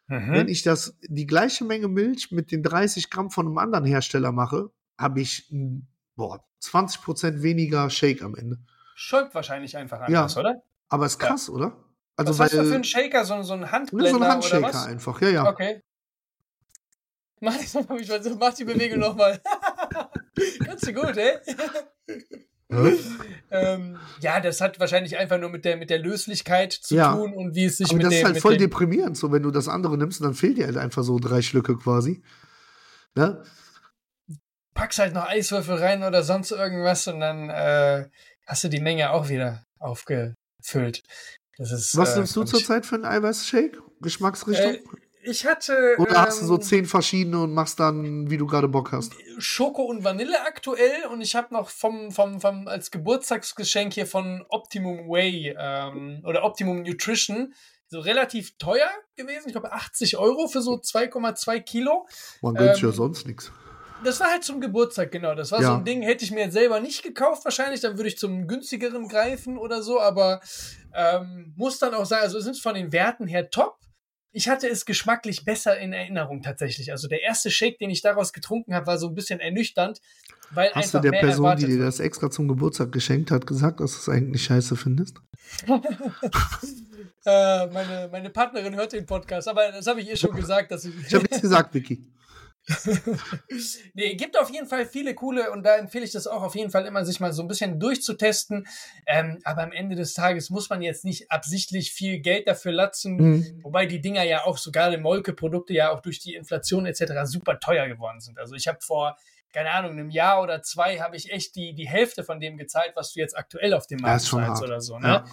Wenn 0.09 0.47
Mhm. 0.47 0.49
ich 0.49 0.63
das, 0.63 0.99
die 1.03 1.27
gleiche 1.27 1.65
Menge 1.65 1.87
Milch 1.89 2.31
mit 2.33 2.51
den 2.51 2.63
30 2.65 3.11
Gramm 3.11 3.31
von 3.31 3.47
einem 3.47 3.59
anderen 3.59 3.85
Hersteller 3.85 4.33
mache, 4.33 4.71
habe 4.99 5.21
ich 5.21 5.53
boah, 6.17 6.45
20 6.59 7.01
Prozent 7.01 7.43
weniger 7.43 7.89
Shake 7.91 8.23
am 8.23 8.35
Ende. 8.35 8.59
Schäumt 8.97 9.35
wahrscheinlich 9.35 9.77
einfach 9.77 10.01
Ja. 10.09 10.23
anders, 10.23 10.37
oder? 10.37 10.63
Aber 10.89 11.07
ist 11.07 11.21
Ja. 11.23 11.29
krass, 11.29 11.49
oder? 11.49 11.77
Also 12.17 12.33
Was 12.39 12.53
hast 12.53 12.55
du 12.55 12.65
für 12.65 12.75
einen 12.75 12.85
Shaker? 12.85 13.25
So, 13.25 13.43
so 13.43 13.55
einen 13.55 13.63
ne, 13.63 13.73
Handblender 13.73 14.11
so 14.11 14.17
ein 14.17 14.23
oder 14.23 14.31
Handshaker 14.33 14.85
einfach, 14.85 15.21
ja, 15.21 15.29
ja. 15.31 15.49
Okay. 15.49 15.81
Mach, 17.41 17.57
das 17.57 17.75
mal, 17.75 17.87
mach 18.39 18.55
die 18.55 18.65
Bewegung 18.65 19.01
nochmal. 19.01 19.41
Kannst 20.65 20.87
du 20.87 20.93
gut, 20.95 21.17
ey? 21.17 21.39
Ähm, 23.51 23.99
ja, 24.21 24.41
das 24.41 24.61
hat 24.61 24.81
wahrscheinlich 24.81 25.17
einfach 25.17 25.39
nur 25.39 25.51
mit 25.51 25.65
der, 25.65 25.77
mit 25.77 25.91
der 25.91 25.99
Löslichkeit 25.99 26.73
zu 26.73 26.95
Ja. 26.95 27.15
tun 27.15 27.35
und 27.35 27.55
wie 27.55 27.67
es 27.67 27.77
sich 27.77 27.89
Aber 27.89 27.97
mit 27.97 28.07
das 28.07 28.15
dem. 28.15 28.19
ist 28.19 28.25
halt 28.25 28.41
voll 28.41 28.57
deprimierend, 28.57 29.17
so 29.17 29.31
wenn 29.31 29.43
du 29.43 29.51
das 29.51 29.69
andere 29.69 29.99
nimmst, 29.99 30.23
dann 30.23 30.35
fehlt 30.35 30.59
dir 30.59 30.67
halt 30.67 30.77
einfach 30.77 31.03
so 31.03 31.19
drei 31.19 31.43
Schlücke 31.43 31.77
quasi. 31.77 32.23
Ne? 33.15 33.45
packst 34.75 34.99
halt 34.99 35.15
noch 35.15 35.29
Eiswürfel 35.29 35.77
rein 35.77 36.03
oder 36.03 36.23
sonst 36.25 36.51
irgendwas 36.51 37.07
und 37.07 37.21
dann 37.21 37.49
äh, 37.49 38.09
hast 38.47 38.65
du 38.65 38.69
die 38.69 38.81
Menge 38.81 39.11
auch 39.13 39.29
wieder 39.29 39.65
aufgefüllt. 39.79 41.03
Ist, 41.59 41.97
Was 41.97 42.13
äh, 42.15 42.17
nimmst 42.17 42.37
du 42.37 42.45
zurzeit 42.45 42.87
für 42.87 42.97
einen 42.97 43.05
Eiweißshake? 43.05 43.79
Geschmacksrichtung? 44.01 44.75
Äh, 44.75 44.81
Ich 45.23 45.47
hatte 45.47 45.97
Oder 45.99 46.23
hast 46.23 46.43
du 46.43 46.47
so 46.47 46.57
ähm, 46.57 46.63
zehn 46.63 46.85
verschiedene 46.85 47.41
und 47.41 47.55
machst 47.55 47.81
dann, 47.81 48.31
wie 48.31 48.37
du 48.37 48.47
gerade 48.47 48.69
Bock 48.69 48.93
hast? 48.93 49.13
Schoko 49.39 49.83
und 49.83 50.05
Vanille 50.05 50.41
aktuell 50.43 51.07
und 51.11 51.21
ich 51.23 51.35
habe 51.35 51.55
noch 51.55 51.71
vom, 51.71 52.11
vom, 52.11 52.41
vom 52.41 52.69
als 52.69 52.91
Geburtstagsgeschenk 52.91 53.95
hier 53.95 54.07
von 54.07 54.45
Optimum 54.49 55.09
Whey 55.09 55.55
ähm, 55.59 56.23
oder 56.25 56.45
Optimum 56.45 56.83
Nutrition 56.83 57.55
so 57.89 58.01
relativ 58.01 58.59
teuer 58.59 58.91
gewesen. 59.17 59.45
Ich 59.47 59.53
glaube 59.53 59.73
80 59.73 60.17
Euro 60.19 60.49
für 60.49 60.61
so 60.61 60.75
2,2 60.75 61.61
Kilo. 61.61 62.07
Man 62.43 62.55
gönnt 62.55 62.75
sich 62.75 62.83
ja 62.83 62.89
ähm, 62.89 62.95
sonst 62.95 63.27
nichts. 63.27 63.53
Das 64.05 64.21
war 64.21 64.31
halt 64.31 64.45
zum 64.45 64.61
Geburtstag, 64.61 65.11
genau. 65.11 65.35
Das 65.35 65.51
war 65.53 65.59
so 65.61 65.65
Ja. 65.69 65.77
ein 65.77 65.85
Ding, 65.85 66.03
hätte 66.03 66.25
ich 66.25 66.31
mir 66.31 66.41
jetzt 66.45 66.53
selber 66.53 66.81
nicht 66.81 67.03
gekauft, 67.03 67.45
wahrscheinlich. 67.45 67.81
Dann 67.81 67.97
würde 67.97 68.09
ich 68.09 68.19
zum 68.19 68.47
günstigeren 68.47 69.09
greifen 69.09 69.59
oder 69.59 69.83
so, 69.83 70.01
aber 70.01 70.41
ähm, 70.95 71.53
muss 71.57 71.79
dann 71.79 71.95
auch 71.95 72.07
sagen, 72.07 72.23
also 72.23 72.39
es 72.39 72.47
ist 72.47 72.63
von 72.63 72.75
den 72.75 72.93
Werten 72.93 73.27
her 73.27 73.51
top. 73.51 73.79
ich 74.37 74.49
hatte 74.49 74.69
es 74.69 74.85
geschmacklich 74.85 75.45
besser 75.45 75.79
in 75.79 75.93
Erinnerung 75.93 76.43
tatsächlich. 76.43 76.91
Also 76.91 77.07
der 77.09 77.23
erste 77.23 77.51
Shake, 77.53 77.79
den 77.79 77.91
ich 77.91 78.03
daraus 78.03 78.33
getrunken 78.33 78.75
habe, 78.75 78.87
war 78.89 78.99
so 78.99 79.07
ein 79.09 79.15
bisschen 79.15 79.39
ernüchternd, 79.41 80.01
weil 80.51 80.71
Hast 80.73 80.93
du 80.95 80.99
der 80.99 81.13
Person, 81.13 81.57
die 81.57 81.67
dir 81.67 81.79
das 81.79 82.01
extra 82.01 82.31
zum 82.31 82.49
Geburtstag 82.49 82.91
geschenkt 82.91 83.31
hat, 83.31 83.47
gesagt, 83.47 83.79
dass 83.81 83.93
du 83.93 83.99
es 83.99 84.09
eigentlich 84.09 84.43
scheiße 84.45 84.75
findest? 84.77 85.19
äh, 87.25 87.67
meine, 87.69 88.09
meine 88.11 88.31
Partnerin 88.31 88.75
hört 88.75 88.93
den 88.93 89.07
Podcast, 89.07 89.49
aber 89.49 89.71
das 89.73 89.87
habe 89.87 90.01
ich 90.01 90.09
ihr 90.09 90.17
schon 90.17 90.35
gesagt, 90.35 90.71
dass 90.73 90.85
ich. 90.85 90.95
Ich 91.07 91.15
habe 91.15 91.23
nichts 91.25 91.41
gesagt, 91.41 91.75
Vicky. 91.75 92.05
nee, 93.95 94.15
gibt 94.15 94.39
auf 94.39 94.51
jeden 94.51 94.67
Fall 94.67 94.87
viele 94.87 95.15
coole 95.15 95.51
und 95.51 95.65
da 95.65 95.77
empfehle 95.77 96.05
ich 96.05 96.13
das 96.13 96.27
auch 96.27 96.43
auf 96.43 96.55
jeden 96.55 96.71
Fall 96.71 96.87
immer, 96.87 97.05
sich 97.05 97.21
mal 97.21 97.33
so 97.33 97.43
ein 97.43 97.49
bisschen 97.49 97.79
durchzutesten. 97.79 98.67
Ähm, 99.07 99.39
aber 99.45 99.63
am 99.63 99.73
Ende 99.73 99.97
des 99.97 100.15
Tages 100.15 100.51
muss 100.51 100.71
man 100.71 100.83
jetzt 100.83 101.05
nicht 101.05 101.31
absichtlich 101.31 101.93
viel 101.93 102.21
Geld 102.21 102.49
dafür 102.49 102.73
latzen, 102.73 103.17
Mhm. 103.17 103.61
wobei 103.63 103.87
die 103.87 104.01
Dinger 104.01 104.23
ja 104.23 104.45
auch 104.45 104.59
sogar 104.59 104.91
die 104.91 104.97
Molke-Produkte 104.97 105.73
ja 105.75 105.91
auch 105.91 106.01
durch 106.01 106.21
die 106.21 106.35
Inflation 106.35 106.87
etc. 106.87 107.25
super 107.25 107.61
teuer 107.61 107.87
geworden 107.89 108.21
sind. 108.21 108.39
Also 108.39 108.55
ich 108.55 108.67
habe 108.69 108.79
vor 108.81 109.17
keine 109.53 109.71
Ahnung, 109.71 109.93
einem 109.93 110.11
Jahr 110.11 110.43
oder 110.43 110.63
zwei 110.63 110.99
habe 110.99 111.15
ich 111.15 111.31
echt 111.31 111.55
die, 111.55 111.75
die 111.75 111.89
Hälfte 111.89 112.25
von 112.25 112.41
dem 112.41 112.57
gezahlt, 112.57 112.91
was 112.97 113.13
du 113.13 113.21
jetzt 113.21 113.39
aktuell 113.39 113.73
auf 113.73 113.87
dem 113.87 114.01
Markt 114.01 114.23
zahlst 114.23 114.65
oder 114.65 114.81
so. 114.81 114.99
Ne? 114.99 115.07
Ja. 115.07 115.25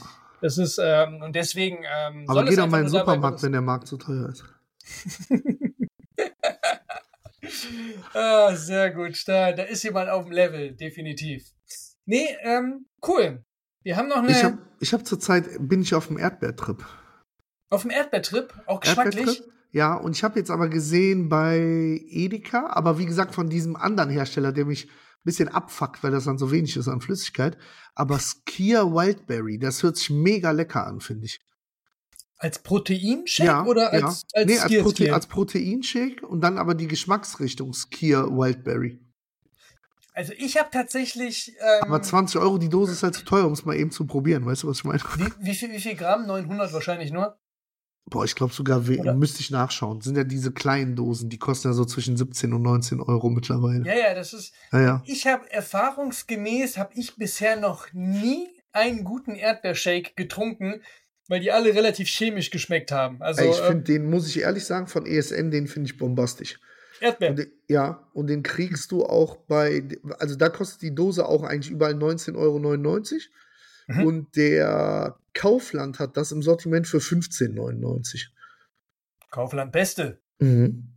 Das 0.42 0.60
ist, 0.60 0.80
ähm, 0.80 1.24
und 1.24 1.36
deswegen. 1.36 1.78
Ähm, 1.78 2.26
Aber 2.28 2.36
soll 2.36 2.44
geh 2.46 2.50
es 2.52 2.56
doch 2.58 2.68
mal 2.68 2.78
in 2.78 2.84
den 2.86 2.90
Supermarkt, 2.92 3.42
wenn 3.42 3.52
der 3.52 3.62
Markt 3.62 3.88
so 3.88 3.98
teuer 3.98 4.30
ist. 4.30 4.44
Ah, 8.14 8.56
sehr 8.56 8.92
gut. 8.92 9.22
Da, 9.28 9.52
da 9.52 9.64
ist 9.64 9.84
jemand 9.84 10.10
auf 10.10 10.26
dem 10.26 10.34
Level, 10.34 10.76
definitiv. 10.76 11.44
Nee, 12.06 12.28
ähm, 12.42 12.86
cool. 13.08 13.44
Wir 13.84 13.98
haben 13.98 14.08
noch 14.10 14.18
eine. 14.18 14.32
Ich 14.32 14.44
habe 14.44 14.58
ich 14.80 14.94
hab 14.94 15.06
zurzeit, 15.06 15.46
bin 15.60 15.82
ich 15.82 15.94
auf 15.94 16.08
dem 16.08 16.18
Erdbeertrip. 16.18 16.86
auf 17.70 17.82
dem 17.84 17.92
Erdbeertrip, 17.92 18.54
auch 18.68 18.80
geschmacklich. 18.80 19.18
Erdbeertrip? 19.18 19.54
Ja, 19.72 19.96
und 19.96 20.16
ich 20.16 20.24
habe 20.24 20.38
jetzt 20.38 20.52
aber 20.52 20.68
gesehen 20.68 21.30
bei 21.30 21.58
Edeka, 22.10 22.68
aber 22.72 23.00
wie 23.00 23.06
gesagt 23.06 23.34
von 23.34 23.50
diesem 23.50 23.76
anderen 23.76 24.10
Hersteller, 24.10 24.52
der 24.52 24.66
mich 24.66 24.86
ein 24.88 25.24
bisschen 25.24 25.48
abfuckt, 25.48 26.04
weil 26.04 26.12
das 26.12 26.26
dann 26.26 26.38
so 26.38 26.52
wenig 26.52 26.76
ist 26.76 26.88
an 26.88 27.00
Flüssigkeit. 27.00 27.58
Aber 27.96 28.20
Skia 28.20 28.84
Wildberry, 28.84 29.60
das 29.60 29.82
hört 29.84 29.96
sich 29.98 30.10
mega 30.10 30.52
lecker 30.52 30.86
an, 30.86 31.00
finde 31.00 31.26
ich. 31.26 31.40
Als 32.44 32.58
Proteinshake 32.60 33.46
Ja, 33.46 33.64
oder 33.66 33.94
ja. 33.98 34.06
als, 34.08 34.26
als 34.34 34.46
nee, 34.48 34.58
als, 34.58 34.72
Skier- 34.72 34.82
Prote 34.82 34.96
Skier? 35.04 35.14
als 35.14 35.28
Proteinshake 35.28 36.26
und 36.26 36.42
dann 36.42 36.58
aber 36.58 36.74
die 36.74 36.88
Geschmacksrichtung 36.88 37.72
Skia 37.74 38.24
Wildberry. 38.26 39.00
Also 40.14 40.34
ich 40.38 40.58
habe 40.58 40.70
tatsächlich. 40.72 41.54
Ähm, 41.60 41.84
Aber 41.84 42.02
20 42.02 42.42
Euro 42.42 42.58
die 42.58 42.68
Dose 42.70 42.92
ist 42.94 43.04
halt 43.04 43.14
zu 43.16 43.24
teuer, 43.24 43.46
um 43.46 43.54
es 43.54 43.64
mal 43.64 43.76
eben 43.76 43.92
zu 43.92 44.06
probieren. 44.06 44.46
Weißt 44.46 44.64
du, 44.64 44.68
was 44.68 44.80
ich 44.80 44.84
meine? 44.84 45.00
wie, 45.18 45.32
wie, 45.40 45.56
viel, 45.56 45.72
wie 45.72 45.80
viel 45.80 45.96
Gramm? 45.96 46.26
900 46.28 46.74
wahrscheinlich 46.74 47.12
nur. 47.12 47.38
Boah, 48.10 48.26
ich 48.26 48.36
glaube 48.36 48.52
sogar, 48.54 48.80
Oder? 48.90 49.14
müsste 49.14 49.40
ich 49.42 49.52
nachschauen. 49.52 50.02
Sind 50.02 50.18
ja 50.18 50.24
diese 50.24 50.52
kleinen 50.52 50.96
Dosen, 50.96 51.30
die 51.30 51.38
kosten 51.38 51.68
ja 51.70 51.74
so 51.74 51.86
zwischen 51.86 52.18
17 52.18 52.52
und 52.54 52.64
19 52.64 53.00
Euro 53.00 53.30
mittlerweile. 53.30 53.86
Ja, 53.86 53.94
ja, 53.94 54.14
das 54.16 54.34
ist. 54.34 54.54
Ja, 54.74 54.82
ja. 54.82 55.04
Ich 55.06 55.28
habe 55.28 55.50
erfahrungsgemäß, 55.52 56.78
habe 56.78 56.92
ich 56.96 57.16
bisher 57.16 57.56
noch 57.58 57.88
nie 57.94 58.50
einen 58.74 59.04
guten 59.04 59.36
Erdbeershake 59.36 60.14
getrunken, 60.16 60.82
weil 61.28 61.40
die 61.40 61.52
alle 61.52 61.74
relativ 61.74 62.08
chemisch 62.08 62.50
geschmeckt 62.50 62.92
haben. 62.92 63.22
Also 63.22 63.42
ich 63.44 63.60
ähm, 63.60 63.66
finde 63.66 63.84
den, 63.84 64.10
muss 64.10 64.28
ich 64.28 64.42
ehrlich 64.42 64.66
sagen, 64.66 64.88
von 64.88 65.06
ESN, 65.06 65.52
den 65.52 65.68
finde 65.68 65.90
ich 65.90 65.98
bombastisch. 65.98 66.60
Erdbeer. 67.00 67.32
Und 67.32 67.48
ja, 67.68 68.08
und 68.14 68.28
den 68.28 68.44
kriegst 68.44 68.92
du 68.92 69.06
auch 69.06 69.38
bei, 69.38 69.84
also 70.20 70.36
da 70.36 70.50
kostet 70.50 70.82
die 70.84 70.96
Dose 70.96 71.26
auch 71.26 71.44
eigentlich 71.44 71.72
überall 71.72 71.96
19,99 71.96 72.36
Euro. 72.38 72.60
Mhm. 73.88 74.06
Und 74.06 74.36
der 74.36 75.18
Kaufland 75.34 76.00
hat 76.00 76.18
das 76.18 76.32
im 76.32 76.44
Sortiment 76.44 76.88
für 76.88 77.00
15,99 77.00 78.28
Kaufland 79.32 79.72
Beste. 79.72 80.20
Mhm. 80.40 80.90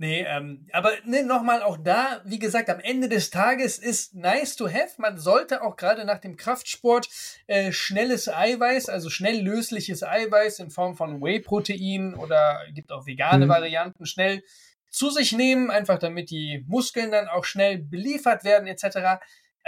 Nee, 0.00 0.24
ähm, 0.28 0.64
aber 0.72 0.92
ne, 1.04 1.24
nochmal 1.24 1.60
auch 1.60 1.76
da, 1.76 2.22
wie 2.24 2.38
gesagt, 2.38 2.70
am 2.70 2.78
Ende 2.78 3.08
des 3.08 3.30
Tages 3.30 3.78
ist 3.78 4.14
nice 4.14 4.54
to 4.54 4.68
have. 4.68 4.92
Man 4.98 5.18
sollte 5.18 5.60
auch 5.62 5.74
gerade 5.76 6.04
nach 6.04 6.18
dem 6.18 6.36
Kraftsport 6.36 7.08
äh, 7.48 7.72
schnelles 7.72 8.28
Eiweiß, 8.28 8.88
also 8.88 9.10
schnell 9.10 9.40
lösliches 9.42 10.04
Eiweiß 10.04 10.60
in 10.60 10.70
Form 10.70 10.94
von 10.96 11.20
Whey-Protein 11.20 12.14
oder 12.14 12.60
gibt 12.72 12.92
auch 12.92 13.06
vegane 13.06 13.46
Mhm. 13.46 13.50
Varianten 13.50 14.06
schnell 14.06 14.44
zu 14.88 15.10
sich 15.10 15.32
nehmen, 15.32 15.68
einfach 15.70 15.98
damit 15.98 16.30
die 16.30 16.64
Muskeln 16.68 17.10
dann 17.10 17.26
auch 17.26 17.44
schnell 17.44 17.78
beliefert 17.78 18.44
werden 18.44 18.68
etc. 18.68 19.20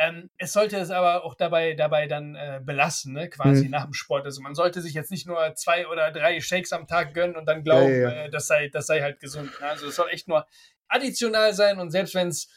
Ähm, 0.02 0.30
es 0.38 0.54
sollte 0.54 0.78
es 0.78 0.90
aber 0.90 1.24
auch 1.24 1.34
dabei, 1.34 1.74
dabei 1.74 2.06
dann 2.06 2.34
äh, 2.34 2.60
belassen, 2.64 3.12
ne? 3.12 3.28
quasi 3.28 3.66
Mhm. 3.66 3.70
nach 3.70 3.84
dem 3.84 3.92
Sport. 3.92 4.24
Also 4.24 4.40
man 4.40 4.54
sollte 4.54 4.80
sich 4.80 4.94
jetzt 4.94 5.10
nicht 5.10 5.26
nur 5.26 5.54
zwei 5.56 5.86
oder 5.88 6.10
drei 6.10 6.40
Shakes 6.40 6.72
am 6.72 6.86
Tag 6.86 7.12
gönnen 7.12 7.36
und 7.36 7.44
dann 7.44 7.62
glauben, 7.64 7.92
Ja, 7.92 7.98
ja, 7.98 8.10
ja. 8.10 8.24
Äh, 8.24 8.30
das, 8.30 8.46
sei, 8.46 8.68
das 8.68 8.86
sei 8.86 9.02
halt 9.02 9.20
gesund. 9.20 9.50
Ne? 9.60 9.66
Also 9.66 9.88
es 9.88 9.96
soll 9.96 10.08
echt 10.10 10.26
nur 10.26 10.46
additional 10.88 11.52
sein 11.52 11.78
und 11.78 11.90
selbst 11.90 12.14
wenn 12.14 12.28
es 12.28 12.48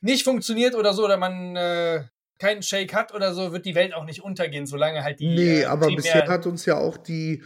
nicht 0.00 0.22
funktioniert 0.22 0.76
oder 0.76 0.92
so, 0.92 1.04
oder 1.04 1.16
man 1.16 1.56
äh, 1.56 2.04
keinen 2.38 2.62
Shake 2.62 2.94
hat 2.94 3.12
oder 3.12 3.34
so, 3.34 3.52
wird 3.52 3.66
die 3.66 3.74
Welt 3.74 3.92
auch 3.92 4.04
nicht 4.04 4.22
untergehen, 4.22 4.66
solange 4.66 5.02
halt 5.02 5.18
die. 5.18 5.34
Nee, 5.34 5.60
äh, 5.62 5.64
aber 5.64 5.88
bisher 5.88 6.28
hat 6.28 6.46
uns 6.46 6.64
ja 6.64 6.76
auch 6.76 6.96
die, 6.96 7.42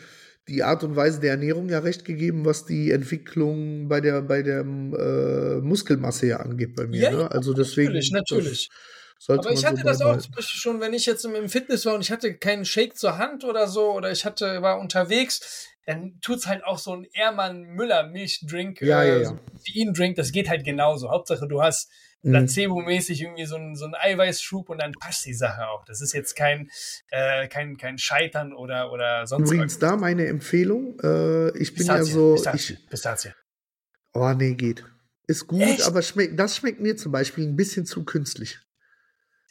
die 0.47 0.63
Art 0.63 0.85
und 0.85 0.95
Weise 0.95 1.21
der 1.21 1.31
Ernährung 1.31 1.71
ja 1.71 1.79
recht 1.79 2.05
gegeben, 2.05 2.45
was 2.45 2.67
die 2.67 2.91
Entwicklung 2.91 3.89
bei 3.89 4.03
der, 4.03 4.21
bei 4.21 4.43
der 4.43 4.61
äh, 4.61 5.61
Muskelmasse 5.63 6.27
ja 6.27 6.37
angeht 6.39 6.77
bei 6.77 6.87
mir. 6.87 7.01
Ja, 7.01 7.11
ne? 7.11 7.31
Also 7.31 7.55
deswegen. 7.55 7.95
Natürlich, 7.95 8.13
natürlich. 8.13 8.69
Das 8.69 9.02
sollte 9.25 9.49
Aber 9.49 9.53
ich 9.57 9.65
hatte 9.65 9.79
so 9.79 9.85
das 9.85 10.01
auch 10.01 10.19
zum 10.19 10.33
Beispiel 10.33 10.61
schon, 10.61 10.81
wenn 10.81 10.93
ich 10.95 11.07
jetzt 11.07 11.25
im, 11.25 11.49
Fitness 11.49 11.87
war 11.87 11.95
und 11.95 12.01
ich 12.01 12.11
hatte 12.11 12.37
keinen 12.37 12.65
Shake 12.65 12.97
zur 12.97 13.19
Hand 13.19 13.45
oder 13.45 13.69
so 13.69 13.93
oder 13.93 14.11
ich 14.11 14.25
hatte, 14.25 14.63
war 14.63 14.79
unterwegs, 14.81 15.69
dann 15.87 16.19
tut's 16.21 16.47
halt 16.47 16.65
auch 16.65 16.79
so 16.79 16.95
ein 16.95 17.07
Ehrmann 17.13 17.63
Müller 17.63 18.05
Milchdrink, 18.09 18.81
Ja, 18.81 19.03
ja, 19.03 19.19
ja. 19.19 19.25
so 19.25 19.35
ein 19.35 19.95
Drink, 19.95 20.17
das 20.17 20.33
geht 20.33 20.49
halt 20.49 20.65
genauso. 20.65 21.11
Hauptsache 21.11 21.47
du 21.49 21.63
hast 21.63 21.91
Mhm. 22.23 22.31
placebo-mäßig 22.33 23.21
irgendwie 23.21 23.47
so 23.47 23.57
ein, 23.57 23.75
so 23.75 23.85
ein 23.85 23.95
Eiweißschub 23.95 24.69
und 24.69 24.81
dann 24.81 24.93
passt 24.93 25.27
die 25.27 25.35
Sache 25.35 25.67
auch. 25.69 25.85
Das 25.85 26.01
ist 26.01 26.13
jetzt 26.13 26.37
kein, 26.37 26.71
äh, 27.11 27.49
kein, 27.49 27.77
kein 27.77 27.99
Scheitern 27.99 28.53
oder, 28.53 28.93
oder 28.93 29.27
sonst 29.27 29.51
Übrigens 29.51 29.79
da 29.81 29.97
meine 29.97 30.27
Empfehlung. 30.27 30.99
Äh, 31.03 31.57
ich 31.59 31.75
bin 31.75 31.87
ja 31.87 31.95
Pistazie, 31.97 32.13
so. 32.13 32.35
Pistazie, 32.35 32.73
Ich, 32.75 32.89
Pistazie. 32.89 33.35
oh 34.15 34.33
nee, 34.35 34.55
geht. 34.55 34.85
Ist 35.27 35.47
gut, 35.49 35.63
Echt? 35.63 35.83
aber 35.83 36.03
schmeckt, 36.03 36.39
das 36.39 36.57
schmeckt 36.57 36.81
mir 36.81 36.97
zum 36.97 37.11
Beispiel 37.11 37.45
ein 37.47 37.57
bisschen 37.57 37.87
zu 37.87 38.05
künstlich. 38.05 38.61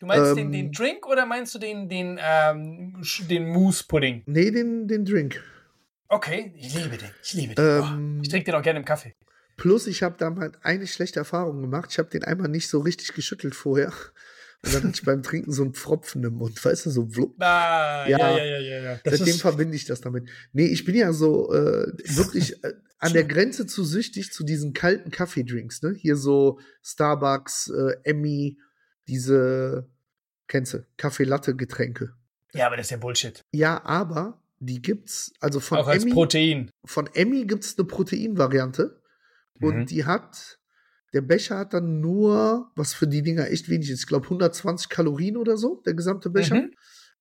Du 0.01 0.07
meinst 0.07 0.35
den, 0.35 0.47
Ähm, 0.47 0.51
den 0.51 0.71
Drink 0.71 1.07
oder 1.07 1.27
meinst 1.27 1.53
du 1.53 1.59
den, 1.59 1.87
den, 1.87 2.19
ähm, 2.19 2.99
den 3.29 3.47
Mousse-Pudding? 3.49 4.23
Nee, 4.25 4.49
den, 4.49 4.87
den 4.87 5.05
Drink. 5.05 5.39
Okay, 6.07 6.51
ich 6.57 6.73
liebe 6.73 6.97
den. 6.97 7.09
Ich 7.23 7.33
liebe 7.33 7.53
den. 7.53 7.63
Ähm, 7.63 8.17
oh, 8.17 8.21
ich 8.23 8.29
trinke 8.29 8.45
den 8.45 8.55
auch 8.55 8.63
gerne 8.63 8.79
im 8.79 8.85
Kaffee. 8.85 9.13
Plus, 9.57 9.85
ich 9.85 10.01
habe 10.01 10.15
da 10.17 10.31
mal 10.31 10.51
eine 10.63 10.87
schlechte 10.87 11.19
Erfahrung 11.19 11.61
gemacht. 11.61 11.89
Ich 11.91 11.99
habe 11.99 12.09
den 12.09 12.23
einmal 12.23 12.49
nicht 12.49 12.67
so 12.67 12.79
richtig 12.79 13.13
geschüttelt 13.13 13.53
vorher. 13.53 13.93
Und 14.63 14.73
dann 14.73 14.83
hatte 14.83 14.93
ich 14.95 15.05
beim 15.05 15.21
Trinken 15.21 15.51
so 15.51 15.61
einen 15.61 15.75
Pfropfen 15.75 16.23
im 16.23 16.33
Mund, 16.33 16.63
weißt 16.65 16.87
du, 16.87 16.89
so 16.89 17.15
wlupp. 17.15 17.35
Ah, 17.39 18.05
ja, 18.07 18.17
Ja. 18.17 18.37
ja, 18.37 18.57
ja, 18.57 18.81
ja. 18.81 18.99
Seitdem 19.05 19.35
verbinde 19.35 19.75
ich 19.75 19.85
das 19.85 20.01
damit. 20.01 20.27
Nee, 20.51 20.65
ich 20.65 20.83
bin 20.83 20.95
ja 20.95 21.13
so 21.13 21.53
äh, 21.53 21.93
wirklich 22.15 22.63
äh, 22.63 22.73
an 22.97 23.13
der 23.13 23.23
Grenze 23.23 23.67
zu 23.67 23.83
süchtig 23.83 24.31
zu 24.31 24.43
diesen 24.43 24.73
kalten 24.73 25.11
Kaffeedrinks, 25.11 25.83
ne? 25.83 25.93
Hier 25.95 26.15
so 26.15 26.59
Starbucks, 26.83 27.69
äh, 27.69 27.97
Emmy, 28.03 28.57
diese, 29.11 29.87
kennst 30.47 30.73
du, 30.73 30.85
Kaffee-Latte-Getränke. 30.97 32.13
ja, 32.53 32.65
aber 32.67 32.77
das 32.77 32.87
ist 32.87 32.91
ja 32.91 32.97
Bullshit. 32.97 33.41
Ja, 33.51 33.83
aber 33.85 34.41
die 34.59 34.81
gibt's, 34.81 35.31
also 35.39 35.59
von 35.59 35.79
auch 35.79 35.87
als 35.87 36.03
Emmy, 36.03 36.13
Protein. 36.13 36.71
von 36.85 37.07
Emmy 37.13 37.45
gibt's 37.45 37.77
eine 37.77 37.85
Proteinvariante 37.87 39.01
und 39.61 39.75
Mhm. 39.77 39.85
die 39.87 40.05
hat, 40.05 40.59
der 41.13 41.21
Becher 41.21 41.57
hat 41.59 41.73
dann 41.73 41.99
nur, 41.99 42.71
was 42.75 42.93
für 42.93 43.07
die 43.07 43.21
Dinger 43.21 43.49
echt 43.49 43.69
wenig 43.69 43.89
ist, 43.89 43.99
ich 44.01 44.07
glaube 44.07 44.29
120 44.29 44.89
Kalorien 44.89 45.35
oder 45.37 45.57
so, 45.57 45.81
der 45.85 45.93
gesamte 45.93 46.29
Becher. 46.29 46.55
Mhm. 46.55 46.71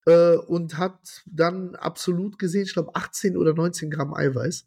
Äh, 0.06 0.36
und 0.36 0.78
hat 0.78 1.22
dann 1.26 1.74
absolut 1.76 2.38
gesehen, 2.38 2.62
ich 2.62 2.72
glaube 2.72 2.94
18 2.94 3.36
oder 3.36 3.52
19 3.54 3.90
Gramm 3.90 4.14
Eiweiß. 4.14 4.64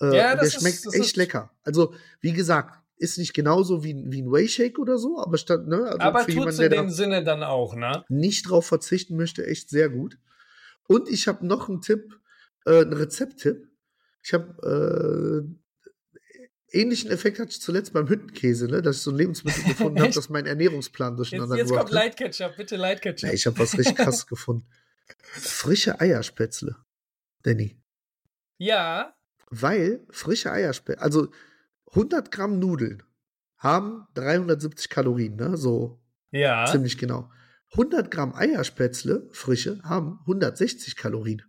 Äh, 0.00 0.16
Ja, 0.16 0.32
und 0.32 0.38
das 0.40 0.40
der 0.40 0.42
ist- 0.48 0.60
schmeckt 0.60 0.86
das 0.86 0.94
echt 0.94 1.04
ist- 1.04 1.16
lecker. 1.16 1.50
Also, 1.62 1.94
wie 2.20 2.32
gesagt, 2.32 2.80
ist 2.96 3.18
nicht 3.18 3.34
genauso 3.34 3.82
wie, 3.84 3.92
ein- 3.94 4.12
wie 4.12 4.22
ein 4.22 4.30
Whey 4.32 4.48
Shake 4.48 4.78
oder 4.78 4.98
so, 4.98 5.20
aber 5.20 5.36
statt, 5.38 5.66
ne, 5.66 5.76
also 5.84 5.98
Aber 5.98 6.20
tut's 6.20 6.34
jemanden, 6.34 6.62
in 6.62 6.70
dem 6.70 6.90
Sinne 6.90 7.24
dann 7.24 7.42
auch, 7.42 7.74
ne? 7.74 8.04
nicht 8.08 8.48
drauf 8.48 8.66
verzichten 8.66 9.16
möchte, 9.16 9.46
echt 9.46 9.68
sehr 9.70 9.88
gut. 9.88 10.18
Und 10.86 11.08
ich 11.08 11.26
habe 11.28 11.46
noch 11.46 11.68
einen 11.68 11.80
Tipp, 11.80 12.18
äh, 12.66 12.80
einen 12.82 12.92
Rezepttipp. 12.92 13.68
Ich 14.22 14.32
habe 14.34 15.44
äh, 16.72 16.78
ähnlichen 16.78 17.10
Effekt 17.10 17.38
hatte 17.38 17.50
ich 17.50 17.60
zuletzt 17.60 17.92
beim 17.92 18.08
Hüttenkäse, 18.08 18.66
ne, 18.68 18.82
dass 18.82 18.96
ich 18.96 19.02
so 19.02 19.10
ein 19.10 19.16
Lebensmittel 19.16 19.62
gefunden 19.68 19.98
habe, 19.98 20.08
Echt? 20.08 20.16
das 20.16 20.28
meinen 20.28 20.46
Ernährungsplan 20.46 21.12
Jetzt, 21.12 21.18
durcheinander 21.18 21.56
jetzt 21.56 21.68
gebracht 21.68 21.84
kommt. 21.86 21.94
Light 21.94 22.16
Ketchup, 22.16 22.56
bitte 22.56 22.76
Light 22.76 23.02
Ketchup. 23.02 23.28
Ja, 23.28 23.34
ich 23.34 23.46
habe 23.46 23.58
was 23.58 23.76
richtig 23.78 23.96
krass 23.96 24.26
gefunden. 24.28 24.66
Frische 25.22 26.00
Eierspätzle, 26.00 26.76
Danny. 27.42 27.76
ja, 28.58 29.14
Weil 29.50 30.00
frische 30.10 30.50
Eierspätzle, 30.50 31.02
also 31.02 31.28
100 31.94 32.30
Gramm 32.30 32.58
Nudeln 32.58 33.02
haben 33.58 34.06
370 34.14 34.88
Kalorien, 34.88 35.36
ne? 35.36 35.56
So 35.56 36.00
ja. 36.30 36.66
ziemlich 36.66 36.98
genau. 36.98 37.30
100 37.72 38.10
Gramm 38.10 38.34
Eierspätzle, 38.34 39.28
frische, 39.32 39.80
haben 39.82 40.18
160 40.22 40.96
Kalorien. 40.96 41.42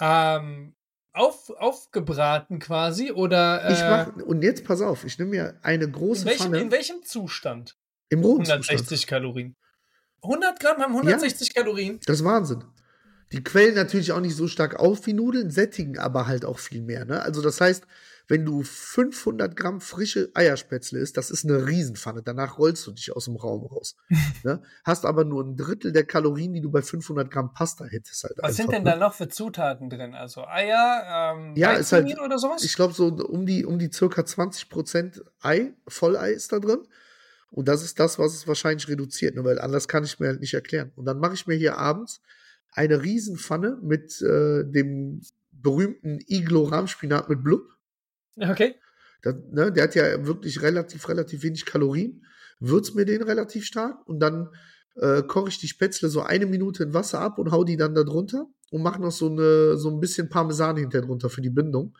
Ähm, 0.00 0.74
auf, 1.12 1.50
aufgebraten 1.50 2.58
quasi 2.58 3.10
oder. 3.10 3.64
Äh, 3.64 3.72
ich 3.72 3.80
mach, 3.80 4.26
und 4.26 4.42
jetzt 4.42 4.64
pass 4.64 4.80
auf, 4.80 5.04
ich 5.04 5.18
nehme 5.18 5.30
mir 5.30 5.58
eine 5.62 5.90
große 5.90 6.22
in 6.22 6.26
welchem, 6.26 6.42
Pfanne. 6.42 6.60
In 6.60 6.70
welchem 6.70 7.02
Zustand? 7.02 7.76
Im 8.08 8.20
rohen 8.20 8.42
160 8.42 8.86
Zustand. 8.86 9.06
Kalorien. 9.08 9.56
100 10.22 10.60
Gramm 10.60 10.78
haben 10.78 10.92
160 10.92 11.54
Kalorien. 11.54 12.00
Das 12.06 12.20
ist 12.20 12.24
Wahnsinn. 12.24 12.64
Die 13.32 13.42
quellen 13.42 13.74
natürlich 13.74 14.12
auch 14.12 14.20
nicht 14.20 14.36
so 14.36 14.46
stark 14.46 14.76
auf 14.76 15.06
wie 15.06 15.12
Nudeln, 15.12 15.50
sättigen 15.50 15.98
aber 15.98 16.26
halt 16.26 16.44
auch 16.44 16.58
viel 16.58 16.82
mehr. 16.82 17.04
Ne? 17.04 17.20
Also 17.22 17.42
das 17.42 17.60
heißt, 17.60 17.86
wenn 18.28 18.44
du 18.44 18.62
500 18.62 19.54
Gramm 19.54 19.80
frische 19.80 20.30
Eierspätzle 20.34 20.98
isst, 20.98 21.16
das 21.16 21.30
ist 21.30 21.44
eine 21.44 21.66
Riesenpfanne. 21.66 22.22
Danach 22.24 22.58
rollst 22.58 22.86
du 22.86 22.92
dich 22.92 23.14
aus 23.14 23.26
dem 23.26 23.36
Raum 23.36 23.64
raus. 23.66 23.96
ne? 24.44 24.62
Hast 24.84 25.04
aber 25.04 25.24
nur 25.24 25.44
ein 25.44 25.56
Drittel 25.56 25.92
der 25.92 26.04
Kalorien, 26.04 26.52
die 26.52 26.60
du 26.60 26.70
bei 26.70 26.82
500 26.82 27.30
Gramm 27.30 27.52
Pasta 27.52 27.84
hättest. 27.84 28.24
Halt 28.24 28.34
Was 28.38 28.56
sind 28.56 28.64
einfach, 28.64 28.74
denn 28.74 28.84
ne? 28.84 28.90
da 28.90 28.96
noch 28.96 29.14
für 29.14 29.28
Zutaten 29.28 29.88
drin? 29.90 30.14
Also 30.14 30.44
Eier, 30.44 31.34
ähm, 31.36 31.54
Ja, 31.56 31.72
ist 31.72 31.92
halt- 31.92 32.18
oder 32.18 32.38
sowas? 32.38 32.64
Ich 32.64 32.74
glaube, 32.74 32.94
so 32.94 33.06
um 33.06 33.46
die, 33.46 33.64
um 33.64 33.78
die 33.78 33.90
circa 33.92 34.22
20% 34.22 35.22
Ei, 35.40 35.74
Vollei 35.86 36.32
ist 36.32 36.52
da 36.52 36.58
drin. 36.58 36.80
Und 37.50 37.68
das 37.68 37.84
ist 37.84 38.00
das, 38.00 38.18
was 38.18 38.34
es 38.34 38.48
wahrscheinlich 38.48 38.88
reduziert, 38.88 39.36
ne? 39.36 39.44
weil 39.44 39.60
anders 39.60 39.86
kann 39.86 40.04
ich 40.04 40.18
mir 40.18 40.26
halt 40.26 40.40
nicht 40.40 40.54
erklären. 40.54 40.92
Und 40.96 41.04
dann 41.04 41.18
mache 41.18 41.34
ich 41.34 41.46
mir 41.46 41.54
hier 41.54 41.78
abends 41.78 42.20
eine 42.72 43.02
Riesenpfanne 43.02 43.78
mit 43.82 44.20
äh, 44.20 44.64
dem 44.64 45.22
berühmten 45.52 46.18
Iglo-Rahmspinat 46.26 47.28
mit 47.28 47.42
Blub. 47.42 47.75
Okay. 48.36 48.76
Das, 49.22 49.34
ne, 49.50 49.72
der 49.72 49.84
hat 49.84 49.94
ja 49.94 50.26
wirklich 50.26 50.62
relativ, 50.62 51.08
relativ 51.08 51.42
wenig 51.42 51.64
Kalorien. 51.64 52.24
Würz 52.60 52.94
mir 52.94 53.04
den 53.04 53.22
relativ 53.22 53.64
stark 53.66 54.06
und 54.08 54.20
dann 54.20 54.50
äh, 54.96 55.22
koche 55.22 55.48
ich 55.48 55.58
die 55.58 55.68
Spätzle 55.68 56.08
so 56.08 56.22
eine 56.22 56.46
Minute 56.46 56.84
in 56.84 56.94
Wasser 56.94 57.20
ab 57.20 57.38
und 57.38 57.50
hau 57.50 57.64
die 57.64 57.76
dann 57.76 57.94
da 57.94 58.02
drunter 58.02 58.46
und 58.70 58.82
mache 58.82 59.00
noch 59.00 59.10
so, 59.10 59.28
eine, 59.28 59.76
so 59.76 59.90
ein 59.90 60.00
bisschen 60.00 60.28
Parmesan 60.28 60.76
hinter 60.76 61.02
drunter 61.02 61.28
für 61.28 61.42
die 61.42 61.50
Bindung. 61.50 61.96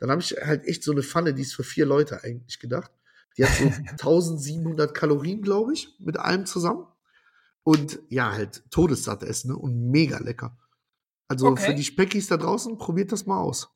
Dann 0.00 0.10
habe 0.10 0.20
ich 0.20 0.36
halt 0.42 0.64
echt 0.64 0.82
so 0.82 0.92
eine 0.92 1.02
Pfanne, 1.02 1.34
die 1.34 1.42
ist 1.42 1.54
für 1.54 1.62
vier 1.62 1.86
Leute 1.86 2.24
eigentlich 2.24 2.58
gedacht. 2.58 2.90
Die 3.36 3.44
hat 3.44 3.52
so 3.52 3.64
1700 3.90 4.94
Kalorien, 4.94 5.42
glaube 5.42 5.74
ich, 5.74 5.94
mit 6.00 6.18
allem 6.18 6.46
zusammen. 6.46 6.86
Und 7.62 8.00
ja, 8.08 8.32
halt 8.32 8.62
todessatt 8.70 9.22
essen 9.22 9.48
ne? 9.50 9.56
und 9.56 9.90
mega 9.90 10.18
lecker. 10.18 10.56
Also 11.28 11.46
Okay. 11.48 11.66
für 11.66 11.74
die 11.74 11.84
Speckis 11.84 12.26
da 12.26 12.36
draußen, 12.36 12.78
probiert 12.78 13.12
das 13.12 13.26
mal 13.26 13.38
aus. 13.38 13.68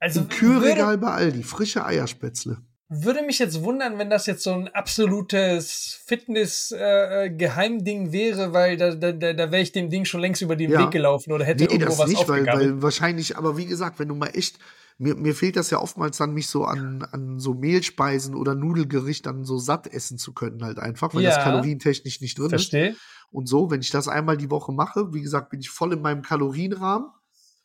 Also 0.00 0.20
Im 0.20 0.28
Kühlregal 0.28 0.92
würde, 0.92 0.98
bei 0.98 1.10
Aldi, 1.12 1.42
frische 1.42 1.84
Eierspätzle. 1.84 2.58
würde 2.88 3.22
mich 3.22 3.38
jetzt 3.38 3.62
wundern, 3.62 3.98
wenn 3.98 4.08
das 4.08 4.24
jetzt 4.26 4.42
so 4.42 4.52
ein 4.52 4.68
absolutes 4.68 6.00
Fitness-Geheimding 6.06 8.08
äh, 8.08 8.12
wäre, 8.12 8.52
weil 8.54 8.76
da, 8.78 8.94
da, 8.94 9.12
da, 9.12 9.52
wäre 9.52 9.60
ich 9.62 9.72
dem 9.72 9.90
Ding 9.90 10.06
schon 10.06 10.20
längst 10.22 10.40
über 10.42 10.56
den 10.56 10.70
Ja. 10.70 10.84
Weg 10.84 10.90
gelaufen 10.90 11.32
oder 11.32 11.44
hätte 11.44 11.64
Nee, 11.64 11.70
irgendwo 11.70 11.90
das 11.90 11.98
was 11.98 12.08
nicht, 12.08 12.26
weil, 12.28 12.46
weil 12.46 12.82
wahrscheinlich, 12.82 13.36
aber 13.36 13.56
wie 13.58 13.66
gesagt, 13.66 13.98
wenn 13.98 14.08
du 14.08 14.14
mal 14.14 14.30
echt, 14.34 14.58
mir, 14.96 15.14
mir 15.14 15.34
fehlt 15.34 15.56
das 15.56 15.68
ja 15.70 15.78
oftmals 15.78 16.16
dann, 16.16 16.32
mich 16.32 16.48
so 16.48 16.64
an, 16.64 17.06
an 17.12 17.38
so 17.38 17.52
Mehlspeisen 17.54 18.34
oder 18.34 18.54
Nudelgericht 18.54 19.26
dann 19.26 19.44
so 19.44 19.58
satt 19.58 19.86
essen 19.86 20.16
zu 20.18 20.32
können, 20.32 20.64
halt 20.64 20.78
einfach, 20.78 21.14
weil 21.14 21.24
das 21.24 21.36
Ja. 21.36 21.42
kalorientechnisch 21.42 22.20
nicht 22.22 22.38
drin 22.38 22.46
ist. 22.46 22.70
Verstehe. 22.70 22.96
Und 23.30 23.46
so, 23.48 23.70
wenn 23.70 23.80
ich 23.80 23.90
das 23.90 24.08
einmal 24.08 24.36
die 24.36 24.50
Woche 24.50 24.72
mache, 24.72 25.12
wie 25.14 25.20
gesagt, 25.20 25.50
bin 25.50 25.60
ich 25.60 25.70
voll 25.70 25.92
in 25.92 26.02
meinem 26.02 26.22
Kalorienrahmen. 26.22 27.08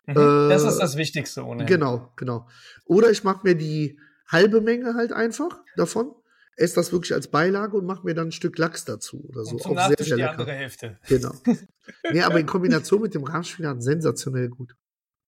Mhm. 0.08 0.16
Äh, 0.18 0.50
das 0.50 0.64
ist 0.64 0.78
das 0.80 0.98
Wichtigste 0.98 1.44
ohne. 1.44 1.66
Genau, 1.66 2.12
genau. 2.16 2.48
Oder 2.86 3.10
ich 3.12 3.24
mache 3.24 3.42
mir 3.44 3.56
die 3.56 4.00
halbe 4.28 4.62
Menge 4.62 4.94
halt 4.96 5.14
einfach 5.14 5.60
davon, 5.76 6.14
esse 6.58 6.76
das 6.76 6.92
wirklich 6.92 7.14
als 7.14 7.28
Beilage 7.28 7.78
und 7.78 7.86
mache 7.86 8.06
mir 8.06 8.14
dann 8.14 8.30
ein 8.30 8.32
Stück 8.32 8.58
Lachs 8.58 8.86
dazu 8.86 9.24
oder 9.28 9.44
so. 9.44 9.52
Und 9.54 9.62
zum 9.62 9.72
Auch 9.72 9.76
sehr, 9.82 9.90
Nachtisch 9.90 10.08
sehr 10.08 10.16
die 10.18 10.22
lecker. 10.24 10.32
andere 10.40 10.52
Hälfte. 10.54 11.00
Genau. 11.08 11.34
nee, 12.12 12.22
aber 12.22 12.40
in 12.40 12.46
Kombination 12.46 13.02
mit 13.02 13.14
dem 13.14 13.24
Rahmspinat 13.24 13.82
sensationell 13.84 14.50
gut. 14.50 14.76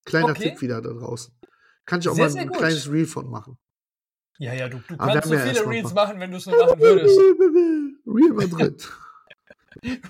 Kleiner 0.05 0.29
Okay. 0.29 0.51
Tipp 0.51 0.61
wieder 0.61 0.81
da 0.81 0.93
draußen. 0.93 1.33
Kann 1.85 1.99
ich 1.99 2.09
auch 2.09 2.15
Sehr, 2.15 2.25
mal 2.25 2.29
sehr 2.31 2.41
ein 2.43 2.51
kleines 2.51 2.91
Reel 2.91 3.05
von 3.05 3.29
machen. 3.29 3.57
Ja, 4.39 4.53
ja, 4.53 4.69
du, 4.69 4.77
du 4.87 4.93
Aber 4.97 5.13
kannst 5.13 5.29
so 5.29 5.33
ja 5.33 5.41
viele 5.41 5.67
Reels 5.67 5.93
machen, 5.93 6.19
wenn 6.19 6.31
du 6.31 6.37
es 6.37 6.45
nur 6.45 6.57
machen 6.63 6.79
würdest. 6.79 7.17
Real 8.05 8.33
Madrid. 8.33 8.87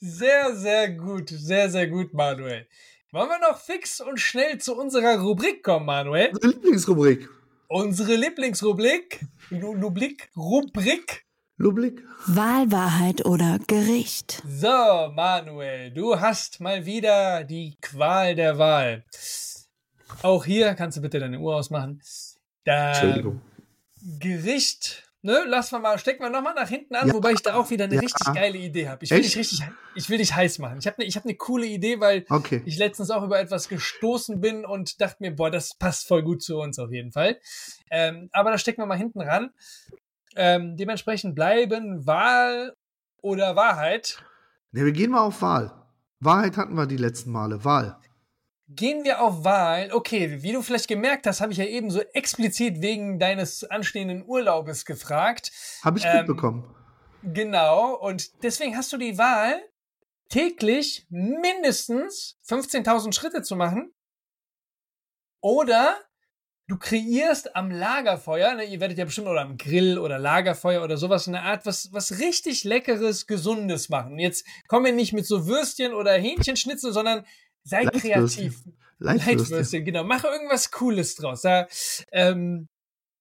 Sehr, 0.00 0.54
sehr 0.56 0.90
gut. 0.90 1.28
Sehr, 1.30 1.68
sehr 1.70 1.86
gut, 1.88 2.14
Manuel. 2.14 2.66
Wollen 3.10 3.28
wir 3.30 3.40
noch 3.50 3.58
fix 3.60 4.00
und 4.00 4.20
schnell 4.20 4.58
zu 4.58 4.76
unserer 4.76 5.18
Rubrik 5.20 5.62
kommen, 5.62 5.86
Manuel? 5.86 6.30
Unsere 6.32 6.48
Lieblingsrubrik. 6.52 7.28
Unsere 7.68 8.14
Lieblingsrubrik. 8.16 9.20
Lu- 9.50 9.72
Rubrik. 9.80 10.30
Rubrik. 10.36 11.24
Lublik. 11.56 12.04
Wahl, 12.26 12.70
Wahrheit 12.70 13.24
oder 13.26 13.58
Gericht. 13.66 14.42
So, 14.46 15.10
Manuel, 15.12 15.90
du 15.90 16.20
hast 16.20 16.60
mal 16.60 16.86
wieder 16.86 17.42
die 17.42 17.76
Qual 17.80 18.36
der 18.36 18.58
Wahl. 18.58 19.04
Auch 20.22 20.44
hier 20.44 20.74
kannst 20.74 20.96
du 20.98 21.00
bitte 21.02 21.18
deine 21.18 21.40
Uhr 21.40 21.56
ausmachen. 21.56 22.00
Da 22.64 22.90
Entschuldigung. 22.92 23.40
Gericht, 24.20 25.07
ne, 25.22 25.44
lassen 25.46 25.72
wir 25.76 25.78
mal, 25.80 25.98
stecken 25.98 26.22
wir 26.22 26.30
nochmal 26.30 26.54
nach 26.54 26.68
hinten 26.68 26.94
an, 26.94 27.08
Ja. 27.08 27.14
wobei 27.14 27.32
ich 27.32 27.42
da 27.42 27.54
auch 27.54 27.70
wieder 27.70 27.84
eine 27.84 27.94
Ja. 27.94 28.00
richtig 28.00 28.26
geile 28.34 28.58
Idee 28.58 28.88
habe. 28.88 29.04
Ich 29.04 29.10
will 29.10 29.18
Echt? 29.18 29.28
dich 29.30 29.36
richtig, 29.36 29.62
ich 29.94 30.08
will 30.10 30.18
dich 30.18 30.34
heiß 30.34 30.58
machen. 30.58 30.78
Ich 30.78 30.86
habe 30.86 30.98
eine, 31.02 31.10
habe 31.10 31.24
eine 31.24 31.36
coole 31.36 31.66
Idee, 31.66 32.00
weil 32.00 32.24
Okay. 32.28 32.62
ich 32.64 32.78
letztens 32.78 33.10
auch 33.10 33.22
über 33.22 33.38
etwas 33.40 33.68
gestoßen 33.68 34.40
bin 34.40 34.64
und 34.64 35.00
dachte 35.00 35.16
mir, 35.20 35.34
boah, 35.34 35.50
das 35.50 35.74
passt 35.74 36.06
voll 36.08 36.22
gut 36.22 36.42
zu 36.42 36.58
uns 36.58 36.78
auf 36.78 36.92
jeden 36.92 37.12
Fall. 37.12 37.38
Ähm, 37.90 38.28
aber 38.32 38.50
da 38.50 38.58
stecken 38.58 38.80
wir 38.82 38.86
mal 38.86 38.98
hinten 38.98 39.20
ran. 39.20 39.50
Ähm, 40.36 40.76
dementsprechend 40.76 41.34
bleiben 41.34 42.06
Wahl 42.06 42.74
oder 43.22 43.56
Wahrheit. 43.56 44.22
Ne, 44.72 44.84
wir 44.84 44.92
gehen 44.92 45.10
mal 45.10 45.22
auf 45.22 45.42
Wahl. 45.42 45.72
Wahrheit 46.20 46.56
hatten 46.56 46.74
wir 46.74 46.86
die 46.86 46.96
letzten 46.96 47.30
Male. 47.30 47.64
Wahl. 47.64 47.96
Gehen 48.68 49.02
wir 49.04 49.22
auf 49.22 49.44
Wahl. 49.44 49.90
Okay, 49.92 50.42
wie 50.42 50.52
du 50.52 50.60
vielleicht 50.60 50.88
gemerkt 50.88 51.26
hast, 51.26 51.40
habe 51.40 51.52
ich 51.52 51.58
ja 51.58 51.64
eben 51.64 51.90
so 51.90 52.00
explizit 52.12 52.82
wegen 52.82 53.18
deines 53.18 53.64
anstehenden 53.64 54.24
Urlaubes 54.26 54.84
gefragt. 54.84 55.52
Habe 55.82 55.98
ich 55.98 56.04
Ähm, 56.04 56.18
mitbekommen. 56.18 56.74
Genau, 57.22 57.94
und 57.94 58.42
deswegen 58.42 58.76
hast 58.76 58.92
du 58.92 58.98
die 58.98 59.18
Wahl, 59.18 59.60
täglich 60.28 61.06
mindestens 61.08 62.38
15.000 62.46 63.14
Schritte 63.14 63.42
zu 63.42 63.56
machen. 63.56 63.94
Oder 65.40 65.96
du 66.66 66.76
kreierst 66.78 67.56
am 67.56 67.70
Lagerfeuer, 67.70 68.54
ne, 68.54 68.64
ihr 68.64 68.80
werdet 68.80 68.98
ja 68.98 69.04
bestimmt 69.06 69.28
oder 69.28 69.40
am 69.40 69.56
Grill 69.56 69.98
oder 69.98 70.18
Lagerfeuer 70.18 70.84
oder 70.84 70.98
sowas 70.98 71.26
eine 71.26 71.42
Art, 71.42 71.64
was, 71.64 71.92
was 71.92 72.18
richtig 72.18 72.64
leckeres, 72.64 73.26
gesundes 73.26 73.88
machen. 73.88 74.18
Jetzt 74.18 74.46
kommen 74.66 74.84
wir 74.84 74.92
nicht 74.92 75.14
mit 75.14 75.26
so 75.26 75.46
Würstchen 75.46 75.94
oder 75.94 76.12
Hähnchenschnitzel, 76.12 76.92
sondern 76.92 77.24
sei 77.68 77.84
kreativ. 77.84 78.60
Leitwürstchen. 78.98 79.46
Leitwürstchen, 79.46 79.84
genau. 79.84 80.04
Mache 80.04 80.26
irgendwas 80.28 80.70
Cooles 80.70 81.14
draus. 81.14 81.42
Da, 81.42 81.66
ähm, 82.12 82.66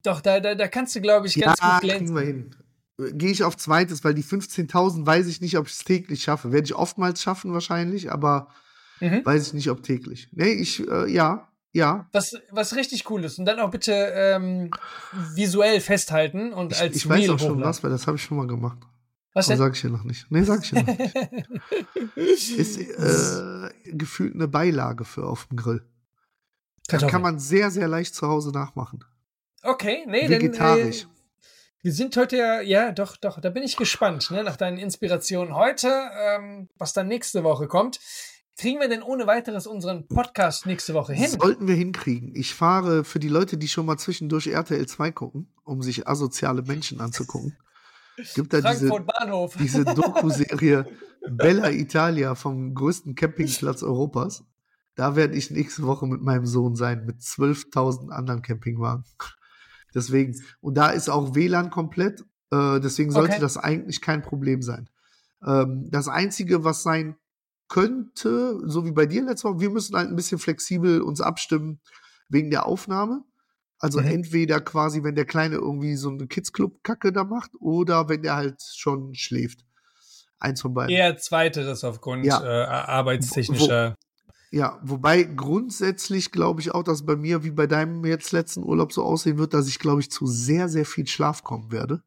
doch, 0.03 0.21
da, 0.21 0.39
da, 0.39 0.55
da 0.55 0.67
kannst 0.67 0.95
du, 0.95 1.01
glaube 1.01 1.27
ich, 1.27 1.35
ganz 1.39 1.59
ja, 1.61 1.79
gut 1.79 1.89
kriegen 1.89 2.05
glänzen. 2.05 2.15
wir 2.15 2.23
hin. 2.23 2.55
Gehe 3.17 3.29
ich 3.29 3.43
auf 3.43 3.55
zweites, 3.57 4.03
weil 4.03 4.15
die 4.15 4.23
15.000 4.23 5.05
weiß 5.05 5.27
ich 5.27 5.39
nicht, 5.41 5.57
ob 5.57 5.67
ich 5.67 5.73
es 5.73 5.83
täglich 5.83 6.23
schaffe. 6.23 6.51
Werde 6.51 6.65
ich 6.65 6.73
oftmals 6.75 7.21
schaffen 7.21 7.53
wahrscheinlich, 7.53 8.11
aber 8.11 8.47
Mhm. 8.99 9.23
weiß 9.23 9.45
ich 9.47 9.53
nicht, 9.53 9.69
ob 9.69 9.83
täglich. 9.83 10.27
Nee, 10.31 10.53
ich, 10.53 10.87
äh, 10.89 11.07
ja, 11.11 11.47
ja. 11.71 12.09
Was, 12.11 12.35
was 12.49 12.75
richtig 12.75 13.07
cool 13.11 13.23
ist. 13.23 13.37
Und 13.37 13.45
dann 13.45 13.59
auch 13.59 13.69
bitte 13.69 13.91
ähm, 13.93 14.71
visuell 15.35 15.79
festhalten 15.81 16.51
und 16.53 16.71
Ich, 16.71 16.79
als 16.81 16.95
ich 16.95 17.07
weiß 17.07 17.19
Reel 17.19 17.29
auch 17.29 17.37
schon 17.37 17.49
hochladen. 17.49 17.63
was, 17.69 17.83
weil 17.83 17.91
das 17.91 18.07
habe 18.07 18.17
ich 18.17 18.23
schon 18.23 18.37
mal 18.37 18.47
gemacht. 18.47 18.79
Was 19.37 19.49
Aber 19.49 19.53
denn? 19.53 19.65
sag 19.65 19.75
ich 19.75 19.81
dir 19.81 19.89
noch 19.91 20.03
nicht. 20.03 20.31
Nee, 20.31 20.41
sag 20.41 20.63
ich 20.63 20.71
dir 20.71 20.81
noch 20.81 20.97
nicht. 20.97 21.15
Ist 22.57 22.79
äh, 22.79 23.69
gefühlt 23.91 24.33
eine 24.33 24.47
Beilage 24.47 25.05
für 25.05 25.27
auf 25.27 25.45
dem 25.45 25.57
Grill. 25.57 25.87
Das 26.87 27.05
kann 27.05 27.21
man 27.21 27.37
sehr, 27.37 27.69
sehr 27.69 27.87
leicht 27.87 28.15
zu 28.15 28.27
Hause 28.27 28.49
nachmachen. 28.49 29.05
Okay, 29.61 30.05
nee, 30.07 30.27
Vegetarisch. 30.27 31.01
Denn, 31.01 31.09
äh, 31.09 31.83
wir 31.83 31.93
sind 31.93 32.17
heute 32.17 32.37
ja, 32.37 32.61
ja, 32.61 32.91
doch, 32.91 33.15
doch, 33.15 33.39
da 33.39 33.51
bin 33.51 33.61
ich 33.61 33.77
gespannt, 33.77 34.31
ne, 34.31 34.43
nach 34.43 34.57
deinen 34.57 34.79
Inspirationen 34.79 35.53
heute, 35.53 35.87
ähm, 36.19 36.67
was 36.79 36.93
dann 36.93 37.07
nächste 37.07 37.43
Woche 37.43 37.67
kommt. 37.67 37.99
Kriegen 38.57 38.79
wir 38.79 38.89
denn 38.89 39.03
ohne 39.03 39.27
weiteres 39.27 39.67
unseren 39.67 40.07
Podcast 40.07 40.65
nächste 40.65 40.95
Woche 40.95 41.13
hin? 41.13 41.29
Sollten 41.29 41.67
wir 41.67 41.75
hinkriegen. 41.75 42.33
Ich 42.35 42.55
fahre 42.55 43.03
für 43.03 43.19
die 43.19 43.29
Leute, 43.29 43.59
die 43.59 43.67
schon 43.67 43.85
mal 43.85 43.97
zwischendurch 43.97 44.47
RTL 44.47 44.87
2 44.87 45.11
gucken, 45.11 45.53
um 45.63 45.83
sich 45.83 46.07
asoziale 46.07 46.63
Menschen 46.63 46.99
anzugucken. 47.01 47.55
Gibt 48.35 48.53
da 48.53 48.61
diese, 48.61 48.89
Bahnhof. 48.89 49.55
diese 49.59 49.85
Doku-Serie 49.85 50.85
Bella 51.29 51.71
Italia 51.71 52.35
vom 52.35 52.73
größten 52.73 53.15
Campingplatz 53.15 53.83
Europas. 53.83 54.43
Da 54.95 55.15
werde 55.15 55.35
ich 55.35 55.51
nächste 55.51 55.83
Woche 55.83 56.07
mit 56.07 56.21
meinem 56.21 56.47
Sohn 56.47 56.75
sein, 56.75 57.05
mit 57.05 57.19
12.000 57.19 58.09
anderen 58.09 58.41
Campingwagen. 58.41 59.03
Deswegen, 59.93 60.35
und 60.59 60.75
da 60.75 60.89
ist 60.89 61.09
auch 61.09 61.35
WLAN 61.35 61.69
komplett, 61.69 62.21
äh, 62.51 62.79
deswegen 62.79 63.11
sollte 63.11 63.33
Okay. 63.33 63.41
das 63.41 63.57
eigentlich 63.57 64.01
kein 64.01 64.23
Problem 64.23 64.61
sein. 64.61 64.89
Ähm, 65.45 65.87
das 65.91 66.07
Einzige, 66.07 66.63
was 66.63 66.81
sein 66.81 67.15
könnte, 67.67 68.59
so 68.65 68.85
wie 68.85 68.91
bei 68.91 69.05
dir 69.05 69.23
letztes 69.23 69.43
Mal, 69.43 69.59
wir 69.59 69.69
müssen 69.69 69.95
halt 69.95 70.09
ein 70.09 70.15
bisschen 70.15 70.39
flexibel 70.39 71.01
uns 71.01 71.21
abstimmen 71.21 71.79
wegen 72.29 72.49
der 72.49 72.65
Aufnahme. 72.65 73.23
Also 73.79 73.99
Mhm. 74.01 74.07
entweder 74.07 74.59
quasi, 74.59 75.03
wenn 75.03 75.15
der 75.15 75.25
Kleine 75.25 75.55
irgendwie 75.55 75.95
so 75.95 76.09
eine 76.09 76.27
Kids-Club-Kacke 76.27 77.11
da 77.11 77.23
macht 77.23 77.51
oder 77.59 78.09
wenn 78.09 78.23
der 78.23 78.35
halt 78.35 78.61
schon 78.75 79.13
schläft. 79.13 79.59
Eins 80.39 80.61
von 80.61 80.73
beiden. 80.73 80.95
Eher 80.95 81.17
zweiteres 81.17 81.83
aufgrund 81.83 82.25
Ja. 82.25 82.43
äh, 82.43 82.65
arbeitstechnischer. 82.67 83.95
Ja, 84.51 84.79
wobei 84.81 85.23
grundsätzlich 85.23 86.31
glaube 86.31 86.61
ich 86.61 86.71
auch, 86.71 86.83
dass 86.83 87.05
bei 87.05 87.15
mir 87.15 87.43
wie 87.43 87.51
bei 87.51 87.67
deinem 87.67 88.05
jetzt 88.05 88.31
letzten 88.31 88.63
Urlaub 88.63 88.93
so 88.93 89.03
aussehen 89.03 89.37
wird, 89.37 89.53
dass 89.53 89.67
ich 89.67 89.77
glaube 89.79 90.01
ich 90.01 90.09
zu 90.09 90.25
sehr, 90.25 90.69
sehr 90.69 90.85
viel 90.85 91.05
Schlaf 91.07 91.43
kommen 91.43 91.71
werde. 91.71 92.01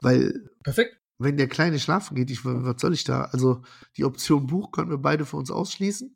Weil. 0.00 0.48
Perfekt. 0.62 0.96
Wenn 1.18 1.38
der 1.38 1.48
Kleine 1.48 1.78
schlafen 1.78 2.14
geht, 2.14 2.30
ich, 2.30 2.44
was 2.44 2.80
soll 2.80 2.92
ich 2.92 3.04
da? 3.04 3.22
Also 3.32 3.62
die 3.96 4.04
Option 4.04 4.46
Buch 4.46 4.70
können 4.70 4.90
wir 4.90 4.98
beide 4.98 5.24
für 5.24 5.38
uns 5.38 5.50
ausschließen. 5.50 6.14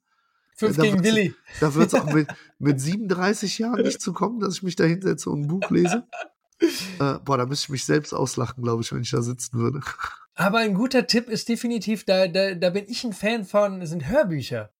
Fünf 0.54 0.76
da 0.76 0.82
gegen 0.82 1.02
Willi. 1.02 1.34
Da 1.60 1.74
wird 1.74 1.88
es 1.88 1.94
auch 1.94 2.12
mit, 2.12 2.28
mit 2.58 2.80
37 2.80 3.58
Jahren 3.58 3.82
nicht 3.82 4.00
zu 4.00 4.12
kommen, 4.12 4.40
dass 4.40 4.54
ich 4.54 4.62
mich 4.62 4.76
da 4.76 4.84
hinsetze 4.84 5.30
und 5.30 5.42
ein 5.42 5.48
Buch 5.48 5.70
lese. 5.70 6.06
Äh, 6.60 7.18
boah, 7.24 7.38
da 7.38 7.46
müsste 7.46 7.64
ich 7.64 7.70
mich 7.70 7.84
selbst 7.84 8.12
auslachen, 8.12 8.62
glaube 8.62 8.82
ich, 8.82 8.92
wenn 8.92 9.02
ich 9.02 9.10
da 9.10 9.22
sitzen 9.22 9.58
würde. 9.58 9.80
Aber 10.34 10.58
ein 10.58 10.74
guter 10.74 11.06
Tipp 11.06 11.28
ist 11.28 11.48
definitiv, 11.48 12.04
da, 12.04 12.28
da, 12.28 12.54
da 12.54 12.70
bin 12.70 12.84
ich 12.88 13.04
ein 13.04 13.12
Fan 13.12 13.44
von, 13.44 13.84
sind 13.86 14.08
Hörbücher. 14.08 14.70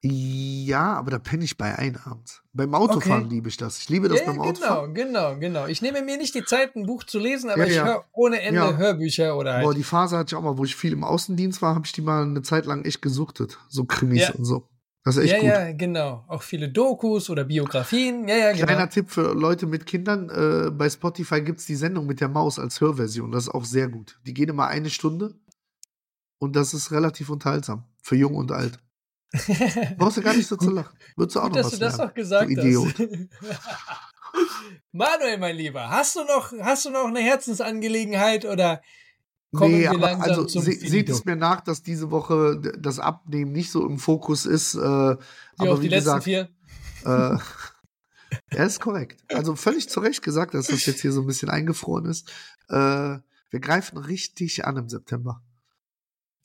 Ja, 0.00 0.94
aber 0.94 1.10
da 1.10 1.18
penne 1.18 1.42
ich 1.42 1.56
bei 1.56 1.76
ein 1.76 1.96
abends. 1.96 2.42
Beim 2.52 2.72
Autofahren 2.72 3.24
okay. 3.24 3.34
liebe 3.34 3.48
ich 3.48 3.56
das. 3.56 3.78
Ich 3.78 3.88
liebe 3.88 4.08
das 4.08 4.20
ja, 4.20 4.26
beim 4.26 4.36
genau, 4.36 4.48
Autofahren. 4.48 4.94
Genau, 4.94 5.30
genau, 5.30 5.40
genau. 5.40 5.66
Ich 5.66 5.82
nehme 5.82 6.02
mir 6.02 6.16
nicht 6.16 6.36
die 6.36 6.44
Zeit, 6.44 6.76
ein 6.76 6.86
Buch 6.86 7.02
zu 7.02 7.18
lesen, 7.18 7.50
aber 7.50 7.66
ja, 7.66 7.72
ich 7.72 7.84
höre 7.84 8.04
ohne 8.12 8.40
Ende 8.40 8.60
ja. 8.60 8.76
Hörbücher 8.76 9.36
oder 9.36 9.54
halt. 9.54 9.64
Boah, 9.64 9.74
die 9.74 9.82
Phase 9.82 10.16
hatte 10.16 10.34
ich 10.34 10.38
auch 10.38 10.42
mal, 10.42 10.56
wo 10.56 10.64
ich 10.64 10.76
viel 10.76 10.92
im 10.92 11.02
Außendienst 11.02 11.62
war, 11.62 11.74
habe 11.74 11.84
ich 11.84 11.92
die 11.92 12.02
mal 12.02 12.22
eine 12.22 12.42
Zeit 12.42 12.66
lang 12.66 12.84
echt 12.84 13.02
gesuchtet. 13.02 13.58
So 13.68 13.84
Krimis 13.86 14.30
und 14.30 14.44
so. 14.44 14.68
Das 15.04 15.16
ist 15.16 15.24
echt 15.24 15.32
ja, 15.32 15.40
gut. 15.40 15.48
Ja, 15.48 15.72
genau. 15.72 16.24
Auch 16.28 16.42
viele 16.42 16.68
Dokus 16.68 17.28
oder 17.30 17.42
Biografien. 17.42 18.28
Ja, 18.28 18.36
ja, 18.36 18.52
genau. 18.52 18.66
Kleiner 18.66 18.90
Tipp 18.90 19.10
für 19.10 19.34
Leute 19.34 19.66
mit 19.66 19.86
Kindern. 19.86 20.28
Äh, 20.28 20.70
bei 20.70 20.88
Spotify 20.90 21.40
gibt 21.40 21.58
es 21.58 21.66
die 21.66 21.76
Sendung 21.76 22.06
mit 22.06 22.20
der 22.20 22.28
Maus 22.28 22.58
als 22.58 22.80
Hörversion. 22.80 23.32
Das 23.32 23.44
ist 23.44 23.50
auch 23.50 23.64
sehr 23.64 23.88
gut. 23.88 24.20
Die 24.26 24.34
gehen 24.34 24.50
immer 24.50 24.68
eine 24.68 24.90
Stunde. 24.90 25.34
Und 26.38 26.54
das 26.54 26.72
ist 26.72 26.92
relativ 26.92 27.30
unterhaltsam. 27.30 27.84
Für 28.02 28.14
jung 28.14 28.36
und 28.36 28.52
alt. 28.52 28.78
Brauchst 29.98 30.16
du 30.16 30.22
gar 30.22 30.34
nicht 30.34 30.46
so 30.48 30.56
zu 30.56 30.70
lachen. 30.70 30.96
Würdest 31.16 31.36
du 31.36 31.40
auch 31.40 31.44
Gut, 31.44 31.52
noch 31.52 31.56
dass 31.62 31.66
was 31.66 31.78
du 31.78 31.84
das 31.84 31.96
lernen, 31.96 32.08
doch 32.08 32.14
gesagt 32.14 32.48
du 32.50 32.52
Idiot. 32.60 32.94
hast. 32.98 32.98
Manuel, 34.92 35.38
mein 35.38 35.56
Lieber, 35.56 35.90
hast 35.90 36.16
du 36.16 36.24
noch, 36.24 36.52
hast 36.60 36.84
du 36.84 36.90
noch 36.90 37.06
eine 37.06 37.20
Herzensangelegenheit 37.20 38.44
oder 38.44 38.80
kommen 39.54 39.72
nee, 39.74 39.80
wir 39.80 39.90
aber 39.90 40.00
langsam 40.00 40.30
also 40.30 40.44
zum 40.44 40.62
se 40.62 40.72
Finito? 40.72 40.90
seht 40.90 41.08
es 41.08 41.24
mir 41.24 41.36
nach, 41.36 41.60
dass 41.60 41.82
diese 41.82 42.10
Woche 42.10 42.60
das 42.78 42.98
Abnehmen 42.98 43.52
nicht 43.52 43.70
so 43.70 43.86
im 43.86 43.98
Fokus 43.98 44.46
ist. 44.46 44.74
Äh, 44.74 44.78
aber 44.78 45.18
auf 45.58 45.80
die 45.80 45.88
letzten 45.88 46.04
gesagt, 46.04 46.24
vier? 46.24 46.48
äh, 47.04 47.08
ja, 47.08 47.40
ist 48.64 48.80
korrekt. 48.80 49.22
Also 49.32 49.56
völlig 49.56 49.88
zu 49.88 50.00
Recht 50.00 50.22
gesagt, 50.22 50.54
dass 50.54 50.68
das 50.68 50.84
jetzt 50.86 51.00
hier 51.00 51.12
so 51.12 51.22
ein 51.22 51.26
bisschen 51.26 51.50
eingefroren 51.50 52.06
ist. 52.06 52.30
Äh, 52.68 53.18
wir 53.50 53.60
greifen 53.60 53.98
richtig 53.98 54.64
an 54.66 54.76
im 54.76 54.88
September. 54.88 55.42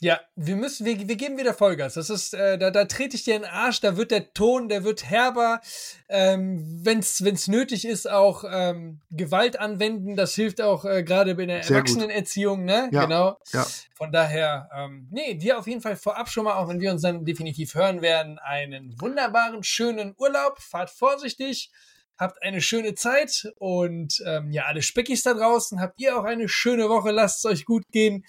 Ja, 0.01 0.19
wir 0.35 0.55
müssen, 0.57 0.85
wir, 0.85 1.07
wir 1.07 1.15
geben 1.15 1.37
wieder 1.37 1.53
Vollgas. 1.53 1.93
Das 1.93 2.09
ist, 2.09 2.33
äh, 2.33 2.57
da, 2.57 2.71
da 2.71 2.85
trete 2.85 3.15
ich 3.15 3.23
dir 3.23 3.35
in 3.35 3.43
den 3.43 3.51
Arsch, 3.51 3.79
da 3.79 3.95
wird 3.95 4.11
der 4.11 4.33
Ton, 4.33 4.67
der 4.67 4.83
wird 4.83 5.05
herber. 5.09 5.61
Ähm, 6.09 6.81
wenn's, 6.83 7.23
wenn's 7.23 7.47
nötig 7.47 7.85
ist, 7.85 8.09
auch 8.09 8.43
ähm, 8.49 8.99
Gewalt 9.11 9.59
anwenden. 9.59 10.15
Das 10.17 10.33
hilft 10.35 10.59
auch 10.61 10.83
äh, 10.83 11.03
gerade 11.03 11.31
in 11.31 11.47
der 11.47 11.63
Sehr. 11.63 11.77
Erwachsenenerziehung, 11.77 12.65
ne? 12.65 12.89
Ja, 12.91 13.05
Genau. 13.05 13.37
ja. 13.53 13.65
Von 13.95 14.11
daher, 14.11 14.69
ähm, 14.75 15.07
nee, 15.11 15.35
dir 15.35 15.57
auf 15.57 15.67
jeden 15.67 15.81
Fall 15.81 15.95
vorab 15.95 16.27
schon 16.27 16.45
mal, 16.45 16.55
auch 16.55 16.67
wenn 16.67 16.81
wir 16.81 16.91
uns 16.91 17.01
dann 17.03 17.23
definitiv 17.23 17.73
hören 17.75 18.01
werden, 18.01 18.39
einen 18.39 18.99
wunderbaren, 18.99 19.63
schönen 19.63 20.15
Urlaub. 20.17 20.59
Fahrt 20.59 20.89
vorsichtig. 20.89 21.71
Habt 22.17 22.43
eine 22.43 22.61
schöne 22.61 22.93
Zeit 22.93 23.51
und 23.57 24.21
ähm, 24.25 24.51
ja, 24.51 24.65
alle 24.65 24.81
Speckis 24.83 25.23
da 25.23 25.33
draußen, 25.33 25.79
habt 25.81 25.99
ihr 25.99 26.15
auch 26.17 26.25
eine 26.25 26.47
schöne 26.47 26.87
Woche, 26.87 27.09
lasst 27.11 27.39
es 27.39 27.45
euch 27.51 27.65
gut 27.65 27.83
gehen. 27.91 28.23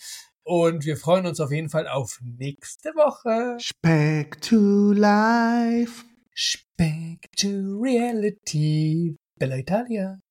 Und 0.44 0.84
wir 0.84 0.98
freuen 0.98 1.26
uns 1.26 1.40
auf 1.40 1.50
jeden 1.50 1.70
Fall 1.70 1.88
auf 1.88 2.20
nächste 2.22 2.90
Woche. 2.90 3.56
Back 3.80 4.40
to 4.42 4.92
life. 4.92 6.04
Back 6.76 7.30
to 7.36 7.48
reality. 7.80 9.16
Bella 9.38 9.56
Italia. 9.56 10.23